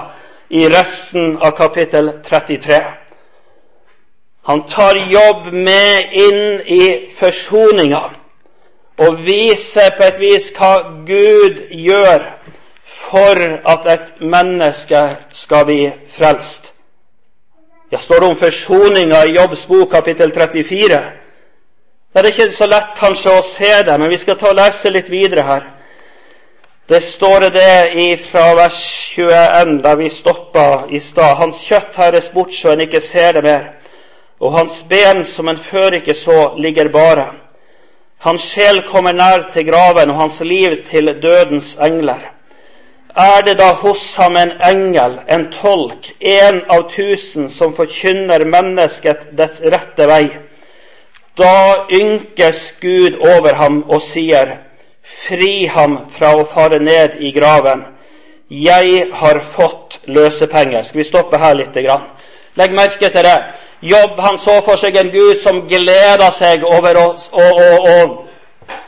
i 0.49 0.67
resten 0.69 1.37
av 1.41 1.55
kapittel 1.57 2.11
33. 2.25 2.81
Han 4.45 4.61
tar 4.69 4.99
jobb 5.09 5.49
med 5.53 6.13
inn 6.13 6.61
i 6.69 6.83
forsoninga 7.17 8.03
og 8.97 9.19
viser 9.25 9.91
på 9.97 10.05
et 10.07 10.19
vis 10.19 10.47
hva 10.55 10.71
Gud 11.07 11.59
gjør 11.71 12.23
for 12.85 13.41
at 13.73 13.89
et 13.91 14.21
menneske 14.21 15.01
skal 15.35 15.65
bli 15.67 15.81
frelst. 16.15 16.71
Ja, 17.91 17.97
står 17.97 18.19
det 18.19 18.29
om 18.29 18.39
forsoninga 18.39 19.23
i 19.25 19.35
Jobbs 19.35 19.65
bok 19.65 19.91
kapittel 19.91 20.31
34. 20.33 21.01
Det 22.13 22.21
er 22.21 22.31
ikke 22.31 22.49
så 22.55 22.67
lett 22.71 22.95
kanskje 22.97 23.35
å 23.35 23.43
se 23.43 23.71
det, 23.85 23.99
men 23.99 24.09
vi 24.09 24.17
skal 24.17 24.39
ta 24.39 24.49
og 24.49 24.57
lese 24.57 24.89
litt 24.89 25.11
videre 25.11 25.43
her. 25.45 25.65
Det 26.89 27.01
står 27.03 27.49
det 27.51 28.19
fra 28.29 28.53
vers 28.55 28.79
21, 29.17 29.81
da 29.81 29.95
vi 29.95 30.09
stoppa 30.09 30.85
i 30.89 30.99
stad. 30.99 31.35
Hans 31.41 31.63
kjøtt 31.65 31.97
høres 31.97 32.29
bort 32.29 32.53
så 32.53 32.71
en 32.71 32.85
ikke 32.85 33.01
ser 33.01 33.33
det 33.33 33.43
mer 33.43 33.75
og 34.39 34.51
hans 34.51 34.83
ben 34.89 35.23
som 35.25 35.49
en 35.49 35.57
før 35.57 35.95
ikke 35.99 36.13
så, 36.13 36.53
ligger 36.57 36.89
bare. 36.89 37.25
Hans 38.23 38.45
sjel 38.51 38.81
kommer 38.87 39.13
nær 39.13 39.49
til 39.53 39.67
graven, 39.67 40.11
og 40.11 40.21
hans 40.23 40.39
liv 40.39 40.83
til 40.87 41.11
dødens 41.21 41.75
engler. 41.81 42.31
Er 43.15 43.41
det 43.45 43.57
da 43.59 43.71
hos 43.79 44.15
ham 44.15 44.35
en 44.35 44.51
engel, 44.71 45.19
en 45.31 45.47
tolk, 45.51 46.11
en 46.19 46.61
av 46.69 46.89
tusen, 46.91 47.49
som 47.49 47.75
forkynner 47.75 48.43
mennesket 48.45 49.29
dets 49.37 49.61
rette 49.63 50.07
vei? 50.07 50.25
Da 51.37 51.85
ynkes 51.91 52.73
Gud 52.81 53.19
over 53.19 53.55
ham 53.55 53.83
og 53.87 54.01
sier, 54.03 54.57
Fri 55.05 55.67
ham 55.69 55.99
fra 56.09 56.31
å 56.33 56.45
fare 56.49 56.79
ned 56.81 57.19
i 57.21 57.29
graven. 57.31 57.83
Jeg 58.49 59.09
har 59.13 59.39
fått 59.39 59.99
løsepenger. 60.09 60.81
Skal 60.83 61.03
vi 61.03 61.07
stoppe 61.07 61.37
her 61.37 61.53
litt? 61.57 61.77
Legg 62.55 62.73
merke 62.73 63.09
til 63.09 63.23
det. 63.23 63.37
Jobb 63.81 64.19
han 64.19 64.37
så 64.37 64.61
for 64.65 64.79
seg 64.79 64.95
en 64.97 65.11
Gud 65.13 65.41
som 65.43 65.65
gleda 65.69 66.31
seg 66.33 66.63
over 66.63 66.97
å, 66.97 67.07
å, 67.15 67.47
å, 67.55 67.95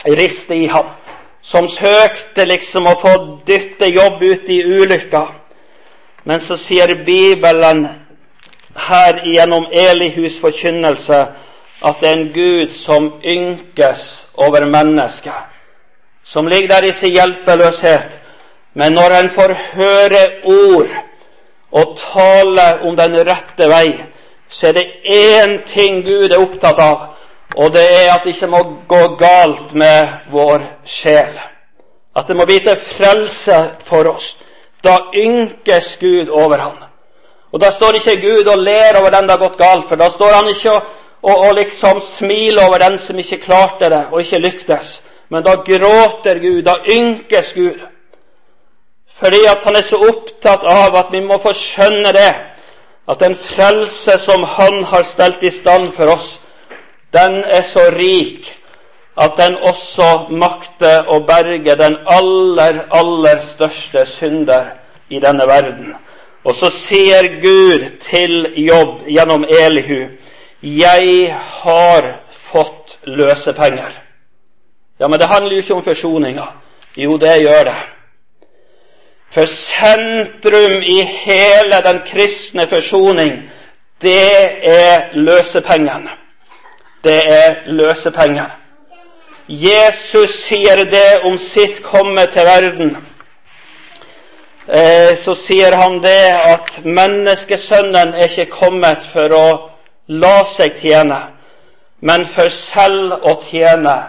å 0.07 0.15
riste 0.17 0.55
i 0.55 0.67
ham. 0.71 0.93
Som 1.41 1.67
søkte 1.71 2.47
liksom 2.47 2.87
å 2.87 2.95
få 2.99 3.13
dytte 3.47 3.91
Jobb 3.91 4.23
ut 4.23 4.49
i 4.51 4.61
ulykka. 4.63 5.27
Men 6.27 6.39
så 6.43 6.57
sier 6.59 6.95
Bibelen 7.07 7.85
her 8.87 9.21
gjennom 9.25 9.67
Elihus 9.71 10.39
forkynnelse 10.39 11.19
at 11.87 11.99
det 12.01 12.09
er 12.09 12.13
en 12.17 12.31
Gud 12.33 12.73
som 12.73 13.11
ynkes 13.23 14.27
over 14.35 14.65
mennesket. 14.65 15.45
Som 16.23 16.47
ligger 16.47 16.67
der 16.67 16.89
i 16.89 16.93
sin 16.93 17.13
hjelpeløshet. 17.13 18.19
Men 18.73 18.93
når 18.93 19.15
en 19.19 19.29
får 19.29 19.53
høre 19.73 20.23
ord 20.43 20.89
og 21.71 21.97
tale 21.99 22.67
om 22.87 22.95
den 22.95 23.17
rette 23.27 23.67
vei, 23.69 23.91
så 24.49 24.67
er 24.67 24.77
det 24.77 24.85
én 25.03 25.57
ting 25.67 26.03
Gud 26.05 26.31
er 26.31 26.39
opptatt 26.39 26.79
av, 26.79 27.05
og 27.55 27.73
det 27.73 27.83
er 27.83 28.13
at 28.13 28.23
det 28.23 28.35
ikke 28.35 28.51
må 28.51 28.61
gå 28.87 29.03
galt 29.19 29.73
med 29.73 30.31
vår 30.31 30.63
sjel. 30.85 31.35
At 32.15 32.27
det 32.27 32.35
må 32.37 32.45
bli 32.45 32.59
til 32.65 32.77
frelse 32.77 33.57
for 33.85 34.07
oss. 34.09 34.35
Da 34.83 34.97
ynkes 35.15 35.97
Gud 36.01 36.29
over 36.29 36.57
ham. 36.57 36.77
Og 37.51 37.61
Da 37.61 37.71
står 37.71 37.95
ikke 37.95 38.21
Gud 38.21 38.47
og 38.47 38.57
ler 38.59 38.99
over 38.99 39.09
den 39.09 39.23
det 39.23 39.31
har 39.31 39.37
gått 39.37 39.57
galt 39.57 39.87
for. 39.89 39.95
Da 39.95 40.09
står 40.09 40.33
han 40.33 40.49
ikke 40.49 40.71
og, 40.71 40.81
og, 41.21 41.37
og 41.37 41.53
liksom 41.55 42.01
smiler 42.01 42.67
over 42.67 42.77
den 42.77 42.97
som 42.97 43.19
ikke 43.19 43.37
klarte 43.37 43.89
det 43.89 44.03
og 44.11 44.19
ikke 44.19 44.39
lyktes. 44.39 45.03
Men 45.29 45.43
da 45.43 45.55
gråter 45.55 46.39
Gud, 46.39 46.61
da 46.63 46.77
ynkes 46.87 47.53
Gud. 47.53 47.79
Fordi 49.17 49.45
at 49.49 49.63
han 49.63 49.75
er 49.75 49.81
så 49.81 49.97
opptatt 49.97 50.63
av 50.63 50.95
at 50.95 51.11
vi 51.11 51.23
må 51.25 51.39
få 51.41 51.53
skjønne 51.57 52.13
det 52.13 52.29
at 53.07 53.19
den 53.19 53.35
frelse 53.35 54.17
som 54.19 54.43
Han 54.43 54.83
har 54.83 55.03
stelt 55.03 55.43
i 55.43 55.51
stand 55.51 55.91
for 55.95 56.11
oss, 56.11 56.41
den 57.13 57.43
er 57.43 57.63
så 57.63 57.89
rik 57.95 58.51
at 59.17 59.37
den 59.37 59.55
også 59.55 60.27
makter 60.29 61.07
å 61.09 61.19
berge 61.25 61.75
den 61.75 61.97
aller, 62.05 62.83
aller 62.91 63.41
største 63.41 64.05
synder 64.05 64.75
i 65.09 65.19
denne 65.19 65.47
verden. 65.47 65.95
Og 66.43 66.55
så 66.55 66.69
sier 66.69 67.25
Gud 67.41 67.87
til 68.03 68.53
Jobb 68.55 69.07
gjennom 69.07 69.45
Elihu 69.49 70.07
jeg 70.61 71.33
har 71.33 72.13
fått 72.29 72.97
løsepenger. 73.03 73.91
Ja, 74.99 75.07
men 75.07 75.19
det 75.19 75.27
handler 75.27 75.53
jo 75.53 75.61
ikke 75.61 75.75
om 75.75 75.83
forsoninga. 75.83 76.47
Jo, 76.97 77.17
det 77.17 77.41
gjør 77.41 77.63
det. 77.63 77.77
For 79.37 79.45
sentrum 79.45 80.81
i 80.81 81.03
hele 81.03 81.81
den 81.85 81.99
kristne 82.05 82.67
forsoning, 82.67 83.49
det 84.01 84.67
er 84.69 85.13
løsepengene. 85.13 86.09
Det 87.03 87.19
er 87.31 87.55
løsepenger. 87.67 88.49
Jesus 89.47 90.39
sier 90.47 90.81
det 90.89 91.21
om 91.29 91.37
sitt 91.37 91.83
komme 91.83 92.25
til 92.33 92.49
verden. 92.49 92.97
Eh, 94.67 95.13
så 95.17 95.37
sier 95.37 95.77
han 95.83 96.01
det 96.01 96.33
at 96.33 96.81
menneskesønnen 96.83 98.17
er 98.17 98.25
ikke 98.25 98.49
kommet 98.57 99.05
for 99.05 99.37
å 99.37 99.47
la 100.07 100.37
seg 100.49 100.81
tjene, 100.81 101.27
men 102.01 102.25
for 102.25 102.49
selv 102.49 103.21
å 103.21 103.37
tjene 103.45 103.99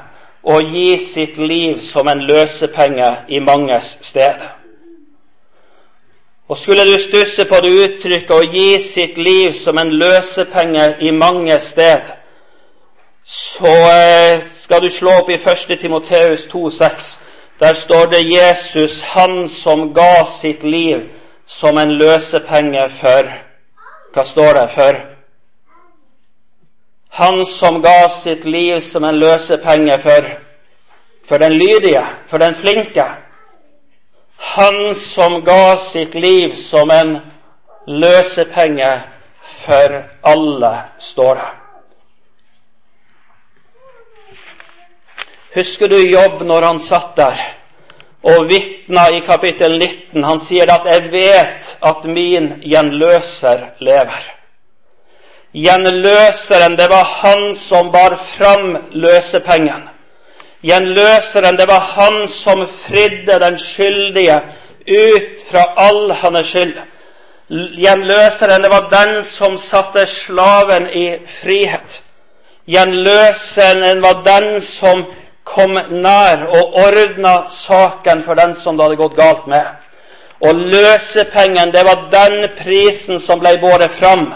og 0.42 0.72
gi 0.72 0.94
sitt 1.04 1.36
liv 1.36 1.82
som 1.84 2.08
en 2.08 2.24
løsepenge 2.24 3.16
i 3.28 3.44
manges 3.44 3.98
sted. 4.00 4.56
Og 6.48 6.58
Skulle 6.58 6.82
du 6.82 6.98
stusse 7.00 7.44
på 7.44 7.54
det 7.54 7.72
uttrykket 7.72 8.30
'å 8.30 8.52
gi 8.52 8.80
sitt 8.80 9.18
liv 9.18 9.52
som 9.52 9.78
en 9.78 9.90
løsepenge 9.90 10.96
i 11.00 11.10
mange 11.10 11.60
sted', 11.60 12.12
så 13.24 13.66
eh, 13.66 14.40
skal 14.52 14.82
du 14.82 14.90
slå 14.90 15.10
opp 15.10 15.28
i 15.30 15.34
1. 15.34 15.78
Timoteus 15.80 16.46
2,6. 16.46 17.18
Der 17.60 17.72
står 17.72 18.06
det 18.06 18.32
Jesus, 18.32 19.02
han 19.02 19.48
som 19.48 19.94
ga 19.94 20.24
sitt 20.40 20.62
liv 20.62 21.08
som 21.46 21.78
en 21.78 21.90
løsepenge 21.90 22.88
for 23.00 23.22
Hva 24.14 24.24
står 24.24 24.54
det 24.54 24.70
for? 24.70 24.94
Han 27.10 27.44
som 27.44 27.82
ga 27.82 28.08
sitt 28.22 28.44
liv 28.44 28.80
som 28.80 29.04
en 29.04 29.18
løsepenge 29.18 30.00
for 30.00 30.24
for 31.28 31.38
den 31.38 31.52
lydige, 31.52 32.06
for 32.28 32.38
den 32.38 32.54
flinke. 32.54 33.04
Han 34.38 34.94
som 34.94 35.44
ga 35.44 35.76
sitt 35.76 36.14
liv 36.14 36.54
som 36.54 36.90
en 36.90 37.18
løsepenge 37.86 38.90
for 39.64 40.02
alle, 40.22 40.74
står 40.98 41.34
det. 41.34 41.48
Husker 45.58 45.88
du 45.88 45.98
Jobb 45.98 46.42
når 46.46 46.62
han 46.62 46.78
satt 46.78 47.16
der 47.16 47.40
og 48.22 48.46
vitna 48.50 49.08
i 49.10 49.20
kapittel 49.26 49.78
19? 49.78 50.24
Han 50.24 50.40
sier 50.40 50.70
at 50.70 50.86
'jeg 50.86 51.12
vet 51.12 51.76
at 51.82 52.04
min 52.04 52.62
gjenløser 52.62 53.58
lever'. 53.80 54.26
Gjenløseren, 55.54 56.76
det 56.76 56.88
var 56.90 57.04
han 57.04 57.54
som 57.54 57.92
bar 57.92 58.16
fram 58.36 58.76
løsepengen. 58.90 59.88
Gjenløseren, 60.62 61.56
det 61.56 61.68
var 61.68 61.80
han 61.80 62.28
som 62.28 62.66
fridde 62.86 63.38
den 63.38 63.58
skyldige 63.58 64.40
ut 64.88 65.42
fra 65.50 65.64
all 65.76 66.12
hans 66.12 66.46
skyld. 66.46 66.74
Gjenløseren, 67.78 68.62
det 68.62 68.70
var 68.70 68.88
den 68.90 69.24
som 69.24 69.58
satte 69.58 70.06
slaven 70.06 70.90
i 70.90 71.18
frihet. 71.40 72.02
Gjenløseren 72.66 74.02
var 74.02 74.22
den 74.24 74.60
som 74.60 75.06
kom 75.44 75.78
nær 75.90 76.42
og 76.48 76.74
ordna 76.76 77.48
saken 77.48 78.22
for 78.26 78.34
den 78.34 78.54
som 78.54 78.76
det 78.76 78.84
hadde 78.84 79.00
gått 79.00 79.16
galt 79.16 79.46
med. 79.46 79.64
Og 80.40 80.54
løsepengen, 80.54 81.72
det 81.72 81.84
var 81.86 82.08
den 82.12 82.44
prisen 82.58 83.20
som 83.20 83.40
ble 83.40 83.56
båret 83.62 83.94
fram 83.98 84.28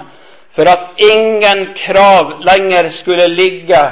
for 0.56 0.68
at 0.68 0.96
ingen 1.00 1.74
krav 1.76 2.38
lenger 2.44 2.88
skulle 2.88 3.28
ligge 3.28 3.82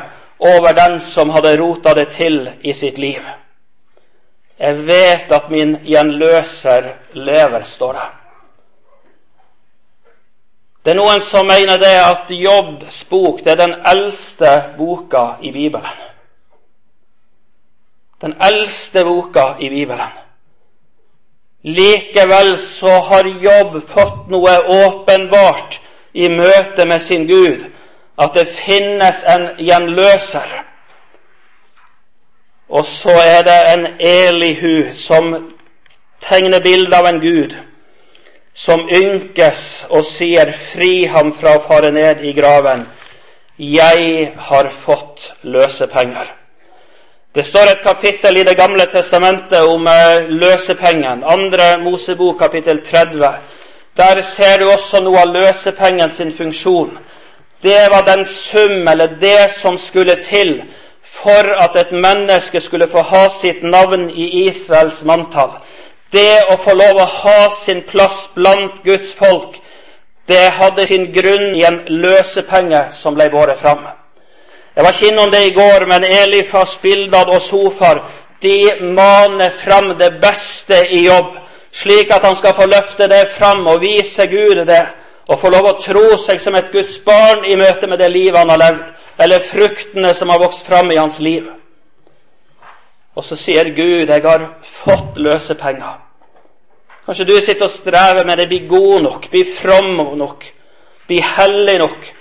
over 0.41 0.75
den 0.75 1.01
som 1.01 1.31
hadde 1.31 1.57
rota 1.61 1.95
det 1.95 2.09
til 2.17 2.51
i 2.63 2.73
sitt 2.73 2.99
liv. 2.99 3.23
Jeg 4.61 4.87
vet 4.87 5.33
at 5.33 5.51
min 5.51 5.77
gjenløser 5.85 6.93
lever, 7.13 7.65
står 7.65 7.93
det. 7.93 8.09
Det 10.85 10.95
er 10.95 11.01
noen 11.01 11.21
som 11.21 11.49
mener 11.49 11.81
det 11.81 11.97
at 12.01 12.31
Jobbs 12.33 13.03
bok 13.09 13.45
det 13.45 13.53
er 13.53 13.61
den 13.67 13.75
eldste 13.85 14.53
boka 14.79 15.35
i 15.45 15.53
Bibelen 15.53 16.11
den 18.21 18.35
eldste 18.41 19.05
boka 19.05 19.57
i 19.61 19.71
Bibelen. 19.71 20.13
Likevel 21.63 22.59
så 22.59 23.01
har 23.01 23.29
Jobb 23.45 23.81
fått 23.89 24.29
noe 24.33 24.57
åpenbart 24.85 25.81
i 26.13 26.29
møte 26.33 26.87
med 26.89 27.03
sin 27.03 27.27
Gud, 27.29 27.65
at 28.21 28.35
det 28.35 28.47
finnes 28.53 29.25
en 29.25 29.49
gjenløser. 29.59 30.51
Og 32.69 32.87
så 32.87 33.11
er 33.11 33.43
det 33.43 33.59
en 33.73 33.87
Elihu 33.99 34.93
som 34.95 35.33
tegner 36.21 36.61
bilde 36.61 36.97
av 36.97 37.09
en 37.09 37.21
Gud, 37.21 37.57
som 38.55 38.89
ynkes 38.89 39.87
og 39.91 40.05
sier 40.05 40.53
'fri 40.53 41.07
ham 41.07 41.33
fra 41.33 41.57
å 41.57 41.65
fare 41.69 41.91
ned 41.91 42.21
i 42.21 42.33
graven'. 42.33 42.87
Jeg 43.59 44.33
har 44.37 44.69
fått 44.69 45.33
løsepenger. 45.43 46.35
Det 47.35 47.45
står 47.45 47.71
et 47.71 47.83
kapittel 47.83 48.37
i 48.37 48.43
Det 48.43 48.57
gamle 48.57 48.87
testamentet 48.87 49.63
om 49.63 49.87
uh, 49.87 50.29
løsepengen. 50.29 51.25
Andre 51.25 51.79
Mosebok, 51.83 52.39
kapittel 52.39 52.85
30. 52.85 53.35
Der 53.97 54.23
ser 54.23 54.59
du 54.59 54.71
også 54.71 55.01
noe 55.01 55.21
av 55.21 55.29
løsepengen 55.29 56.11
sin 56.11 56.33
funksjon. 56.33 56.99
Det 57.63 57.91
var 57.93 58.03
den 58.03 58.25
sum, 58.25 58.89
eller 58.89 59.07
det 59.21 59.51
som 59.59 59.79
skulle 59.79 60.17
til 60.25 60.63
for 61.03 61.53
at 61.65 61.77
et 61.77 61.93
menneske 61.93 62.61
skulle 62.61 62.89
få 62.89 63.03
ha 63.03 63.27
sitt 63.41 63.63
navn 63.63 64.11
i 64.11 64.47
Israels 64.47 65.03
manntall. 65.05 65.59
Det 66.13 66.45
å 66.51 66.57
få 66.65 66.75
lov 66.75 67.01
å 67.03 67.09
ha 67.23 67.51
sin 67.55 67.83
plass 67.87 68.29
blant 68.35 68.83
Guds 68.85 69.13
folk, 69.15 69.59
det 70.29 70.51
hadde 70.57 70.87
sin 70.87 71.11
grunn 71.13 71.55
i 71.55 71.65
en 71.67 71.83
løsepenge 71.89 72.89
som 72.95 73.15
ble 73.15 73.29
båret 73.31 73.59
fram. 73.61 73.85
Jeg 74.75 74.85
var 74.85 74.95
ikke 74.95 75.11
innom 75.11 75.31
det 75.31 75.43
i 75.47 75.55
går, 75.55 75.87
men 75.91 76.05
Elifas, 76.07 76.77
Bildad 76.83 77.29
og 77.35 77.43
Sofar 77.43 78.05
de 78.43 78.75
maner 78.81 79.53
fram 79.65 79.99
det 79.99 80.15
beste 80.23 80.79
i 80.89 81.05
jobb, 81.05 81.35
slik 81.73 82.11
at 82.15 82.25
han 82.25 82.37
skal 82.39 82.55
få 82.57 82.67
løfte 82.71 83.09
det 83.11 83.27
fram 83.37 83.67
og 83.69 83.83
vise 83.83 84.27
Gud 84.31 84.65
det, 84.67 84.85
og 85.31 85.39
få 85.39 85.51
lov 85.55 85.69
å 85.69 85.79
tro 85.79 86.05
seg 86.19 86.41
som 86.43 86.57
et 86.59 86.73
Guds 86.75 86.97
barn 87.07 87.45
i 87.47 87.55
møte 87.59 87.87
med 87.87 88.01
det 88.03 88.09
livet 88.11 88.41
han 88.41 88.51
har 88.51 88.59
levd, 88.59 88.87
eller 89.23 89.47
fruktene 89.47 90.11
som 90.17 90.33
har 90.33 90.41
vokst 90.43 90.67
fram 90.67 90.91
i 90.91 90.99
hans 90.99 91.21
liv. 91.23 91.47
Og 93.15 93.25
så 93.25 93.37
sier 93.37 93.71
Gud, 93.75 94.09
'Jeg 94.09 94.23
har 94.23 94.55
fått 94.63 95.17
løsepenger'. 95.17 96.01
Kanskje 97.07 97.25
du 97.27 97.41
sitter 97.41 97.65
og 97.65 97.71
strever 97.71 98.25
med 98.25 98.39
det, 98.39 98.49
bli 98.49 98.67
god 98.69 99.03
nok, 99.03 99.31
bli 99.31 99.45
from 99.45 100.17
nok, 100.19 100.45
bli 101.07 101.21
hellig 101.21 101.79
nok 101.79 102.13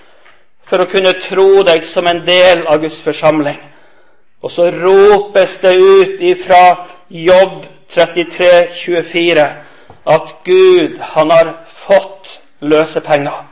for 0.66 0.78
å 0.78 0.90
kunne 0.90 1.14
tro 1.14 1.64
deg 1.64 1.84
som 1.86 2.08
en 2.08 2.26
del 2.26 2.68
av 2.68 2.80
Guds 2.82 3.02
forsamling. 3.02 3.60
Og 4.42 4.52
så 4.52 4.70
ropes 4.72 5.58
det 5.58 5.76
ut 5.78 6.22
ifra 6.22 6.88
Jobb 7.10 7.66
33, 7.90 8.68
24 8.74 9.50
at 10.06 10.36
Gud, 10.46 10.98
han 11.00 11.32
har 11.32 11.66
fått 11.68 12.39
løsepenger. 12.60 13.46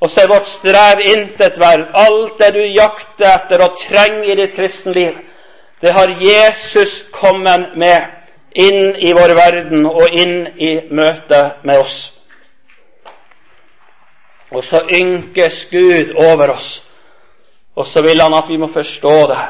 Og 0.00 0.10
så 0.10 0.22
er 0.22 0.30
vårt 0.30 0.48
strev 0.48 1.00
intet 1.02 1.58
verd. 1.58 1.88
Alt 1.94 2.38
det 2.38 2.52
du 2.54 2.60
jakter 2.62 3.32
etter 3.32 3.64
og 3.64 3.78
trenger 3.80 4.30
i 4.30 4.36
ditt 4.38 4.54
kristenliv, 4.56 5.16
det 5.80 5.92
har 5.94 6.14
Jesus 6.22 7.04
kommet 7.12 7.74
med 7.78 8.06
inn 8.58 8.96
i 8.96 9.12
vår 9.14 9.34
verden 9.38 9.86
og 9.86 10.08
inn 10.10 10.46
i 10.56 10.72
møte 10.90 11.42
med 11.62 11.82
oss. 11.82 11.98
Og 14.50 14.64
så 14.64 14.80
ynkes 14.90 15.66
Gud 15.70 16.14
over 16.16 16.54
oss. 16.54 16.82
Og 17.76 17.86
så 17.86 18.02
vil 18.02 18.20
han 18.20 18.34
at 18.34 18.48
vi 18.48 18.56
må 18.56 18.66
forstå 18.72 19.16
det, 19.30 19.42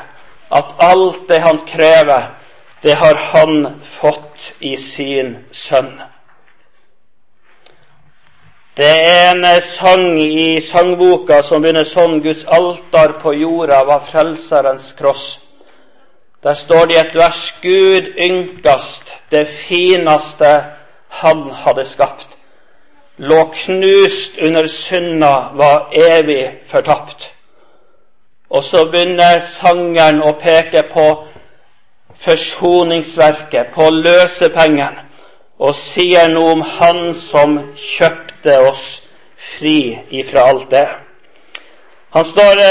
at 0.53 0.74
alt 0.78 1.28
det 1.28 1.41
han 1.41 1.61
krever, 1.66 2.34
det 2.82 2.95
har 2.95 3.14
han 3.14 3.80
fått 3.82 4.53
i 4.61 4.76
sin 4.76 5.36
sønn. 5.53 6.01
Det 8.79 8.95
er 9.11 9.33
en 9.35 9.45
sang 9.62 10.20
i 10.22 10.61
sangboka 10.62 11.43
som 11.43 11.62
begynner 11.62 11.87
sånn 11.89 12.20
Guds 12.22 12.45
altar 12.47 13.16
på 13.18 13.35
jorda 13.35 13.83
var 13.89 14.07
Frelserens 14.07 14.93
kross. 14.99 15.26
Der 16.47 16.55
står 16.55 16.87
det 16.87 16.95
i 16.95 17.03
et 17.03 17.14
vers 17.18 17.45
Gud 17.62 18.14
ynkast 18.14 19.14
det 19.35 19.49
fineste 19.51 20.53
Han 21.09 21.49
hadde 21.64 21.85
skapt 21.89 22.39
lå 23.18 23.45
knust 23.53 24.39
under 24.39 24.66
synda, 24.66 25.51
var 25.55 25.91
evig 25.93 26.53
fortapt. 26.66 27.31
Og 28.51 28.64
så 28.64 28.85
begynner 28.91 29.41
sangeren 29.45 30.22
å 30.22 30.33
peke 30.41 30.85
på 30.93 31.07
forsoningsverket, 32.18 33.74
på 33.74 33.91
løsepengen, 33.91 35.03
og 35.59 35.75
sier 35.75 36.31
noe 36.31 36.55
om 36.57 36.63
Han 36.79 37.13
som 37.15 37.59
kjøpte 37.75 38.59
oss 38.69 38.87
fri 39.39 39.99
ifra 40.11 40.47
alt 40.53 40.71
det. 40.71 40.87
Han, 42.17 42.25
står, 42.25 42.63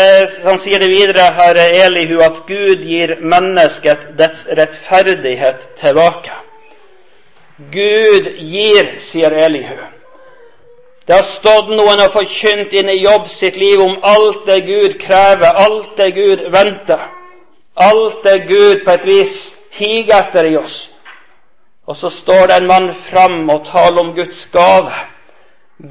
han 0.44 0.58
sier 0.60 0.82
det 0.82 0.90
videre 0.90 1.28
her, 1.38 1.60
Elihu, 1.86 2.18
at 2.26 2.40
Gud 2.48 2.82
gir 2.88 3.20
mennesket 3.22 4.10
dets 4.18 4.48
rettferdighet 4.50 5.68
tilbake. 5.78 6.34
Gud 7.72 8.32
gir, 8.38 8.96
sier 9.02 9.36
Elihu. 9.46 9.78
Det 11.08 11.16
har 11.16 11.24
stått 11.24 11.70
noen 11.72 12.02
og 12.04 12.12
forkynt 12.18 12.74
inn 12.76 12.90
i 12.92 12.98
jobb 13.00 13.30
sitt 13.32 13.56
liv 13.56 13.80
om 13.80 13.94
alt 14.04 14.42
det 14.50 14.60
Gud 14.66 14.98
krever, 15.00 15.56
alt 15.56 15.94
det 15.98 16.10
Gud 16.18 16.44
venter. 16.52 17.06
Alt 17.78 18.24
det 18.26 18.42
Gud 18.50 18.84
på 18.84 18.92
et 18.92 19.06
vis 19.08 19.36
higer 19.78 20.18
etter 20.18 20.50
i 20.50 20.58
oss. 20.60 20.88
Og 21.88 21.98
så 21.98 22.10
står 22.10 22.48
det 22.48 22.58
en 22.58 22.68
mann 22.68 22.94
fram 22.94 23.50
og 23.50 23.66
taler 23.72 24.00
om 24.04 24.16
Guds 24.16 24.46
gave. 24.52 24.92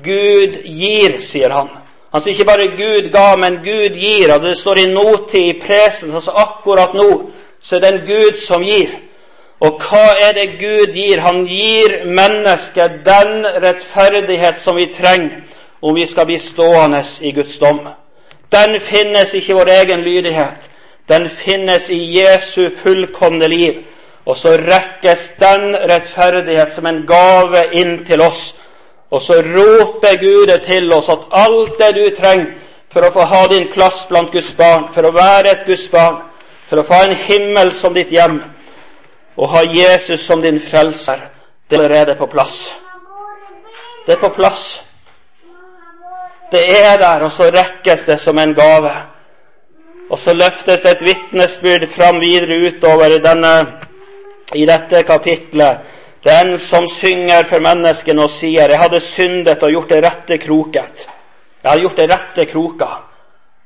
Gud 0.05 0.63
gir, 0.65 1.21
sier 1.21 1.51
han. 1.51 1.69
Han 2.13 2.23
sier 2.23 2.33
ikke 2.33 2.45
bare 2.45 2.67
'Gud 2.77 3.11
ga', 3.13 3.37
men 3.37 3.55
'Gud 3.65 3.97
gir'. 3.97 4.33
Altså 4.33 4.49
det 4.49 4.57
står 4.57 4.77
i 4.77 4.87
nåtid, 4.87 5.45
i 5.45 5.61
presens, 5.67 6.15
altså 6.15 6.31
akkurat 6.31 6.95
nå, 6.95 7.31
så 7.61 7.77
er 7.77 7.81
det 7.81 7.95
en 7.95 8.07
Gud 8.07 8.37
som 8.47 8.63
gir. 8.63 8.89
Og 9.61 9.81
hva 9.81 10.07
er 10.29 10.33
det 10.33 10.59
Gud 10.61 10.93
gir? 10.95 11.21
Han 11.21 11.45
gir 11.45 12.05
mennesket 12.05 12.91
den 13.07 13.47
rettferdighet 13.63 14.59
som 14.61 14.77
vi 14.77 14.87
trenger 14.87 15.31
om 15.83 15.95
vi 15.95 16.07
skal 16.07 16.27
bli 16.27 16.39
stående 16.39 17.03
i 17.21 17.33
Guds 17.33 17.59
dom. 17.59 17.81
Den 18.53 18.81
finnes 18.81 19.35
ikke 19.35 19.53
i 19.53 19.57
vår 19.57 19.69
egen 19.69 20.01
lydighet. 20.01 20.71
Den 21.09 21.29
finnes 21.29 21.91
i 21.91 22.21
Jesu 22.21 22.69
fullkomne 22.77 23.49
liv. 23.49 23.83
Og 24.27 24.37
så 24.37 24.57
rekkes 24.59 25.29
den 25.39 25.77
rettferdighet 25.91 26.72
som 26.74 26.87
en 26.87 27.05
gave 27.07 27.62
inn 27.79 28.01
til 28.07 28.20
oss. 28.20 28.55
Og 29.11 29.22
så 29.22 29.39
roper 29.39 30.18
Gud 30.18 30.51
til 30.64 30.93
oss 30.93 31.09
at 31.09 31.29
alt 31.31 31.77
det 31.79 31.93
du 31.95 32.05
trenger 32.16 32.57
for 32.91 33.07
å 33.07 33.12
få 33.12 33.27
ha 33.29 33.43
din 33.53 33.68
plass 33.68 34.07
blant 34.09 34.33
Guds 34.33 34.55
barn, 34.57 34.89
for 34.95 35.05
å 35.05 35.12
være 35.12 35.53
et 35.53 35.66
Guds 35.68 35.87
barn, 35.93 36.22
for 36.66 36.81
å 36.81 36.87
få 36.87 37.03
en 37.05 37.16
himmel 37.27 37.72
som 37.77 37.95
ditt 37.95 38.09
hjem, 38.09 38.39
og 39.37 39.51
ha 39.53 39.62
Jesus 39.68 40.24
som 40.24 40.41
din 40.41 40.57
frelser, 40.61 41.27
det 41.68 41.77
er 41.77 41.83
allerede 41.85 42.14
på 42.16 42.29
plass. 42.33 42.70
Det 44.07 44.14
er 44.14 44.22
på 44.22 44.31
plass. 44.33 44.81
Det 46.53 46.62
er 46.62 46.97
der, 47.03 47.27
og 47.27 47.33
så 47.33 47.51
rekkes 47.53 48.07
det 48.07 48.16
som 48.22 48.39
en 48.39 48.55
gave. 48.57 48.95
Og 50.11 50.18
så 50.18 50.33
løftes 50.33 50.81
det 50.81 50.95
et 50.95 51.05
vitnesbyrd 51.05 51.89
fram 51.91 52.20
videre 52.22 52.61
utover 52.68 53.18
denne, 53.20 53.53
i 54.55 54.67
dette 54.67 55.03
kapitlet. 55.03 55.79
Den 56.27 56.59
som 56.59 56.89
synger 56.89 57.45
for 57.47 57.61
menneskene 57.61 58.23
og 58.23 58.31
sier 58.31 58.69
'Jeg 58.69 58.79
hadde 58.79 59.01
syndet 59.01 59.63
og 59.63 59.71
gjort 59.71 59.89
det 59.89 60.05
rette 60.05 60.39
kroket'. 60.39 61.07
Jeg 61.63 61.71
hadde 61.71 61.83
gjort 61.83 61.97
det 61.97 62.11
rette 62.11 62.45
kroka. 62.47 62.89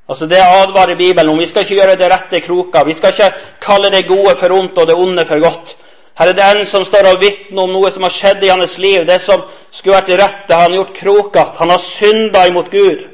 Altså 0.08 0.26
Det 0.26 0.38
advarer 0.38 0.96
Bibelen 0.96 1.28
om. 1.28 1.38
Vi 1.38 1.46
skal 1.46 1.62
ikke 1.62 1.74
gjøre 1.74 1.96
det 1.96 2.12
rette 2.12 2.40
kroka. 2.40 2.84
Vi 2.84 2.94
skal 2.94 3.12
ikke 3.12 3.36
kalle 3.60 3.90
det 3.90 4.08
gode 4.08 4.36
for 4.36 4.52
ondt 4.52 4.78
og 4.78 4.86
det 4.86 4.96
onde 4.96 5.26
for 5.26 5.40
godt. 5.40 5.76
Her 6.18 6.28
er 6.28 6.32
det 6.32 6.60
en 6.60 6.66
som 6.66 6.84
står 6.84 7.14
og 7.14 7.20
vitner 7.20 7.62
om 7.62 7.70
noe 7.72 7.90
som 7.90 8.02
har 8.02 8.10
skjedd 8.10 8.42
i 8.44 8.48
hans 8.48 8.78
liv. 8.78 9.06
Det 9.06 9.20
som 9.20 9.42
skulle 9.70 9.96
vært 9.96 10.06
det 10.48 10.56
har 10.56 10.62
han 10.62 10.74
gjort 10.74 10.94
krokete. 10.94 11.58
Han 11.58 11.70
har 11.70 11.78
synda 11.78 12.46
imot 12.46 12.70
Gud. 12.70 13.06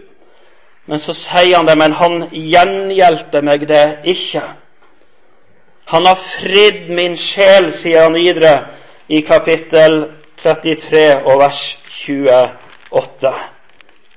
Men 0.87 0.99
så 0.99 1.13
sier 1.15 1.57
han 1.57 1.67
det, 1.67 1.77
men 1.79 1.93
han 1.93 2.29
gjengjeldte 2.33 3.43
meg 3.43 3.69
det 3.69 3.99
ikke. 4.05 4.43
Han 5.87 6.07
har 6.07 6.19
fridd 6.41 6.89
min 6.91 7.17
sjel, 7.17 7.71
sier 7.73 8.07
han 8.09 8.17
videre 8.19 8.55
i 9.09 9.21
kapittel 9.23 10.03
33 10.43 11.05
og 11.25 11.39
vers 11.41 11.63
28. 11.87 13.35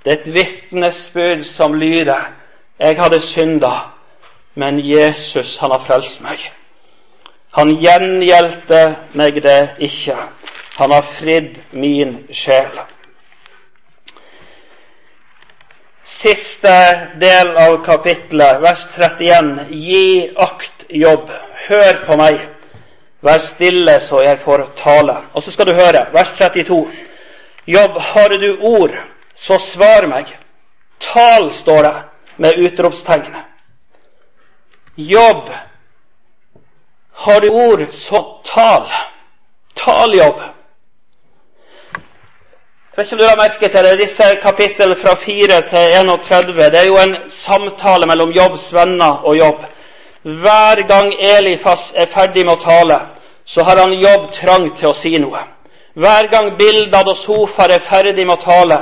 Det 0.04 0.12
er 0.12 0.18
et 0.18 0.34
vitnesbyrd 0.34 1.44
som 1.46 1.76
lyder 1.78 2.32
jeg 2.80 2.96
hadde 3.02 3.20
synda, 3.22 3.72
men 4.56 4.80
Jesus, 4.80 5.58
han 5.58 5.72
har 5.72 5.84
frelst 5.84 6.22
meg. 6.24 6.40
Han 7.58 7.74
gjengjeldte 7.76 8.96
meg 9.20 9.42
det 9.44 9.76
ikke. 9.84 10.16
Han 10.80 10.94
har 10.96 11.04
fridd 11.04 11.60
min 11.72 12.22
sjel. 12.32 12.80
Siste 16.10 17.10
del 17.22 17.58
av 17.58 17.78
kapittelet, 17.86 18.58
vers 18.62 18.86
31. 18.96 19.68
Gi 19.70 20.32
akt 20.36 20.88
jobb. 20.90 21.30
Hør 21.68 22.00
på 22.08 22.18
meg. 22.18 22.42
Vær 23.22 23.40
stille 23.44 24.00
så 24.02 24.24
jeg 24.26 24.40
får 24.42 24.66
tale. 24.80 25.16
Og 25.34 25.44
så 25.46 25.54
skal 25.54 25.70
du 25.70 25.74
høre. 25.78 26.08
Vers 26.14 26.32
32. 26.40 26.80
Jobb, 27.70 28.00
har 28.02 28.36
du 28.42 28.50
ord, 28.60 28.96
så 29.36 29.60
svar 29.62 30.08
meg. 30.10 30.34
Tal, 31.00 31.52
står 31.54 31.84
det 31.86 31.96
med 32.38 32.58
utropstegn. 32.66 33.36
Jobb. 34.98 35.52
Har 37.12 37.40
du 37.40 37.50
ord, 37.50 37.86
så 37.92 38.24
tal. 38.50 38.90
Taljobb. 39.76 40.42
Jeg 40.42 40.59
vet 43.00 43.08
ikke 43.08 43.16
om 43.16 43.20
du 43.20 43.28
har 43.30 43.38
merket 43.38 43.72
til 43.72 43.86
det, 43.86 44.00
disse 44.00 44.26
kapittel 44.44 44.96
fra 45.00 45.14
4 45.16 45.62
til 45.70 45.94
31 46.00 46.54
det 46.72 46.80
er 46.80 46.88
jo 46.88 46.98
en 47.00 47.16
samtale 47.32 48.06
mellom 48.06 48.32
Jobbs 48.32 48.74
venner 48.74 49.22
og 49.24 49.38
Jobb. 49.38 49.62
Hver 50.24 50.82
gang 50.88 51.14
Elifas 51.20 51.94
er 51.96 52.10
ferdig 52.12 52.44
med 52.46 52.58
å 52.58 52.64
tale, 52.64 52.98
så 53.46 53.64
har 53.64 53.80
han 53.80 53.94
Jobb 53.94 54.32
trang 54.36 54.68
til 54.76 54.90
å 54.90 54.94
si 54.94 55.14
noe. 55.18 55.46
Hver 55.96 56.28
gang 56.32 56.58
Bildad 56.58 57.08
og 57.08 57.16
Sofar 57.18 57.72
er 57.72 57.80
ferdig 57.80 58.26
med 58.28 58.36
å 58.36 58.44
tale, 58.44 58.80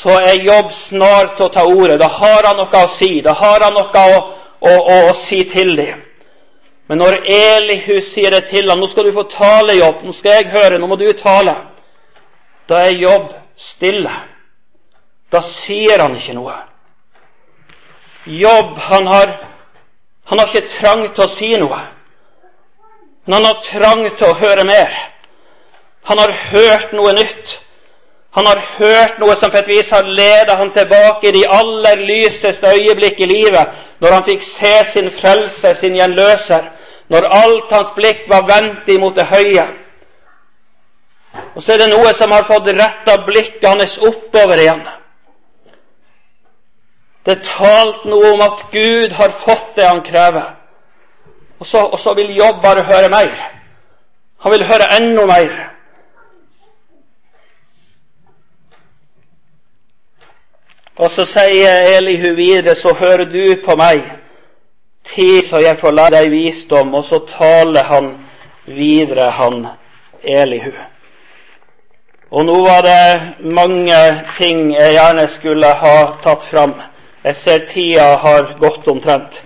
så 0.00 0.16
er 0.16 0.40
Jobb 0.46 0.72
snar 0.72 1.34
til 1.36 1.46
å 1.46 1.52
ta 1.52 1.66
ordet. 1.68 1.98
Da 2.00 2.08
har 2.08 2.48
han 2.48 2.56
noe 2.56 2.84
å 2.86 2.88
si. 2.88 3.20
Da 3.20 3.36
har 3.36 3.66
han 3.66 3.76
noe 3.76 4.06
å, 4.16 4.24
å, 4.60 4.72
å, 4.72 4.96
å 5.10 5.12
si 5.12 5.42
til 5.44 5.76
dem. 5.76 6.00
Men 6.88 7.04
når 7.04 7.20
Elihu 7.36 8.00
sier 8.00 8.30
det 8.30 8.46
til 8.48 8.70
ham 8.70 8.80
'Nå 8.80 8.88
skal 8.88 9.04
du 9.06 9.12
få 9.12 9.28
tale, 9.28 9.76
Jobb. 9.76 10.02
Nå 10.04 10.12
skal 10.12 10.40
jeg 10.40 10.50
høre. 10.56 10.78
Nå 10.78 10.86
må 10.86 10.96
du 10.96 11.12
tale.' 11.12 11.56
Da 12.68 12.86
er 12.88 12.96
Jobb 12.96 13.41
stille. 13.62 14.12
Da 15.32 15.40
sier 15.46 16.02
han 16.02 16.16
ikke 16.18 16.34
noe. 16.36 16.58
Jobb, 18.26 18.76
han 18.78 19.06
har, 19.06 19.32
han 20.30 20.38
har 20.38 20.50
ikke 20.50 20.68
trang 20.74 21.06
til 21.14 21.24
å 21.24 21.30
si 21.30 21.50
noe. 21.58 21.80
Men 23.24 23.38
han 23.38 23.48
har 23.48 23.60
trang 23.66 24.04
til 24.10 24.28
å 24.28 24.38
høre 24.38 24.66
mer. 24.66 24.94
Han 26.10 26.18
har 26.18 26.34
hørt 26.50 26.92
noe 26.92 27.14
nytt. 27.14 27.58
Han 28.32 28.46
har 28.48 28.62
hørt 28.78 29.18
noe 29.20 29.34
som 29.36 29.52
på 29.52 29.60
et 29.60 29.68
vis 29.68 29.90
har 29.92 30.08
ledet 30.08 30.56
ham 30.56 30.70
tilbake 30.72 31.28
i 31.28 31.34
de 31.36 31.42
aller 31.52 32.00
lyseste 32.00 32.66
øyeblikk 32.66 33.20
i 33.20 33.28
livet, 33.28 33.74
når 34.00 34.16
han 34.16 34.24
fikk 34.24 34.46
se 34.46 34.72
sin 34.88 35.10
frelser, 35.12 35.74
sin 35.76 35.98
gjenløser, 35.98 36.70
når 37.12 37.28
alt 37.28 37.74
hans 37.76 37.92
blikk 37.96 38.24
var 38.32 38.46
vendt 38.48 38.88
imot 38.88 39.18
det 39.18 39.28
høye. 39.28 39.66
Og 41.54 41.62
så 41.62 41.74
er 41.74 41.82
det 41.82 41.90
noe 41.92 42.12
som 42.16 42.32
har 42.32 42.46
fått 42.48 42.70
retta 42.72 43.18
blikket 43.26 43.68
hans 43.68 43.98
oppover 43.98 44.60
igjen. 44.60 44.82
Det 47.22 47.36
er 47.36 47.44
talt 47.46 48.06
noe 48.08 48.32
om 48.34 48.40
at 48.42 48.64
Gud 48.72 49.12
har 49.18 49.34
fått 49.44 49.76
det 49.76 49.86
han 49.86 50.02
krever. 50.02 50.54
Og 51.60 51.66
så, 51.66 51.84
og 51.84 52.00
så 52.00 52.14
vil 52.18 52.32
Jobb 52.34 52.62
bare 52.62 52.82
høre 52.82 53.10
mer. 53.12 53.36
Han 54.42 54.52
vil 54.52 54.66
høre 54.66 54.88
enda 54.96 55.26
mer. 55.26 55.52
Og 60.96 61.10
så 61.10 61.24
sier 61.24 61.86
Elihu 61.96 62.34
videre, 62.36 62.74
så 62.74 62.92
hører 62.94 63.24
du 63.24 63.56
på 63.64 63.76
meg, 63.80 64.02
tid 65.04 65.40
så 65.46 65.62
jeg 65.62 65.78
får 65.78 65.94
lære 65.94 66.16
deg 66.16 66.30
visdom. 66.30 66.94
Og 66.94 67.04
så 67.04 67.22
taler 67.28 67.86
han 67.86 68.10
videre, 68.66 69.30
han 69.30 69.66
Elihu. 70.22 70.72
Og 72.32 72.46
nå 72.48 72.54
var 72.64 72.80
det 72.86 73.44
mange 73.44 73.98
ting 74.38 74.70
jeg 74.72 74.94
gjerne 74.96 75.26
skulle 75.28 75.68
ha 75.82 75.96
tatt 76.24 76.44
fram. 76.48 76.72
Jeg 77.24 77.36
ser 77.36 77.66
tida 77.68 78.06
har 78.16 78.54
gått 78.60 78.88
omtrent. 78.88 79.42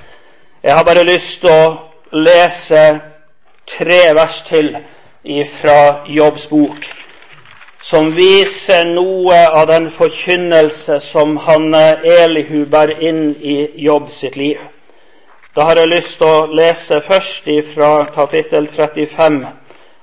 Jeg 0.62 0.74
har 0.74 0.84
bare 0.87 1.03
lyst 1.05 1.41
til 1.43 1.51
å 1.51 1.74
lese 2.14 2.84
tre 3.66 3.99
vers 4.14 4.39
til 4.47 4.70
fra 5.59 6.07
Jobbs 6.07 6.47
bok 6.47 6.87
som 7.87 8.09
viser 8.14 8.87
noe 8.89 9.37
av 9.55 9.66
den 9.70 9.91
forkynnelse 9.95 11.01
som 11.03 11.37
han 11.43 11.74
Elihu 11.74 12.64
bærer 12.70 13.03
inn 13.03 13.28
i 13.39 13.59
Jobb 13.82 14.11
sitt 14.11 14.39
liv. 14.39 14.59
Da 15.55 15.68
har 15.68 15.78
jeg 15.82 15.93
lyst 15.93 16.18
til 16.18 16.26
å 16.26 16.49
lese 16.51 16.99
først 17.03 17.47
fra 17.74 17.93
kapittel 18.14 18.66
35 18.66 19.39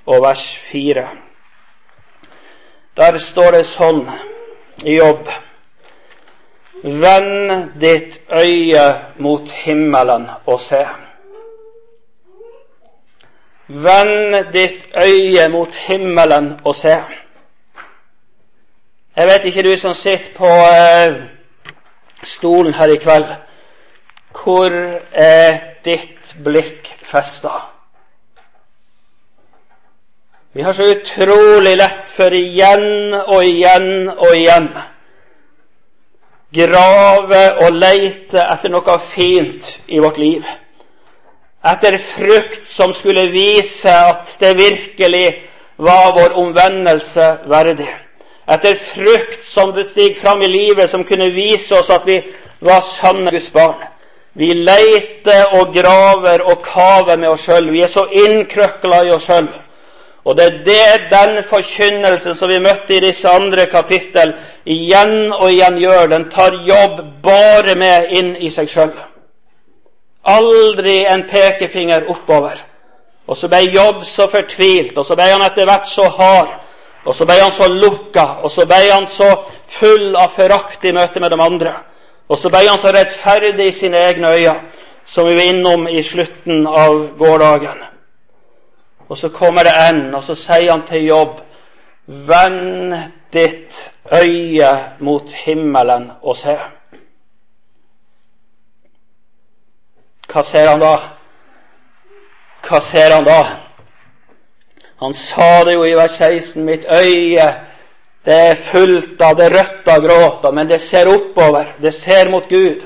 og 0.05 0.23
vers 0.23 0.47
4. 0.71 1.22
Der 2.97 3.17
står 3.17 3.55
det 3.55 3.63
sånn 3.65 4.03
i 4.85 4.99
Jobb. 4.99 5.29
Vend 6.83 7.71
ditt 7.81 8.19
øye 8.29 8.83
mot 9.17 9.49
himmelen 9.63 10.27
og 10.45 10.61
se. 10.61 10.83
Vend 13.67 14.37
ditt 14.53 14.85
øye 14.93 15.47
mot 15.49 15.75
himmelen 15.87 16.53
og 16.63 16.75
se. 16.75 16.99
Jeg 19.15 19.29
vet 19.29 19.45
ikke 19.49 19.65
du 19.65 19.73
som 19.77 19.93
sitter 19.93 20.33
på 20.37 20.53
eh, 20.69 21.17
stolen 22.23 22.73
her 22.73 22.93
i 22.93 23.01
kveld. 23.01 23.35
Hvor 24.37 24.69
er 25.13 25.59
ditt 25.85 26.35
blikk 26.45 26.93
festa? 27.05 27.72
Vi 30.53 30.61
har 30.61 30.73
så 30.73 30.83
utrolig 30.83 31.77
lett 31.77 32.09
for 32.13 32.33
igjen 32.33 33.13
og 33.13 33.39
igjen 33.41 34.09
og 34.13 34.35
igjen 34.37 34.67
grave 36.53 37.41
og 37.63 37.73
leite 37.73 38.43
etter 38.43 38.69
noe 38.69 38.97
fint 39.09 39.71
i 39.87 40.01
vårt 40.03 40.19
liv. 40.21 40.45
Etter 41.63 41.97
frukt 41.97 42.67
som 42.67 42.93
skulle 42.93 43.29
vise 43.33 43.89
at 43.89 44.35
det 44.39 44.53
virkelig 44.59 45.25
var 45.81 46.11
vår 46.13 46.37
omvendelse 46.43 47.29
verdig. 47.49 47.89
Etter 48.45 48.75
frukt 48.75 49.43
som 49.47 49.73
stiger 49.83 50.19
fram 50.19 50.43
i 50.43 50.51
livet, 50.51 50.89
som 50.89 51.05
kunne 51.07 51.31
vise 51.33 51.73
oss 51.79 51.89
at 51.89 52.05
vi 52.05 52.19
var 52.59 52.83
sanne 52.85 53.31
Guds 53.31 53.49
barn. 53.51 53.79
Vi 54.33 54.51
leiter 54.53 55.53
og 55.57 55.73
graver 55.73 56.41
og 56.41 56.61
kaver 56.65 57.17
med 57.17 57.29
oss 57.29 57.45
sjøl. 57.47 57.71
Vi 57.71 57.83
er 57.85 57.89
så 57.89 58.05
innkrøkla 58.11 59.03
i 59.07 59.13
oss 59.15 59.29
sjøl. 59.29 59.47
Og 60.23 60.37
det 60.37 60.45
er 60.45 60.59
det 60.65 61.09
den 61.11 61.43
forkynnelsen 61.43 62.35
som 62.35 62.49
vi 62.49 62.59
møtte 62.63 62.95
i 62.95 63.01
disse 63.03 63.29
andre 63.29 63.65
kapittel, 63.71 64.33
igjen 64.65 65.33
og 65.33 65.49
igjen 65.51 65.79
gjør. 65.81 66.07
Den 66.07 66.29
tar 66.31 66.55
jobb 66.63 67.01
bare 67.23 67.75
med 67.75 68.13
inn 68.15 68.35
i 68.39 68.51
seg 68.51 68.69
sjøl. 68.71 68.93
Aldri 70.23 71.01
en 71.11 71.25
pekefinger 71.27 72.07
oppover. 72.07 72.61
Og 73.27 73.37
så 73.39 73.47
ble 73.47 73.61
Jobb 73.71 74.03
så 74.03 74.27
fortvilt, 74.27 74.97
og 74.97 75.05
så 75.07 75.15
ble 75.15 75.29
han 75.31 75.43
etter 75.45 75.67
hvert 75.67 75.87
så 75.87 76.09
hard, 76.11 76.57
og 77.05 77.15
så 77.15 77.27
ble 77.27 77.37
han 77.39 77.53
så 77.55 77.69
lukka, 77.71 78.25
og 78.43 78.51
så 78.51 78.65
ble 78.67 78.81
han 78.89 79.07
så 79.07 79.29
full 79.71 80.15
av 80.19 80.35
forakt 80.35 80.83
i 80.85 80.91
møte 80.95 81.23
med 81.23 81.31
de 81.31 81.39
andre. 81.43 81.73
Og 82.27 82.39
så 82.39 82.51
ble 82.51 82.65
han 82.67 82.79
så 82.79 82.91
rettferdig 82.95 83.69
i 83.69 83.75
sine 83.75 83.99
egne 84.09 84.31
øyne, 84.35 84.59
som 85.05 85.27
vi 85.27 85.35
var 85.35 85.49
innom 85.51 85.87
i 85.87 86.03
slutten 86.03 86.67
av 86.67 87.17
gårsdagen. 87.19 87.92
Og 89.13 89.17
så 89.17 89.29
kommer 89.29 89.63
det 89.63 89.71
en, 89.89 90.15
og 90.15 90.23
så 90.25 90.33
sier 90.33 90.71
han 90.71 90.87
til 90.87 91.03
Jobb 91.05 91.41
Vend 92.25 92.95
ditt 93.33 93.75
øye 94.09 94.69
mot 95.05 95.27
himmelen 95.31 96.07
og 96.21 96.37
se. 96.37 96.55
Hva 100.33 100.41
ser 100.43 100.71
han 100.71 100.81
da? 100.81 100.95
Hva 102.65 102.79
ser 102.81 103.13
han 103.13 103.27
da? 103.27 103.37
Han 105.03 105.13
sa 105.13 105.51
det 105.67 105.75
jo 105.77 105.83
i 105.85 105.93
vers 105.99 106.17
16. 106.17 106.65
Mitt 106.65 106.87
øye 106.89 107.45
det 108.25 108.39
er 108.47 108.63
fullt 108.71 109.21
av 109.21 109.35
det 109.37 109.51
rødt 109.53 109.91
av 109.93 110.01
gråta, 110.07 110.51
men 110.51 110.73
det 110.73 110.81
ser 110.81 111.11
oppover. 111.13 111.75
Det 111.77 111.93
ser 111.93 112.33
mot 112.33 112.49
Gud. 112.49 112.81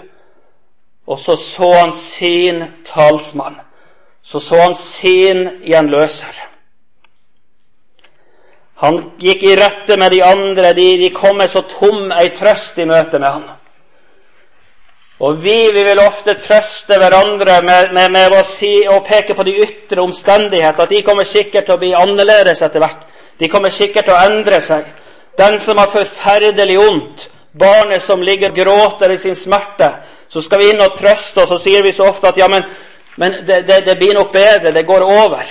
Og 1.07 1.19
så 1.19 1.37
så 1.37 1.71
han 1.77 1.95
sin 1.95 2.65
talsmann 2.91 3.61
så 4.27 4.39
så 4.39 4.59
han 4.59 4.75
sin 4.75 5.45
gjenløser. 5.63 6.35
Han 8.83 8.97
gikk 9.17 9.43
i 9.43 9.55
rette 9.55 9.95
med 9.97 10.11
de 10.11 10.19
andre. 10.23 10.73
De, 10.75 10.87
de 10.99 11.09
kom 11.15 11.39
med 11.39 11.49
så 11.49 11.63
tom 11.71 12.11
ei 12.11 12.33
trøst 12.35 12.77
i 12.77 12.85
møte 12.85 13.21
med 13.23 13.29
han. 13.29 13.45
Og 15.23 15.39
vi, 15.41 15.55
vi 15.73 15.85
vil 15.87 16.01
ofte 16.03 16.35
trøste 16.43 16.99
hverandre 16.99 17.61
med, 17.65 17.93
med, 17.95 18.11
med 18.13 18.35
å 18.37 18.43
si 18.45 18.83
og 18.91 19.07
peke 19.07 19.33
på 19.33 19.45
de 19.47 19.55
ytre 19.63 20.03
omstendigheter. 20.03 20.83
At 20.83 20.93
de 20.93 21.01
kommer 21.07 21.25
sikkert 21.25 21.65
til 21.65 21.77
å 21.77 21.81
bli 21.81 21.93
annerledes 21.97 22.61
etter 22.67 22.83
hvert. 22.83 23.07
De 23.39 23.49
kommer 23.49 23.73
sikkert 23.73 24.09
til 24.09 24.17
å 24.17 24.21
endre 24.27 24.59
seg. 24.61 24.91
Den 25.39 25.57
som 25.61 25.79
har 25.79 25.89
forferdelig 25.93 26.77
vondt, 26.77 27.29
barnet 27.57 28.03
som 28.03 28.21
ligger 28.21 28.51
og 28.51 28.59
gråter 28.59 29.15
i 29.15 29.17
sin 29.21 29.39
smerte, 29.39 29.89
så 30.29 30.43
skal 30.43 30.61
vi 30.61 30.69
inn 30.73 30.83
og 30.83 30.99
trøste, 30.99 31.41
oss, 31.45 31.55
og 31.55 31.63
sier 31.63 31.85
vi 31.85 31.95
så 31.95 32.11
ofte 32.11 32.29
at 32.29 32.37
ja, 32.37 32.49
men 32.51 32.65
men 33.17 33.31
det, 33.47 33.61
det, 33.67 33.79
det, 33.85 33.95
blir 33.97 34.13
nok 34.13 34.31
bedre, 34.33 34.71
det 34.71 34.85
går 34.85 35.01
over. 35.01 35.43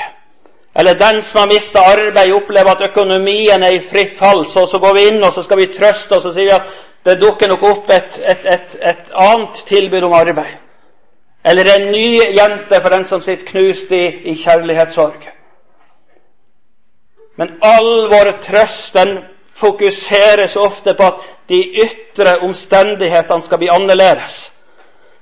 Eller 0.75 0.95
den 0.95 1.23
som 1.23 1.41
har 1.41 1.47
mista 1.51 1.81
arbeid, 1.81 2.33
opplever 2.33 2.71
at 2.71 2.85
økonomien 2.91 3.63
er 3.63 3.75
i 3.75 3.81
fritt 3.83 4.15
fall. 4.19 4.45
Så, 4.47 4.67
så 4.71 4.79
går 4.79 4.95
vi 4.95 5.07
inn 5.11 5.25
og 5.25 5.33
så 5.35 5.43
skal 5.43 5.59
vi 5.59 5.73
trøste 5.75 6.15
og 6.15 6.23
så 6.23 6.31
sier 6.35 6.51
vi 6.51 6.55
at 6.55 6.77
det 7.07 7.19
dukker 7.23 7.51
nok 7.51 7.65
opp 7.67 7.91
et, 7.91 8.19
et, 8.23 8.47
et, 8.47 8.77
et 8.83 9.11
annet 9.15 9.65
tilbud 9.67 10.07
om 10.07 10.15
arbeid. 10.15 10.59
Eller 11.47 11.73
en 11.75 11.91
ny 11.91 12.07
jente 12.37 12.81
for 12.81 12.95
den 12.95 13.07
som 13.07 13.23
sitter 13.23 13.47
knust 13.51 13.91
i, 13.95 14.05
i 14.31 14.35
kjærlighetssorg. 14.39 15.27
Men 17.37 17.57
all 17.63 18.09
vår 18.11 18.37
trøst 18.47 18.95
den 18.95 19.19
fokuseres 19.57 20.57
ofte 20.57 20.95
på 20.95 21.07
at 21.07 21.25
de 21.49 21.63
ytre 21.87 22.39
omstendighetene 22.47 23.43
skal 23.43 23.59
bli 23.59 23.71
annerledes. 23.73 24.47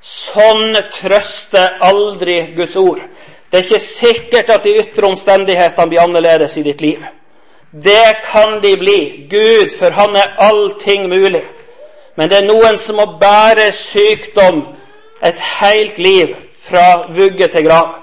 Sånn 0.04 0.74
trøster 0.92 1.78
aldri 1.80 2.40
Guds 2.56 2.76
ord. 2.76 3.00
Det 3.48 3.60
er 3.60 3.64
ikke 3.64 3.80
sikkert 3.80 4.50
at 4.52 4.64
de 4.66 4.74
ytre 4.82 5.08
omstendighetene 5.08 5.88
blir 5.88 6.02
annerledes 6.02 6.58
i 6.60 6.64
ditt 6.66 6.82
liv. 6.84 7.04
Det 7.70 8.16
kan 8.26 8.58
de 8.60 8.76
bli. 8.76 9.26
Gud, 9.30 9.72
for 9.78 9.94
han 9.96 10.16
er 10.16 10.34
allting 10.38 11.08
mulig. 11.08 11.44
Men 12.16 12.28
det 12.30 12.42
er 12.42 12.48
noen 12.48 12.76
som 12.78 13.00
må 13.00 13.06
bære 13.20 13.70
sykdom 13.74 14.60
et 15.24 15.40
helt 15.58 15.98
liv 15.98 16.34
fra 16.68 17.06
vugge 17.14 17.48
til 17.48 17.64
grav. 17.66 17.94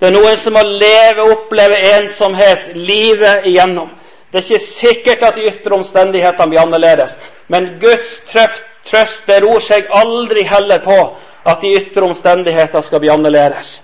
Det 0.00 0.08
er 0.08 0.16
noen 0.16 0.36
som 0.36 0.56
må 0.58 0.62
leve 0.66 1.22
og 1.22 1.36
oppleve 1.36 1.78
ensomhet 1.94 2.72
livet 2.74 3.46
igjennom. 3.46 3.92
Det 4.32 4.40
er 4.40 4.48
ikke 4.48 4.66
sikkert 4.66 5.22
at 5.22 5.38
de 5.38 5.46
ytre 5.52 5.78
omstendighetene 5.78 6.50
blir 6.50 6.64
annerledes. 6.64 7.14
Men 7.48 7.76
Guds 7.80 8.18
trøst 8.26 9.22
beror 9.26 9.62
seg 9.62 9.86
aldri 9.94 10.42
heller 10.50 10.82
på 10.82 10.98
at 11.44 11.60
de 11.62 11.74
ytre 11.76 12.02
omstendigheter 12.02 12.80
skal 12.80 13.00
bli 13.00 13.12
annerledes. 13.12 13.82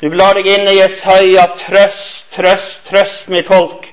Du 0.00 0.10
blar 0.12 0.36
deg 0.36 0.48
inn 0.52 0.68
i 0.68 0.76
Jesaja, 0.76 1.46
trøst, 1.56 2.26
trøst, 2.34 2.82
trøst 2.88 3.30
mitt 3.32 3.48
folk. 3.48 3.86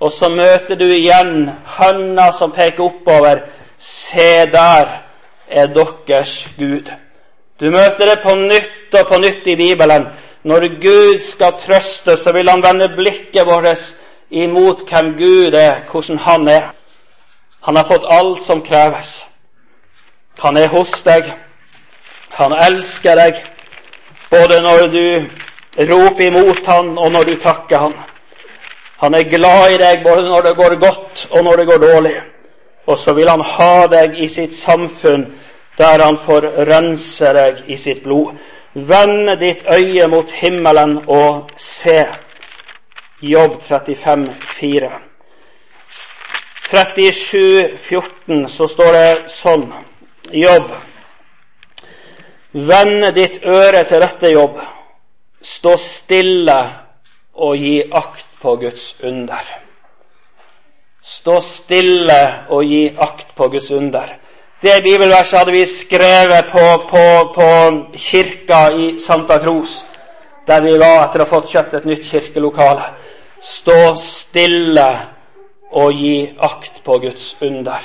Og 0.00 0.12
så 0.12 0.30
møter 0.32 0.78
du 0.80 0.86
igjen 0.88 1.50
handa 1.76 2.30
som 2.32 2.54
peker 2.56 2.88
oppover. 2.88 3.44
Se, 3.78 4.46
der 4.50 4.88
er 5.48 5.70
deres 5.74 6.48
Gud. 6.58 6.90
Du 7.60 7.70
møter 7.70 8.10
det 8.10 8.18
på 8.24 8.34
nytt 8.34 8.94
og 8.96 9.06
på 9.08 9.20
nytt 9.20 9.46
i 9.46 9.56
Bibelen. 9.56 10.08
Når 10.42 10.66
Gud 10.80 11.18
skal 11.18 11.58
trøste, 11.60 12.16
så 12.16 12.32
vil 12.32 12.48
han 12.48 12.62
vende 12.62 12.88
blikket 12.96 13.46
vårt 13.46 13.94
imot 14.30 14.86
hvem 14.88 15.12
Gud 15.18 15.54
er, 15.54 15.82
hvordan 15.90 16.18
han 16.18 16.48
er. 16.48 16.70
Han 17.62 17.76
har 17.76 17.84
fått 17.84 18.08
alt 18.08 18.42
som 18.42 18.62
kreves. 18.62 19.26
Han 20.40 20.56
er 20.56 20.68
hos 20.72 21.02
deg. 21.04 21.26
Han 22.38 22.52
elsker 22.56 23.18
deg, 23.18 23.40
både 24.30 24.60
når 24.64 24.86
du 24.88 25.04
roper 25.90 26.26
imot 26.30 26.66
han, 26.66 26.94
og 26.98 27.12
når 27.12 27.28
du 27.28 27.34
takker 27.42 27.78
han. 27.78 27.94
Han 29.02 29.14
er 29.14 29.28
glad 29.28 29.74
i 29.74 29.80
deg 29.80 30.02
både 30.04 30.22
når 30.28 30.46
det 30.46 30.54
går 30.56 30.76
godt, 30.80 31.26
og 31.30 31.44
når 31.44 31.56
det 31.56 31.66
går 31.66 31.82
dårlig. 31.84 32.14
Og 32.86 32.98
så 32.98 33.12
vil 33.14 33.28
han 33.28 33.40
ha 33.44 33.86
deg 33.92 34.16
i 34.16 34.28
sitt 34.28 34.56
samfunn, 34.56 35.26
der 35.78 36.04
han 36.04 36.16
får 36.16 36.48
rense 36.68 37.34
deg 37.36 37.62
i 37.68 37.76
sitt 37.76 38.02
blod. 38.04 38.32
Vend 38.72 39.28
ditt 39.40 39.66
øye 39.68 40.08
mot 40.08 40.30
himmelen 40.30 40.98
og 41.08 41.50
se. 41.56 42.06
Jobb 43.20 43.60
35, 43.62 44.26
4. 44.56 44.90
37,14 46.70 48.46
så 48.48 48.68
står 48.70 48.92
det 48.96 49.30
sånn 49.32 49.72
Jobb. 50.32 50.70
Vend 52.52 53.06
ditt 53.14 53.40
øre 53.46 53.82
til 53.86 54.02
rette 54.02 54.30
jobb. 54.30 54.58
Stå 55.42 55.76
stille 55.80 56.58
og 57.34 57.56
gi 57.56 57.76
akt 57.90 58.26
på 58.42 58.56
Guds 58.60 58.94
under. 59.02 59.44
Stå 61.02 61.38
stille 61.42 62.20
og 62.52 62.64
gi 62.68 62.82
akt 62.98 63.34
på 63.34 63.48
Guds 63.48 63.70
under. 63.70 64.16
Det 64.62 64.82
bibelverset 64.84 65.38
hadde 65.38 65.54
vi 65.54 65.64
skrevet 65.66 66.50
på, 66.52 66.66
på, 66.90 67.04
på 67.34 67.48
kirka 67.96 68.66
i 68.76 68.90
Santa 68.98 69.38
Cruz, 69.40 69.80
der 70.46 70.60
vi 70.60 70.76
var 70.76 71.06
etter 71.06 71.22
å 71.22 71.24
ha 71.24 71.30
fått 71.30 71.48
kjøpt 71.54 71.78
et 71.78 71.88
nytt 71.88 72.04
kirkelokale. 72.04 72.90
Stå 73.40 73.96
stille 73.96 74.90
og 75.72 75.96
gi 75.96 76.28
akt 76.44 76.82
på 76.84 76.98
Guds 77.00 77.32
under. 77.40 77.80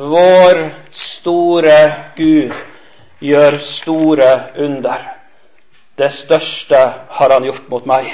Vår 0.00 0.70
store 0.90 1.94
Gud 2.16 2.52
gjør 3.20 3.58
store 3.58 4.40
under. 4.58 5.02
Det 5.98 6.12
største 6.12 6.78
har 7.10 7.32
han 7.34 7.44
gjort 7.44 7.66
mot 7.68 7.84
meg. 7.84 8.08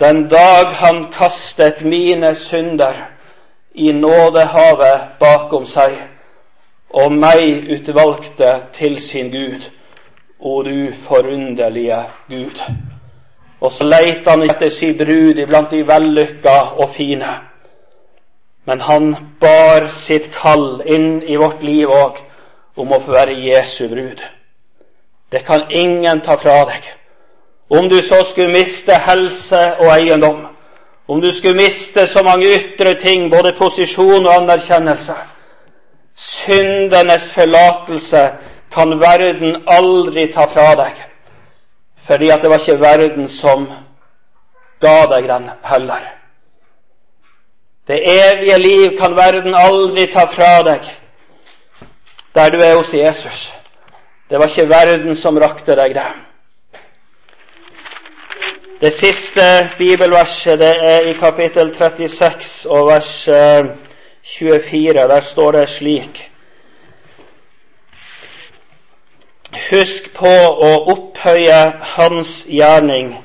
Den 0.00 0.26
dag 0.28 0.74
han 0.76 1.06
kastet 1.12 1.80
mine 1.80 2.34
synder 2.36 3.00
i 3.72 3.92
nådehavet 3.96 5.16
bakom 5.20 5.64
seg, 5.64 5.96
og 6.90 7.12
meg 7.16 7.70
utvalgte 7.78 8.54
til 8.76 9.00
sin 9.00 9.32
Gud. 9.32 9.70
O 10.40 10.62
du 10.62 10.92
forunderlige 11.08 12.04
Gud. 12.28 12.60
Og 13.60 13.72
så 13.72 13.88
leit 13.88 14.28
han 14.28 14.42
etter 14.42 14.68
sin 14.68 14.98
brud 14.98 15.40
iblant 15.40 15.70
de 15.70 15.80
vellykka 15.86 16.58
og 16.76 16.90
fine. 16.90 17.49
Men 18.70 18.80
han 18.80 19.16
bar 19.40 19.88
sitt 19.88 20.28
kall 20.30 20.82
inn 20.86 21.22
i 21.26 21.36
vårt 21.36 21.62
liv 21.66 21.90
òg 21.90 22.20
om 22.78 22.92
å 22.94 23.00
få 23.02 23.16
være 23.16 23.32
Jesu 23.42 23.88
brud. 23.90 24.20
Det 25.34 25.40
kan 25.48 25.64
ingen 25.74 26.20
ta 26.22 26.36
fra 26.38 26.60
deg. 26.68 26.86
Om 27.66 27.88
du 27.90 27.96
så 27.98 28.20
skulle 28.28 28.54
miste 28.54 28.94
helse 28.94 29.62
og 29.80 29.90
eiendom, 29.96 30.44
om 31.10 31.18
du 31.18 31.32
skulle 31.32 31.58
miste 31.58 32.04
så 32.06 32.22
mange 32.22 32.46
ytre 32.60 32.94
ting, 32.94 33.26
både 33.32 33.56
posisjon 33.58 34.26
og 34.26 34.36
anerkjennelse 34.36 35.18
Syndenes 36.14 37.26
forlatelse 37.34 38.22
kan 38.70 39.00
verden 39.00 39.64
aldri 39.66 40.28
ta 40.30 40.46
fra 40.46 40.70
deg, 40.78 40.94
fordi 42.06 42.30
at 42.30 42.46
det 42.46 42.54
var 42.54 42.62
ikke 42.62 42.80
verden 42.86 43.28
som 43.28 43.66
ga 44.78 44.96
deg 45.16 45.26
den 45.34 45.50
heller. 45.74 46.19
Det 47.86 48.00
evige 48.04 48.58
liv 48.58 48.98
kan 48.98 49.16
verden 49.16 49.54
aldri 49.54 50.06
ta 50.12 50.24
fra 50.24 50.62
deg 50.62 50.90
der 52.34 52.50
du 52.50 52.60
er 52.62 52.76
hos 52.76 52.94
Jesus. 52.94 53.52
Det 54.30 54.38
var 54.38 54.46
ikke 54.46 54.68
verden 54.68 55.16
som 55.16 55.38
rakte 55.38 55.74
deg 55.76 55.94
det. 55.94 56.10
Det 58.80 58.92
siste 58.92 59.70
bibelverset 59.78 60.58
det 60.58 60.74
er 60.80 61.00
i 61.10 61.12
kapittel 61.12 61.74
36 61.74 62.70
og 62.70 62.86
vers 62.86 63.28
24. 64.22 64.88
Eh, 64.88 65.08
Der 65.08 65.20
står 65.20 65.52
det 65.52 65.68
slik 65.68 66.26
Husk 69.70 70.12
på 70.14 70.30
å 70.66 70.70
opphøye 70.92 71.72
Hans 71.96 72.44
gjerning, 72.46 73.16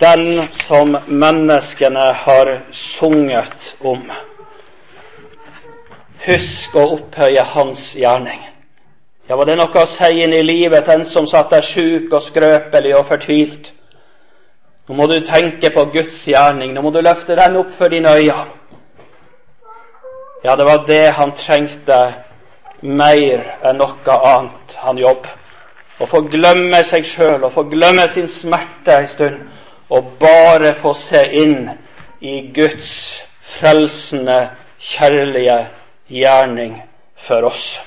den 0.00 0.48
som 0.50 0.96
menneskene 1.06 2.12
har 2.24 2.60
sunget 2.72 3.74
om. 3.80 4.06
Husk 6.24 6.76
å 6.76 6.86
opphøye 6.96 7.44
Hans 7.52 7.90
gjerning. 7.96 8.40
Ja, 9.28 9.36
var 9.36 9.46
det 9.46 9.58
noe 9.60 9.82
å 9.82 9.88
si 9.88 10.08
inn 10.24 10.32
i 10.34 10.42
livet 10.42 10.88
den 10.88 11.04
som 11.06 11.28
satt 11.28 11.52
der 11.52 11.62
sjuk 11.62 12.10
og 12.12 12.24
skrøpelig 12.24 12.96
og 12.98 13.06
fortvilt? 13.12 13.70
Nå 14.88 14.96
må 14.98 15.06
du 15.06 15.20
tenke 15.22 15.70
på 15.70 15.84
Guds 15.92 16.24
gjerning. 16.26 16.72
Nå 16.74 16.82
må 16.82 16.90
du 16.90 16.98
løfte 17.04 17.36
den 17.38 17.60
opp 17.60 17.76
for 17.78 17.92
dine 17.92 18.16
øyne. 18.16 18.48
Ja, 20.42 20.56
det 20.56 20.64
var 20.64 20.84
det 20.88 21.04
han 21.14 21.36
trengte 21.36 22.00
mer 22.80 23.44
enn 23.62 23.76
noe 23.78 24.16
annet, 24.32 24.74
han 24.80 24.98
jobb. 24.98 25.28
Å 26.00 26.08
få 26.08 26.24
glemme 26.32 26.80
seg 26.88 27.04
sjøl, 27.04 27.44
å 27.44 27.52
få 27.52 27.66
glemme 27.68 28.06
sin 28.08 28.28
smerte 28.28 28.96
en 28.96 29.08
stund, 29.08 29.40
og 29.90 30.12
bare 30.20 30.74
få 30.78 30.94
se 30.94 31.22
inn 31.42 31.68
i 32.20 32.40
Guds 32.54 32.92
frelsende, 33.42 34.50
kjærlige 34.80 35.58
gjerning 36.08 36.76
for 37.16 37.50
oss. 37.50 37.78